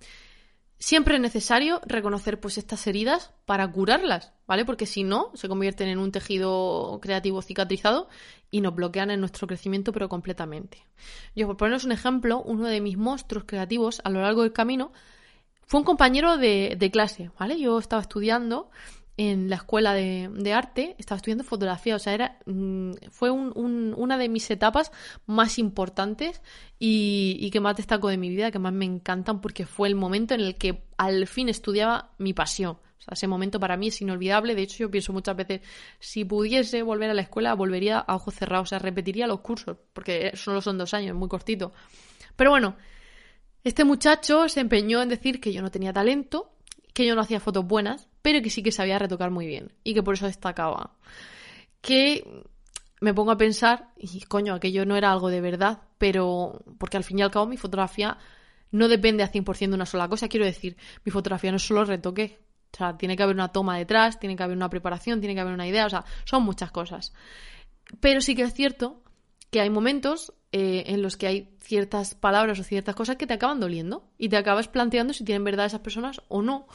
Siempre 0.80 1.16
es 1.16 1.22
necesario 1.22 1.82
reconocer 1.88 2.40
pues 2.40 2.60
estas 2.60 2.86
heridas 2.86 3.34
para 3.46 3.70
curarlas, 3.72 4.34
¿vale? 4.46 4.64
Porque 4.64 4.86
si 4.86 5.04
no, 5.04 5.32
se 5.34 5.48
convierten 5.48 5.88
en 5.88 5.98
un 5.98 6.12
tejido 6.12 7.00
creativo 7.02 7.42
cicatrizado 7.42 8.10
y 8.52 8.62
nos 8.62 8.76
bloquean 8.76 9.10
en 9.10 9.20
nuestro 9.20 9.48
crecimiento, 9.48 9.92
pero 9.92 10.08
completamente. 10.08 10.86
Yo, 11.36 11.48
por 11.48 11.58
poneros 11.58 11.84
un 11.84 11.94
ejemplo, 11.94 12.44
uno 12.44 12.68
de 12.68 12.80
mis 12.80 12.96
monstruos 12.96 13.46
creativos 13.46 14.02
a 14.04 14.12
lo 14.12 14.22
largo 14.22 14.44
del 14.44 14.54
camino 14.54 14.92
fue 15.66 15.80
un 15.80 15.86
compañero 15.86 16.38
de, 16.38 16.76
de 16.78 16.92
clase, 16.92 17.32
¿vale? 17.40 17.60
Yo 17.60 17.80
estaba 17.80 18.04
estudiando 18.04 18.70
en 19.18 19.50
la 19.50 19.56
escuela 19.56 19.94
de, 19.94 20.54
arte, 20.54 20.96
estaba 21.00 21.18
estudiando 21.18 21.44
fotografía, 21.44 21.96
o 21.96 22.00
sea, 22.00 22.14
era, 22.14 22.38
mm, 22.46 22.92
fue 23.10 23.32
una 23.32 24.18
de 24.18 24.30
mis 24.30 24.50
etapas 24.52 24.92
más 25.26 25.58
importantes 25.58 26.42
y, 26.78 27.50
que 27.52 27.60
más 27.60 27.76
destaco 27.76 28.10
de 28.10 28.18
mi 28.18 28.30
vida, 28.30 28.52
que 28.52 28.60
más 28.60 28.74
me 28.74 28.86
encantan, 28.86 29.42
porque 29.42 29.66
fue 29.66 29.88
el 29.88 29.96
momento 29.96 30.36
en 30.36 30.42
el 30.42 30.56
que 30.56 30.84
al 30.98 31.26
fin 31.26 31.50
estudiaba 31.50 32.12
mi 32.20 32.34
pasión. 32.34 32.78
O 33.00 33.02
sea, 33.02 33.14
ese 33.14 33.28
momento 33.28 33.60
para 33.60 33.76
mí 33.76 33.88
es 33.88 34.00
inolvidable. 34.02 34.54
De 34.54 34.62
hecho, 34.62 34.78
yo 34.80 34.92
pienso 34.92 35.14
muchas 35.14 35.36
veces, 35.36 35.62
si 36.00 36.24
pudiese 36.24 36.84
volver 36.84 37.10
a 37.10 37.16
la 37.16 37.24
escuela, 37.24 37.56
volvería 37.56 37.98
a 37.98 38.16
ojos 38.16 38.36
cerrados, 38.36 38.68
o 38.68 38.70
sea, 38.70 38.80
repetiría 38.80 39.26
los 39.26 39.40
cursos, 39.40 39.78
porque 39.94 40.32
solo 40.36 40.62
son 40.62 40.78
dos 40.78 40.94
años, 40.94 41.16
muy 41.16 41.28
cortito. 41.28 41.74
Pero 42.36 42.52
bueno, 42.52 42.76
este 43.64 43.84
muchacho 43.84 44.48
se 44.48 44.60
empeñó 44.60 45.02
en 45.02 45.10
decir 45.10 45.42
que 45.42 45.52
yo 45.52 45.64
no 45.64 45.72
tenía 45.72 45.92
talento, 45.92 46.52
que 46.94 47.06
yo 47.06 47.16
no 47.16 47.22
hacía 47.22 47.40
fotos 47.40 47.66
buenas, 47.66 48.08
pero 48.28 48.42
que 48.42 48.50
sí 48.50 48.62
que 48.62 48.74
sabía 48.74 49.00
retocar 49.00 49.32
muy 49.32 49.48
bien 49.48 49.72
y 49.86 49.94
que 49.94 50.04
por 50.04 50.16
eso 50.16 50.26
destacaba. 50.26 50.98
Que 51.80 52.44
me 53.00 53.14
pongo 53.14 53.32
a 53.32 53.38
pensar, 53.38 53.94
y 53.96 54.20
coño, 54.24 54.54
aquello 54.54 54.86
no 54.86 54.98
era 54.98 55.14
algo 55.14 55.30
de 55.30 55.40
verdad, 55.40 55.84
pero 55.98 56.62
porque 56.78 56.98
al 56.98 57.06
fin 57.06 57.20
y 57.20 57.22
al 57.22 57.32
cabo 57.32 57.46
mi 57.46 57.56
fotografía 57.56 58.18
no 58.70 58.90
depende 58.90 59.24
al 59.24 59.32
100% 59.32 59.70
de 59.70 59.76
una 59.76 59.86
sola 59.86 60.10
cosa, 60.10 60.28
quiero 60.28 60.46
decir, 60.46 60.76
mi 61.06 61.12
fotografía 61.14 61.52
no 61.52 61.56
es 61.56 61.66
solo 61.66 61.86
retoque, 61.86 62.42
o 62.74 62.78
sea, 62.78 62.98
tiene 62.98 63.16
que 63.16 63.24
haber 63.24 63.38
una 63.38 63.54
toma 63.54 63.78
detrás, 63.78 64.20
tiene 64.20 64.36
que 64.36 64.44
haber 64.44 64.58
una 64.58 64.70
preparación, 64.70 65.22
tiene 65.22 65.34
que 65.34 65.40
haber 65.40 65.54
una 65.54 65.66
idea, 65.66 65.86
o 65.86 65.90
sea, 65.90 66.04
son 66.26 66.44
muchas 66.44 66.70
cosas. 66.70 67.14
Pero 68.02 68.20
sí 68.20 68.36
que 68.36 68.42
es 68.42 68.54
cierto 68.54 69.04
que 69.52 69.62
hay 69.62 69.70
momentos 69.70 70.34
eh, 70.52 70.84
en 70.88 71.02
los 71.02 71.16
que 71.16 71.28
hay 71.28 71.56
ciertas 71.62 72.14
palabras 72.14 72.60
o 72.60 72.64
ciertas 72.64 72.94
cosas 72.94 73.16
que 73.16 73.26
te 73.26 73.36
acaban 73.36 73.62
doliendo 73.62 74.10
y 74.18 74.28
te 74.28 74.36
acabas 74.36 74.68
planteando 74.68 75.14
si 75.14 75.24
tienen 75.24 75.46
verdad 75.46 75.68
esas 75.68 75.80
personas 75.80 76.22
o 76.28 76.42
no. 76.42 76.68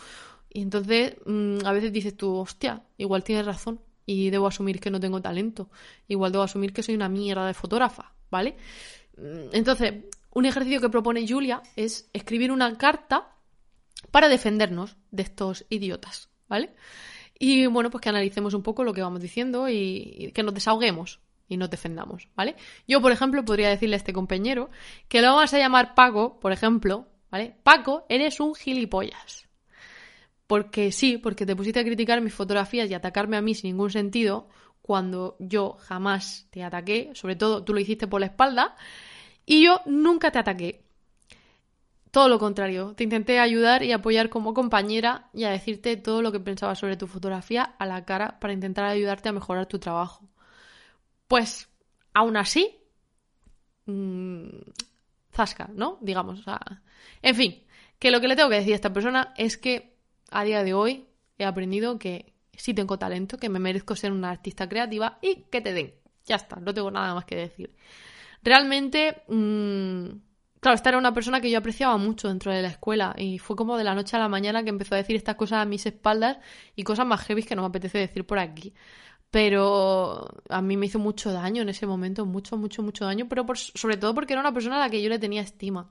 Y 0.52 0.62
entonces 0.62 1.16
mm, 1.24 1.64
a 1.64 1.72
veces 1.72 1.92
dices 1.92 2.16
tú, 2.16 2.36
hostia, 2.36 2.82
igual 2.98 3.24
tienes 3.24 3.46
razón 3.46 3.80
y 4.04 4.30
debo 4.30 4.46
asumir 4.46 4.80
que 4.80 4.90
no 4.90 5.00
tengo 5.00 5.22
talento. 5.22 5.70
Igual 6.08 6.32
debo 6.32 6.44
asumir 6.44 6.72
que 6.72 6.82
soy 6.82 6.94
una 6.94 7.08
mierda 7.08 7.46
de 7.46 7.54
fotógrafa, 7.54 8.12
¿vale? 8.30 8.56
Mm, 9.16 9.54
entonces, 9.54 9.94
un 10.32 10.46
ejercicio 10.46 10.80
que 10.80 10.88
propone 10.88 11.26
Julia 11.26 11.62
es 11.76 12.10
escribir 12.12 12.52
una 12.52 12.76
carta 12.76 13.36
para 14.10 14.28
defendernos 14.28 14.96
de 15.10 15.22
estos 15.22 15.64
idiotas, 15.70 16.28
¿vale? 16.48 16.74
Y 17.38 17.66
bueno, 17.66 17.90
pues 17.90 18.02
que 18.02 18.08
analicemos 18.08 18.54
un 18.54 18.62
poco 18.62 18.84
lo 18.84 18.92
que 18.92 19.02
vamos 19.02 19.20
diciendo 19.20 19.68
y 19.68 20.32
que 20.34 20.42
nos 20.42 20.54
desahoguemos, 20.54 21.20
y 21.52 21.56
nos 21.56 21.70
defendamos, 21.70 22.28
¿vale? 22.34 22.56
Yo, 22.88 23.02
por 23.02 23.12
ejemplo, 23.12 23.44
podría 23.44 23.68
decirle 23.68 23.96
a 23.96 23.98
este 23.98 24.12
compañero 24.12 24.70
que 25.08 25.20
lo 25.20 25.34
vamos 25.34 25.52
a 25.52 25.58
llamar 25.58 25.94
Paco, 25.94 26.40
por 26.40 26.52
ejemplo, 26.52 27.08
¿vale? 27.30 27.56
Paco, 27.62 28.06
eres 28.08 28.40
un 28.40 28.54
gilipollas. 28.54 29.48
Porque 30.52 30.92
sí, 30.92 31.16
porque 31.16 31.46
te 31.46 31.56
pusiste 31.56 31.80
a 31.80 31.82
criticar 31.82 32.20
mis 32.20 32.34
fotografías 32.34 32.90
y 32.90 32.92
atacarme 32.92 33.38
a 33.38 33.40
mí 33.40 33.54
sin 33.54 33.70
ningún 33.70 33.88
sentido, 33.88 34.50
cuando 34.82 35.34
yo 35.38 35.78
jamás 35.80 36.46
te 36.50 36.62
ataqué, 36.62 37.10
sobre 37.14 37.36
todo 37.36 37.64
tú 37.64 37.72
lo 37.72 37.80
hiciste 37.80 38.06
por 38.06 38.20
la 38.20 38.26
espalda, 38.26 38.76
y 39.46 39.64
yo 39.64 39.80
nunca 39.86 40.30
te 40.30 40.38
ataqué. 40.38 40.84
Todo 42.10 42.28
lo 42.28 42.38
contrario, 42.38 42.92
te 42.94 43.04
intenté 43.04 43.38
ayudar 43.38 43.82
y 43.82 43.92
apoyar 43.92 44.28
como 44.28 44.52
compañera 44.52 45.30
y 45.32 45.44
a 45.44 45.50
decirte 45.50 45.96
todo 45.96 46.20
lo 46.20 46.32
que 46.32 46.40
pensaba 46.40 46.74
sobre 46.74 46.98
tu 46.98 47.06
fotografía 47.06 47.62
a 47.62 47.86
la 47.86 48.04
cara 48.04 48.38
para 48.38 48.52
intentar 48.52 48.84
ayudarte 48.84 49.30
a 49.30 49.32
mejorar 49.32 49.64
tu 49.64 49.78
trabajo. 49.78 50.28
Pues, 51.28 51.70
aún 52.12 52.36
así, 52.36 52.76
mmm, 53.86 54.48
zasca, 55.32 55.70
¿no? 55.72 55.96
Digamos, 56.02 56.44
en 57.22 57.34
fin, 57.34 57.64
que 57.98 58.10
lo 58.10 58.20
que 58.20 58.28
le 58.28 58.36
tengo 58.36 58.50
que 58.50 58.56
decir 58.56 58.74
a 58.74 58.76
esta 58.76 58.92
persona 58.92 59.32
es 59.38 59.56
que 59.56 59.91
a 60.32 60.44
día 60.44 60.62
de 60.64 60.74
hoy 60.74 61.06
he 61.38 61.44
aprendido 61.44 61.98
que 61.98 62.32
sí 62.56 62.74
tengo 62.74 62.98
talento, 62.98 63.38
que 63.38 63.48
me 63.48 63.58
merezco 63.58 63.96
ser 63.96 64.12
una 64.12 64.30
artista 64.30 64.68
creativa 64.68 65.18
y 65.22 65.44
que 65.50 65.60
te 65.60 65.72
den. 65.72 65.94
Ya 66.26 66.36
está, 66.36 66.56
no 66.56 66.72
tengo 66.72 66.90
nada 66.90 67.14
más 67.14 67.24
que 67.24 67.36
decir. 67.36 67.74
Realmente, 68.42 69.22
mmm, 69.28 70.06
claro, 70.60 70.74
esta 70.74 70.90
era 70.90 70.98
una 70.98 71.14
persona 71.14 71.40
que 71.40 71.50
yo 71.50 71.58
apreciaba 71.58 71.96
mucho 71.96 72.28
dentro 72.28 72.52
de 72.52 72.62
la 72.62 72.68
escuela 72.68 73.14
y 73.16 73.38
fue 73.38 73.56
como 73.56 73.76
de 73.76 73.84
la 73.84 73.94
noche 73.94 74.16
a 74.16 74.20
la 74.20 74.28
mañana 74.28 74.62
que 74.62 74.70
empezó 74.70 74.94
a 74.94 74.98
decir 74.98 75.16
estas 75.16 75.36
cosas 75.36 75.62
a 75.62 75.64
mis 75.64 75.86
espaldas 75.86 76.38
y 76.76 76.84
cosas 76.84 77.06
más 77.06 77.22
heavy 77.22 77.42
que 77.42 77.56
no 77.56 77.62
me 77.62 77.68
apetece 77.68 77.98
decir 77.98 78.26
por 78.26 78.38
aquí 78.38 78.74
pero 79.32 80.28
a 80.50 80.60
mí 80.60 80.76
me 80.76 80.84
hizo 80.84 80.98
mucho 80.98 81.32
daño 81.32 81.62
en 81.62 81.70
ese 81.70 81.86
momento, 81.86 82.26
mucho, 82.26 82.58
mucho, 82.58 82.82
mucho 82.82 83.06
daño, 83.06 83.30
pero 83.30 83.46
sobre 83.54 83.96
todo 83.96 84.14
porque 84.14 84.34
era 84.34 84.40
una 84.40 84.52
persona 84.52 84.76
a 84.76 84.80
la 84.80 84.90
que 84.90 85.02
yo 85.02 85.08
le 85.08 85.18
tenía 85.18 85.40
estima. 85.40 85.90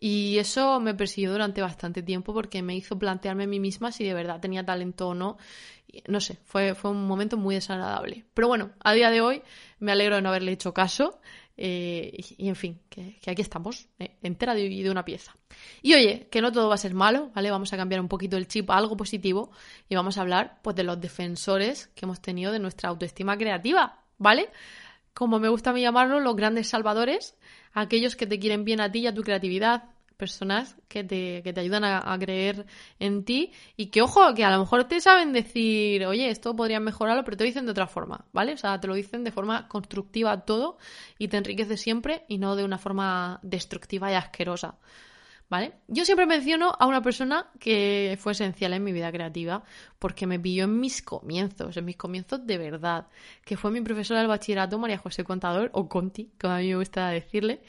Y 0.00 0.38
eso 0.38 0.80
me 0.80 0.94
persiguió 0.94 1.30
durante 1.30 1.60
bastante 1.60 2.02
tiempo 2.02 2.32
porque 2.32 2.62
me 2.62 2.74
hizo 2.74 2.98
plantearme 2.98 3.44
a 3.44 3.46
mí 3.46 3.60
misma 3.60 3.92
si 3.92 4.04
de 4.04 4.14
verdad 4.14 4.40
tenía 4.40 4.64
talento 4.64 5.08
o 5.08 5.14
no. 5.14 5.36
No 6.08 6.20
sé, 6.20 6.38
fue, 6.44 6.74
fue 6.74 6.90
un 6.90 7.06
momento 7.06 7.36
muy 7.36 7.54
desagradable. 7.56 8.24
Pero 8.32 8.48
bueno, 8.48 8.70
a 8.80 8.92
día 8.94 9.10
de 9.10 9.20
hoy 9.20 9.42
me 9.78 9.92
alegro 9.92 10.16
de 10.16 10.22
no 10.22 10.30
haberle 10.30 10.52
hecho 10.52 10.72
caso 10.72 11.20
Eh, 11.62 12.16
y, 12.38 12.48
en 12.48 12.56
fin, 12.56 12.80
que, 12.88 13.20
aquí 13.26 13.42
estamos, 13.42 13.86
eh, 13.98 14.16
entera 14.22 14.54
de, 14.54 14.66
de, 14.66 14.90
una 14.90 15.04
pieza. 15.04 15.36
Y 15.82 15.92
oye, 15.92 16.26
que 16.30 16.40
no 16.40 16.50
todo 16.52 16.68
va 16.70 16.76
a 16.76 16.78
ser 16.78 16.94
malo, 16.94 17.30
¿vale? 17.34 17.50
Vamos 17.50 17.70
a 17.74 17.76
cambiar 17.76 18.00
un 18.00 18.08
poquito 18.08 18.38
el 18.38 18.48
chip 18.48 18.70
a 18.70 18.78
algo 18.78 18.96
positivo 18.96 19.50
y 19.86 19.94
vamos 19.94 20.16
a 20.16 20.22
hablar 20.22 20.60
pues 20.62 20.74
de 20.74 20.84
los 20.84 20.98
defensores 20.98 21.88
que 21.94 22.06
hemos 22.06 22.22
tenido 22.22 22.50
de 22.50 22.60
nuestra 22.60 22.88
autoestima 22.88 23.36
creativa, 23.36 24.00
¿vale? 24.16 24.48
Como 25.12 25.38
me 25.38 25.50
gusta 25.50 25.68
a 25.68 25.72
mí 25.74 25.82
llamarlo, 25.82 26.18
los 26.20 26.34
grandes 26.34 26.66
salvadores, 26.68 27.34
aquellos 27.72 28.16
que 28.16 28.26
te 28.26 28.38
quieren 28.38 28.64
bien 28.64 28.80
a 28.80 28.90
ti 28.90 29.00
y 29.00 29.06
a 29.06 29.14
tu 29.14 29.22
creatividad, 29.22 29.84
personas 30.20 30.76
que 30.86 31.02
te, 31.02 31.42
que 31.42 31.52
te 31.54 31.60
ayudan 31.60 31.82
a, 31.82 32.18
creer 32.18 32.66
en 32.98 33.24
ti 33.24 33.52
y 33.76 33.86
que, 33.86 34.02
ojo, 34.02 34.34
que 34.34 34.44
a 34.44 34.50
lo 34.50 34.58
mejor 34.58 34.84
te 34.84 35.00
saben 35.00 35.32
decir, 35.32 36.04
oye, 36.04 36.28
esto 36.28 36.54
podría 36.54 36.78
mejorarlo, 36.78 37.24
pero 37.24 37.38
te 37.38 37.44
lo 37.44 37.48
dicen 37.48 37.64
de 37.64 37.72
otra 37.72 37.86
forma, 37.86 38.26
¿vale? 38.32 38.52
O 38.52 38.56
sea, 38.58 38.78
te 38.78 38.86
lo 38.86 38.94
dicen 38.94 39.24
de 39.24 39.32
forma 39.32 39.66
constructiva 39.66 40.44
todo 40.44 40.76
y 41.18 41.28
te 41.28 41.38
enriquece 41.38 41.78
siempre 41.78 42.24
y 42.28 42.36
no 42.36 42.54
de 42.54 42.64
una 42.64 42.76
forma 42.76 43.40
destructiva 43.42 44.12
y 44.12 44.14
asquerosa. 44.14 44.76
¿Vale? 45.50 45.72
Yo 45.88 46.04
siempre 46.04 46.26
menciono 46.26 46.72
a 46.78 46.86
una 46.86 47.02
persona 47.02 47.50
que 47.58 48.16
fue 48.20 48.32
esencial 48.32 48.72
en 48.72 48.84
mi 48.84 48.92
vida 48.92 49.10
creativa 49.10 49.64
porque 49.98 50.24
me 50.24 50.38
pilló 50.38 50.62
en 50.64 50.78
mis 50.78 51.02
comienzos, 51.02 51.76
en 51.76 51.84
mis 51.84 51.96
comienzos 51.96 52.46
de 52.46 52.56
verdad, 52.56 53.08
que 53.44 53.56
fue 53.56 53.72
mi 53.72 53.80
profesora 53.80 54.20
del 54.20 54.28
bachillerato, 54.28 54.78
María 54.78 54.98
José 54.98 55.24
Contador, 55.24 55.70
o 55.74 55.88
Conti, 55.88 56.30
como 56.40 56.54
a 56.54 56.58
mí 56.58 56.68
me 56.68 56.76
gusta 56.76 57.08
decirle. 57.08 57.62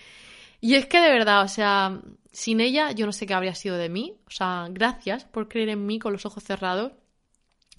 Y 0.59 0.75
es 0.75 0.86
que 0.86 0.99
de 0.99 1.09
verdad, 1.09 1.43
o 1.43 1.47
sea, 1.47 1.99
sin 2.32 2.61
ella 2.61 2.91
yo 2.91 3.07
no 3.07 3.11
sé 3.11 3.25
qué 3.25 3.34
habría 3.34 3.55
sido 3.55 3.77
de 3.77 3.89
mí. 3.89 4.15
O 4.27 4.29
sea, 4.29 4.67
gracias 4.69 5.25
por 5.25 5.47
creer 5.47 5.69
en 5.69 5.88
mí 5.88 5.97
con 5.97 6.13
los 6.13 6.27
ojos 6.27 6.43
cerrados, 6.43 6.91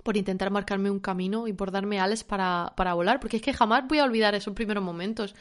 por 0.02 0.16
intentar 0.16 0.50
marcarme 0.50 0.90
un 0.90 1.00
camino 1.00 1.46
y 1.46 1.52
por 1.52 1.70
darme 1.70 2.00
alas 2.00 2.24
para, 2.24 2.72
para 2.76 2.94
volar, 2.94 3.20
porque 3.20 3.36
es 3.36 3.42
que 3.42 3.52
jamás 3.52 3.86
voy 3.86 3.98
a 3.98 4.04
olvidar 4.04 4.34
esos 4.34 4.54
primeros 4.54 4.82
momentos. 4.82 5.34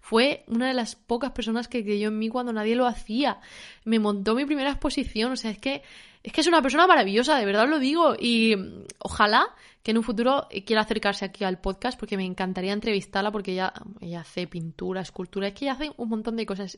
Fue 0.00 0.44
una 0.46 0.68
de 0.68 0.74
las 0.74 0.96
pocas 0.96 1.32
personas 1.32 1.68
que 1.68 1.84
creyó 1.84 2.08
en 2.08 2.18
mí 2.18 2.28
cuando 2.28 2.52
nadie 2.52 2.76
lo 2.76 2.86
hacía. 2.86 3.40
Me 3.84 3.98
montó 3.98 4.34
mi 4.34 4.44
primera 4.44 4.70
exposición, 4.70 5.32
o 5.32 5.36
sea, 5.36 5.50
es 5.50 5.58
que 5.58 5.82
es 6.22 6.32
que 6.32 6.40
es 6.40 6.46
una 6.46 6.60
persona 6.62 6.86
maravillosa, 6.86 7.38
de 7.38 7.46
verdad 7.46 7.68
lo 7.68 7.78
digo. 7.78 8.14
Y 8.18 8.54
ojalá 8.98 9.54
que 9.82 9.92
en 9.92 9.98
un 9.98 10.04
futuro 10.04 10.48
quiera 10.66 10.82
acercarse 10.82 11.24
aquí 11.24 11.44
al 11.44 11.60
podcast 11.60 11.98
porque 11.98 12.16
me 12.16 12.24
encantaría 12.24 12.72
entrevistarla 12.72 13.30
porque 13.30 13.52
ella, 13.52 13.72
ella 14.00 14.20
hace 14.20 14.46
pintura, 14.46 15.00
escultura, 15.00 15.48
es 15.48 15.54
que 15.54 15.64
ella 15.64 15.72
hace 15.72 15.90
un 15.96 16.08
montón 16.08 16.36
de 16.36 16.44
cosas 16.44 16.76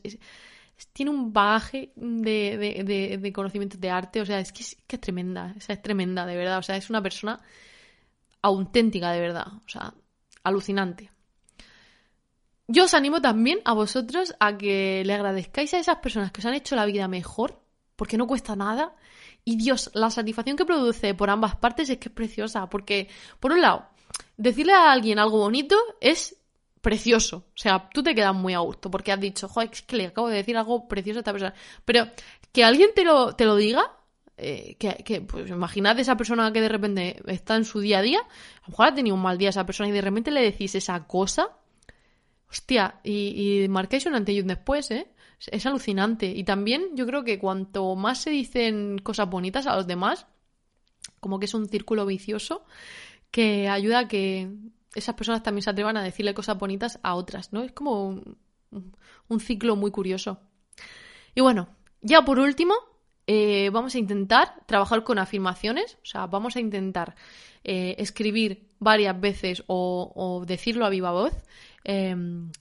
tiene 0.93 1.11
un 1.11 1.33
bagaje 1.33 1.91
de, 1.95 3.17
de, 3.19 3.33
conocimientos 3.33 3.79
de 3.79 3.89
arte, 3.89 4.21
o 4.21 4.25
sea, 4.25 4.39
es 4.39 4.51
que, 4.51 4.63
es 4.63 5.01
tremenda, 5.01 5.53
o 5.55 5.71
es 5.71 5.81
tremenda, 5.81 6.25
de 6.25 6.35
verdad, 6.35 6.57
o 6.59 6.63
sea, 6.63 6.77
es 6.77 6.89
una 6.89 7.01
persona 7.01 7.39
auténtica, 8.41 9.11
de 9.11 9.19
verdad, 9.19 9.47
o 9.47 9.69
sea, 9.69 9.93
alucinante. 10.43 11.11
Yo 12.67 12.85
os 12.85 12.93
animo 12.93 13.21
también 13.21 13.59
a 13.65 13.73
vosotros 13.73 14.33
a 14.39 14.57
que 14.57 15.03
le 15.05 15.13
agradezcáis 15.13 15.73
a 15.73 15.79
esas 15.79 15.97
personas 15.97 16.31
que 16.31 16.39
os 16.39 16.45
han 16.45 16.53
hecho 16.53 16.75
la 16.75 16.85
vida 16.85 17.07
mejor, 17.07 17.61
porque 17.95 18.17
no 18.17 18.27
cuesta 18.27 18.55
nada. 18.55 18.95
Y 19.43 19.57
Dios, 19.57 19.91
la 19.93 20.09
satisfacción 20.09 20.55
que 20.55 20.65
produce 20.65 21.13
por 21.13 21.29
ambas 21.29 21.55
partes 21.55 21.89
es 21.89 21.97
que 21.97 22.09
es 22.09 22.15
preciosa, 22.15 22.69
porque, 22.69 23.09
por 23.39 23.51
un 23.51 23.61
lado, 23.61 23.87
decirle 24.37 24.73
a 24.73 24.91
alguien 24.91 25.19
algo 25.19 25.39
bonito 25.39 25.75
es 25.99 26.40
precioso. 26.81 27.45
O 27.49 27.57
sea, 27.57 27.89
tú 27.93 28.03
te 28.03 28.15
quedas 28.15 28.35
muy 28.35 28.53
a 28.53 28.59
gusto 28.59 28.91
porque 28.91 29.11
has 29.11 29.19
dicho, 29.19 29.47
joder, 29.47 29.69
es 29.71 29.81
que 29.83 29.97
le 29.97 30.07
acabo 30.07 30.29
de 30.29 30.37
decir 30.37 30.57
algo 30.57 30.87
precioso 30.87 31.19
a 31.19 31.21
esta 31.21 31.31
persona. 31.31 31.53
Pero 31.85 32.07
que 32.51 32.63
alguien 32.63 32.89
te 32.95 33.03
lo, 33.03 33.35
te 33.35 33.45
lo 33.45 33.55
diga, 33.55 33.83
eh, 34.37 34.75
que, 34.79 35.03
que, 35.05 35.21
pues 35.21 35.49
imaginad 35.49 35.99
esa 35.99 36.17
persona 36.17 36.51
que 36.51 36.61
de 36.61 36.69
repente 36.69 37.21
está 37.27 37.55
en 37.55 37.65
su 37.65 37.79
día 37.79 37.99
a 37.99 38.01
día, 38.01 38.19
a 38.19 38.65
lo 38.65 38.69
mejor 38.69 38.87
ha 38.87 38.95
tenido 38.95 39.15
un 39.15 39.21
mal 39.21 39.37
día 39.37 39.49
esa 39.49 39.65
persona 39.65 39.89
y 39.89 39.93
de 39.93 40.01
repente 40.01 40.31
le 40.31 40.41
decís 40.41 40.75
esa 40.75 41.05
cosa, 41.07 41.49
hostia, 42.49 42.99
y, 43.03 43.63
y 43.63 43.67
marcáis 43.69 44.05
un 44.05 44.15
antes 44.15 44.35
y 44.35 44.41
un 44.41 44.47
después, 44.47 44.91
¿eh? 44.91 45.07
Es, 45.47 45.65
alucinante. 45.65 46.27
Y 46.27 46.43
también 46.43 46.95
yo 46.95 47.05
creo 47.05 47.23
que 47.23 47.39
cuanto 47.39 47.95
más 47.95 48.21
se 48.21 48.29
dicen 48.29 48.99
cosas 48.99 49.29
bonitas 49.29 49.65
a 49.65 49.75
los 49.75 49.87
demás, 49.87 50.27
como 51.19 51.39
que 51.39 51.45
es 51.45 51.53
un 51.53 51.67
círculo 51.67 52.05
vicioso 52.05 52.63
que 53.31 53.69
ayuda 53.69 53.99
a 53.99 54.07
que 54.07 54.49
esas 54.95 55.15
personas 55.15 55.43
también 55.43 55.63
se 55.63 55.69
atrevan 55.69 55.97
a 55.97 56.03
decirle 56.03 56.33
cosas 56.33 56.57
bonitas 56.57 56.99
a 57.03 57.15
otras, 57.15 57.53
¿no? 57.53 57.63
Es 57.63 57.71
como 57.71 58.07
un, 58.09 59.39
ciclo 59.39 59.75
muy 59.75 59.91
curioso. 59.91 60.39
Y 61.35 61.41
bueno, 61.41 61.69
ya 62.01 62.23
por 62.23 62.39
último, 62.39 62.73
eh, 63.27 63.69
vamos 63.71 63.95
a 63.95 63.99
intentar 63.99 64.65
trabajar 64.65 65.03
con 65.03 65.19
afirmaciones, 65.19 65.97
o 66.01 66.05
sea, 66.05 66.27
vamos 66.27 66.55
a 66.55 66.59
intentar 66.59 67.15
eh, 67.63 67.95
escribir 67.99 68.67
varias 68.79 69.19
veces 69.19 69.63
o, 69.67 70.43
decirlo 70.45 70.85
a 70.85 70.89
viva 70.89 71.11
voz, 71.11 71.33
em, 71.83 72.51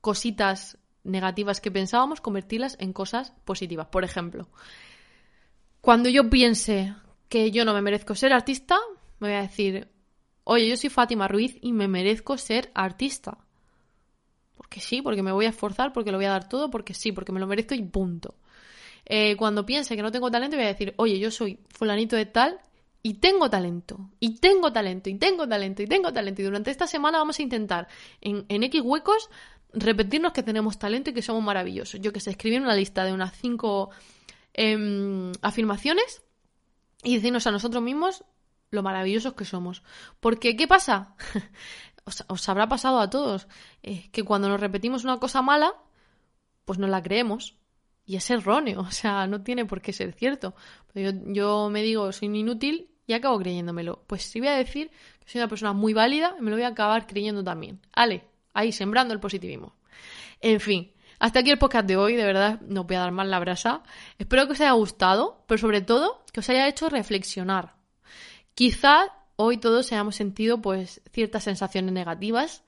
cositas 0.00 0.78
negativas 1.02 1.60
que 1.60 1.70
pensábamos, 1.70 2.20
convertirlas 2.20 2.76
en 2.78 2.92
cosas 2.92 3.32
positivas. 3.44 3.88
Por 3.88 4.04
ejemplo, 4.04 4.48
cuando 5.80 6.08
yo 6.08 6.28
piense 6.28 6.94
que 7.28 7.50
yo 7.50 7.64
no 7.64 7.72
me 7.72 7.82
merezco 7.82 8.14
ser 8.14 8.32
artista, 8.32 8.76
me 9.18 9.28
voy 9.28 9.36
a 9.36 9.42
decir, 9.42 9.88
oye, 10.50 10.68
yo 10.68 10.76
soy 10.76 10.90
Fátima 10.90 11.28
Ruiz 11.28 11.56
y 11.60 11.72
me 11.72 11.86
merezco 11.86 12.36
ser 12.36 12.72
artista. 12.74 13.38
Porque 14.56 14.80
sí, 14.80 15.00
porque 15.00 15.22
me 15.22 15.30
voy 15.30 15.46
a 15.46 15.50
esforzar, 15.50 15.92
porque 15.92 16.10
lo 16.10 16.18
voy 16.18 16.24
a 16.24 16.30
dar 16.30 16.48
todo, 16.48 16.70
porque 16.70 16.92
sí, 16.92 17.12
porque 17.12 17.30
me 17.30 17.38
lo 17.38 17.46
merezco 17.46 17.76
y 17.76 17.82
punto. 17.82 18.34
Eh, 19.06 19.36
cuando 19.36 19.64
piense 19.64 19.94
que 19.94 20.02
no 20.02 20.10
tengo 20.10 20.28
talento, 20.28 20.56
voy 20.56 20.64
a 20.64 20.68
decir, 20.68 20.92
oye, 20.96 21.20
yo 21.20 21.30
soy 21.30 21.60
fulanito 21.68 22.16
de 22.16 22.26
tal 22.26 22.58
y 23.00 23.14
tengo 23.14 23.48
talento, 23.48 24.10
y 24.18 24.40
tengo 24.40 24.72
talento, 24.72 25.08
y 25.08 25.14
tengo 25.14 25.46
talento, 25.46 25.82
y 25.84 25.86
tengo 25.86 26.12
talento. 26.12 26.42
Y 26.42 26.44
durante 26.46 26.72
esta 26.72 26.88
semana 26.88 27.18
vamos 27.18 27.38
a 27.38 27.42
intentar 27.42 27.86
en, 28.20 28.44
X 28.48 28.80
huecos 28.82 29.30
repetirnos 29.72 30.32
que 30.32 30.42
tenemos 30.42 30.80
talento 30.80 31.10
y 31.10 31.14
que 31.14 31.22
somos 31.22 31.44
maravillosos. 31.44 32.00
Yo 32.00 32.12
que 32.12 32.18
sé, 32.18 32.30
escribir 32.30 32.60
una 32.60 32.74
lista 32.74 33.04
de 33.04 33.12
unas 33.12 33.36
cinco 33.36 33.90
em, 34.52 35.30
afirmaciones 35.42 36.24
y 37.04 37.14
decirnos 37.14 37.46
a 37.46 37.52
nosotros 37.52 37.84
mismos 37.84 38.24
lo 38.70 38.82
maravillosos 38.82 39.34
que 39.34 39.44
somos. 39.44 39.82
Porque, 40.20 40.56
¿qué 40.56 40.66
pasa? 40.66 41.14
os, 42.04 42.48
habrá 42.48 42.68
pasado 42.68 43.00
a 43.00 43.10
todos 43.10 43.48
eh, 43.82 44.08
que 44.12 44.22
cuando 44.22 44.48
nos 44.48 44.60
repetimos 44.60 45.04
una 45.04 45.18
cosa 45.18 45.42
mala, 45.42 45.74
pues 46.64 46.78
no 46.78 46.86
la 46.86 47.02
creemos. 47.02 47.56
Y 48.06 48.16
es 48.16 48.30
erróneo, 48.30 48.80
o 48.88 48.90
sea, 48.90 49.26
no 49.26 49.42
tiene 49.42 49.64
por 49.64 49.80
qué 49.80 49.92
ser 49.92 50.12
cierto. 50.12 50.54
Yo, 50.94 51.10
yo 51.26 51.68
me 51.70 51.82
digo, 51.82 52.12
soy 52.12 52.28
inútil 52.28 52.90
y 53.06 53.12
acabo 53.12 53.38
creyéndomelo. 53.38 54.04
Pues 54.06 54.22
si 54.22 54.40
voy 54.40 54.48
a 54.48 54.56
decir 54.56 54.90
que 55.20 55.30
soy 55.30 55.40
una 55.40 55.48
persona 55.48 55.72
muy 55.72 55.92
válida, 55.92 56.36
me 56.40 56.50
lo 56.50 56.56
voy 56.56 56.64
a 56.64 56.68
acabar 56.68 57.06
creyendo 57.06 57.44
también. 57.44 57.80
Ale, 57.92 58.24
ahí 58.54 58.72
sembrando 58.72 59.14
el 59.14 59.20
positivismo. 59.20 59.76
En 60.40 60.60
fin, 60.60 60.92
hasta 61.18 61.40
aquí 61.40 61.50
el 61.50 61.58
podcast 61.58 61.86
de 61.86 61.96
hoy, 61.96 62.16
de 62.16 62.24
verdad, 62.24 62.60
no 62.62 62.84
voy 62.84 62.96
a 62.96 63.00
dar 63.00 63.12
más 63.12 63.26
la 63.26 63.38
brasa. 63.38 63.82
Espero 64.18 64.46
que 64.46 64.52
os 64.52 64.60
haya 64.60 64.72
gustado, 64.72 65.44
pero 65.46 65.58
sobre 65.58 65.82
todo 65.82 66.24
que 66.32 66.40
os 66.40 66.48
haya 66.48 66.66
hecho 66.66 66.88
reflexionar. 66.88 67.79
Quizá 68.60 69.06
hoy 69.36 69.56
todos 69.56 69.90
hayamos 69.90 70.16
sentido 70.16 70.60
pues 70.60 71.00
ciertas 71.14 71.44
sensaciones 71.44 71.94
negativas 71.94 72.62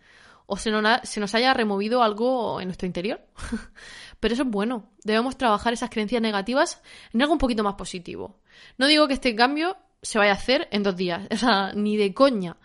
o 0.46 0.56
se 0.56 0.70
nos, 0.70 1.34
haya 1.34 1.52
removido 1.52 2.02
algo 2.02 2.62
en 2.62 2.68
nuestro 2.68 2.86
interior. 2.86 3.20
Pero 4.18 4.32
eso 4.32 4.44
es 4.44 4.48
bueno. 4.48 4.88
Debemos 5.04 5.36
trabajar 5.36 5.74
esas 5.74 5.90
creencias 5.90 6.22
negativas 6.22 6.80
en 7.12 7.20
algo 7.20 7.34
un 7.34 7.38
poquito 7.38 7.62
más 7.62 7.74
positivo. 7.74 8.40
No 8.78 8.86
digo 8.86 9.06
que 9.06 9.12
este 9.12 9.36
cambio 9.36 9.76
se 10.00 10.18
vaya 10.18 10.30
a 10.30 10.36
hacer 10.36 10.66
en 10.70 10.82
dos 10.82 10.96
días, 10.96 11.28
o 11.30 11.36
sea, 11.36 11.74
ni 11.74 11.98
de 11.98 12.14
coña. 12.14 12.56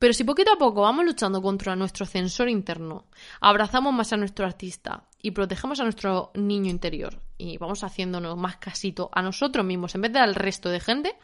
Pero 0.00 0.12
si 0.12 0.24
poquito 0.24 0.52
a 0.52 0.58
poco 0.58 0.80
vamos 0.80 1.04
luchando 1.04 1.40
contra 1.40 1.76
nuestro 1.76 2.04
censor 2.04 2.48
interno, 2.48 3.06
abrazamos 3.40 3.94
más 3.94 4.12
a 4.12 4.16
nuestro 4.16 4.44
artista 4.44 5.04
y 5.22 5.30
protegemos 5.30 5.78
a 5.78 5.84
nuestro 5.84 6.32
niño 6.34 6.68
interior 6.68 7.20
y 7.38 7.58
vamos 7.58 7.84
haciéndonos 7.84 8.36
más 8.36 8.56
casito 8.56 9.08
a 9.12 9.22
nosotros 9.22 9.64
mismos 9.64 9.94
en 9.94 10.00
vez 10.00 10.12
de 10.12 10.18
al 10.18 10.34
resto 10.34 10.68
de 10.68 10.80
gente, 10.80 11.16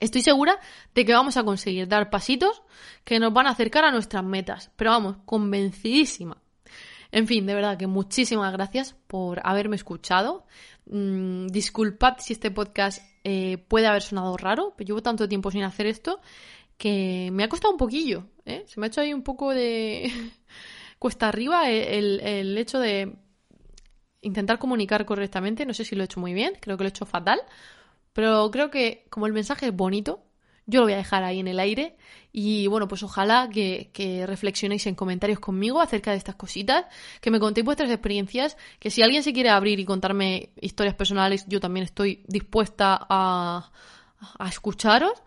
Estoy 0.00 0.22
segura 0.22 0.58
de 0.94 1.04
que 1.04 1.12
vamos 1.12 1.36
a 1.36 1.44
conseguir 1.44 1.88
dar 1.88 2.10
pasitos 2.10 2.62
que 3.04 3.18
nos 3.18 3.32
van 3.32 3.46
a 3.46 3.50
acercar 3.50 3.84
a 3.84 3.90
nuestras 3.90 4.24
metas, 4.24 4.70
pero 4.76 4.90
vamos, 4.90 5.16
convencidísima. 5.24 6.40
En 7.10 7.26
fin, 7.26 7.46
de 7.46 7.54
verdad 7.54 7.78
que 7.78 7.86
muchísimas 7.86 8.52
gracias 8.52 8.94
por 9.06 9.40
haberme 9.44 9.76
escuchado. 9.76 10.46
Mm, 10.86 11.46
disculpad 11.46 12.16
si 12.18 12.34
este 12.34 12.50
podcast 12.50 13.02
eh, 13.24 13.58
puede 13.58 13.86
haber 13.86 14.02
sonado 14.02 14.36
raro, 14.36 14.74
pero 14.76 14.88
llevo 14.88 15.02
tanto 15.02 15.28
tiempo 15.28 15.50
sin 15.50 15.62
hacer 15.62 15.86
esto 15.86 16.20
que 16.76 17.30
me 17.32 17.44
ha 17.44 17.48
costado 17.48 17.72
un 17.72 17.78
poquillo. 17.78 18.24
¿eh? 18.44 18.64
Se 18.66 18.78
me 18.78 18.86
ha 18.86 18.88
hecho 18.88 19.00
ahí 19.00 19.12
un 19.12 19.22
poco 19.22 19.52
de 19.52 20.12
cuesta 20.98 21.28
arriba 21.28 21.70
el, 21.70 22.20
el 22.20 22.56
hecho 22.58 22.78
de 22.78 23.16
intentar 24.20 24.58
comunicar 24.58 25.04
correctamente. 25.06 25.66
No 25.66 25.74
sé 25.74 25.84
si 25.84 25.96
lo 25.96 26.02
he 26.02 26.06
hecho 26.06 26.20
muy 26.20 26.34
bien, 26.34 26.54
creo 26.60 26.76
que 26.76 26.84
lo 26.84 26.88
he 26.88 26.90
hecho 26.90 27.06
fatal, 27.06 27.40
pero 28.12 28.50
creo 28.50 28.70
que 28.70 29.06
como 29.10 29.26
el 29.26 29.32
mensaje 29.32 29.66
es 29.66 29.74
bonito, 29.74 30.22
yo 30.68 30.80
lo 30.80 30.86
voy 30.86 30.92
a 30.92 30.98
dejar 30.98 31.24
ahí 31.24 31.40
en 31.40 31.48
el 31.48 31.60
aire. 31.60 31.96
Y 32.30 32.66
bueno, 32.66 32.88
pues 32.88 33.02
ojalá 33.02 33.48
que, 33.50 34.24
reflexionéis 34.26 34.86
en 34.86 34.94
comentarios 34.94 35.40
conmigo 35.40 35.80
acerca 35.80 36.10
de 36.10 36.18
estas 36.18 36.34
cositas, 36.34 36.84
que 37.22 37.30
me 37.30 37.40
contéis 37.40 37.64
vuestras 37.64 37.90
experiencias, 37.90 38.58
que 38.78 38.90
si 38.90 39.02
alguien 39.02 39.22
se 39.22 39.32
quiere 39.32 39.48
abrir 39.48 39.80
y 39.80 39.86
contarme 39.86 40.50
historias 40.60 40.94
personales, 40.94 41.46
yo 41.48 41.58
también 41.58 41.84
estoy 41.84 42.22
dispuesta 42.28 42.98
a, 43.08 43.72
a 44.38 44.48
escucharos. 44.48 45.22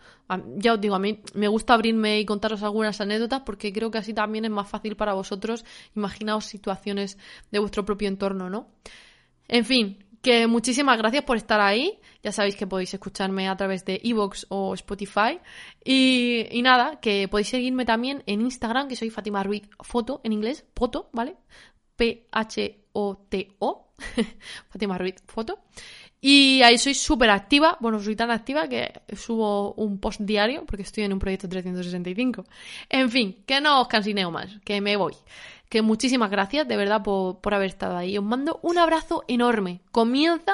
Ya 0.57 0.75
os 0.75 0.79
digo, 0.79 0.95
a 0.95 0.99
mí 0.99 1.21
me 1.33 1.47
gusta 1.47 1.73
abrirme 1.73 2.19
y 2.19 2.25
contaros 2.25 2.61
algunas 2.63 3.01
anécdotas 3.01 3.41
porque 3.41 3.73
creo 3.73 3.91
que 3.91 3.97
así 3.97 4.13
también 4.13 4.45
es 4.45 4.51
más 4.51 4.69
fácil 4.69 4.95
para 4.95 5.13
vosotros 5.13 5.65
imaginaos 5.93 6.45
situaciones 6.45 7.17
de 7.51 7.59
vuestro 7.59 7.83
propio 7.83 8.07
entorno, 8.07 8.49
¿no? 8.49 8.69
En 9.49 9.65
fin, 9.65 10.05
que 10.21 10.47
muchísimas 10.47 10.97
gracias 10.97 11.23
por 11.23 11.37
estar 11.37 11.59
ahí. 11.59 11.99
Ya 12.23 12.31
sabéis 12.31 12.55
que 12.55 12.67
podéis 12.67 12.93
escucharme 12.93 13.49
a 13.49 13.55
través 13.55 13.85
de 13.85 13.99
Evox 14.03 14.45
o 14.49 14.73
Spotify. 14.73 15.39
Y, 15.83 16.47
y, 16.51 16.61
nada, 16.61 16.99
que 16.99 17.27
podéis 17.27 17.49
seguirme 17.49 17.85
también 17.85 18.23
en 18.25 18.41
Instagram, 18.41 18.87
que 18.87 18.95
soy 18.95 19.09
Fátima 19.09 19.43
Ruiz 19.43 19.63
Foto, 19.79 20.21
en 20.23 20.33
inglés, 20.33 20.65
Foto, 20.75 21.09
¿vale? 21.13 21.35
P-H-O-T-O. 21.95 23.87
Fátima 24.69 24.97
Ruiz 24.97 25.15
Foto. 25.27 25.59
Y 26.23 26.61
ahí 26.61 26.77
soy 26.77 26.93
súper 26.93 27.31
activa, 27.31 27.77
bueno, 27.79 27.99
soy 27.99 28.15
tan 28.15 28.29
activa 28.29 28.67
que 28.67 28.93
subo 29.15 29.73
un 29.73 29.99
post 29.99 30.21
diario 30.21 30.65
porque 30.67 30.83
estoy 30.83 31.03
en 31.03 31.13
un 31.13 31.19
proyecto 31.19 31.49
365. 31.49 32.45
En 32.89 33.09
fin, 33.09 33.43
que 33.43 33.59
no 33.59 33.81
os 33.81 33.87
cansineo 33.87 34.29
más, 34.29 34.59
que 34.63 34.79
me 34.81 34.95
voy. 34.97 35.13
Que 35.71 35.81
muchísimas 35.81 36.29
gracias 36.29 36.67
de 36.67 36.77
verdad 36.77 37.01
por, 37.01 37.39
por 37.39 37.55
haber 37.55 37.69
estado 37.69 37.97
ahí. 37.97 38.17
Os 38.17 38.23
mando 38.23 38.59
un 38.61 38.77
abrazo 38.77 39.23
enorme. 39.27 39.81
Comienza 39.91 40.53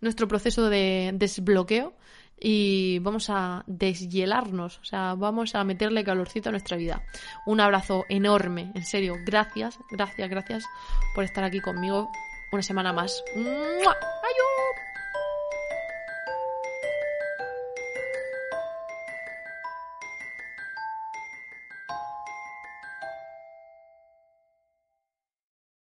nuestro 0.00 0.28
proceso 0.28 0.68
de 0.68 1.10
desbloqueo 1.14 1.94
y 2.40 2.98
vamos 3.00 3.28
a 3.28 3.64
deshielarnos, 3.66 4.78
o 4.78 4.84
sea, 4.84 5.14
vamos 5.14 5.54
a 5.54 5.62
meterle 5.62 6.04
calorcito 6.04 6.48
a 6.48 6.52
nuestra 6.52 6.76
vida. 6.76 7.02
Un 7.46 7.60
abrazo 7.60 8.04
enorme, 8.08 8.72
en 8.74 8.84
serio, 8.84 9.16
gracias, 9.26 9.78
gracias, 9.90 10.30
gracias 10.30 10.64
por 11.14 11.24
estar 11.24 11.44
aquí 11.44 11.60
conmigo 11.60 12.10
una 12.52 12.62
semana 12.62 12.92
más. 12.92 13.22
¡Adiós! 13.36 14.89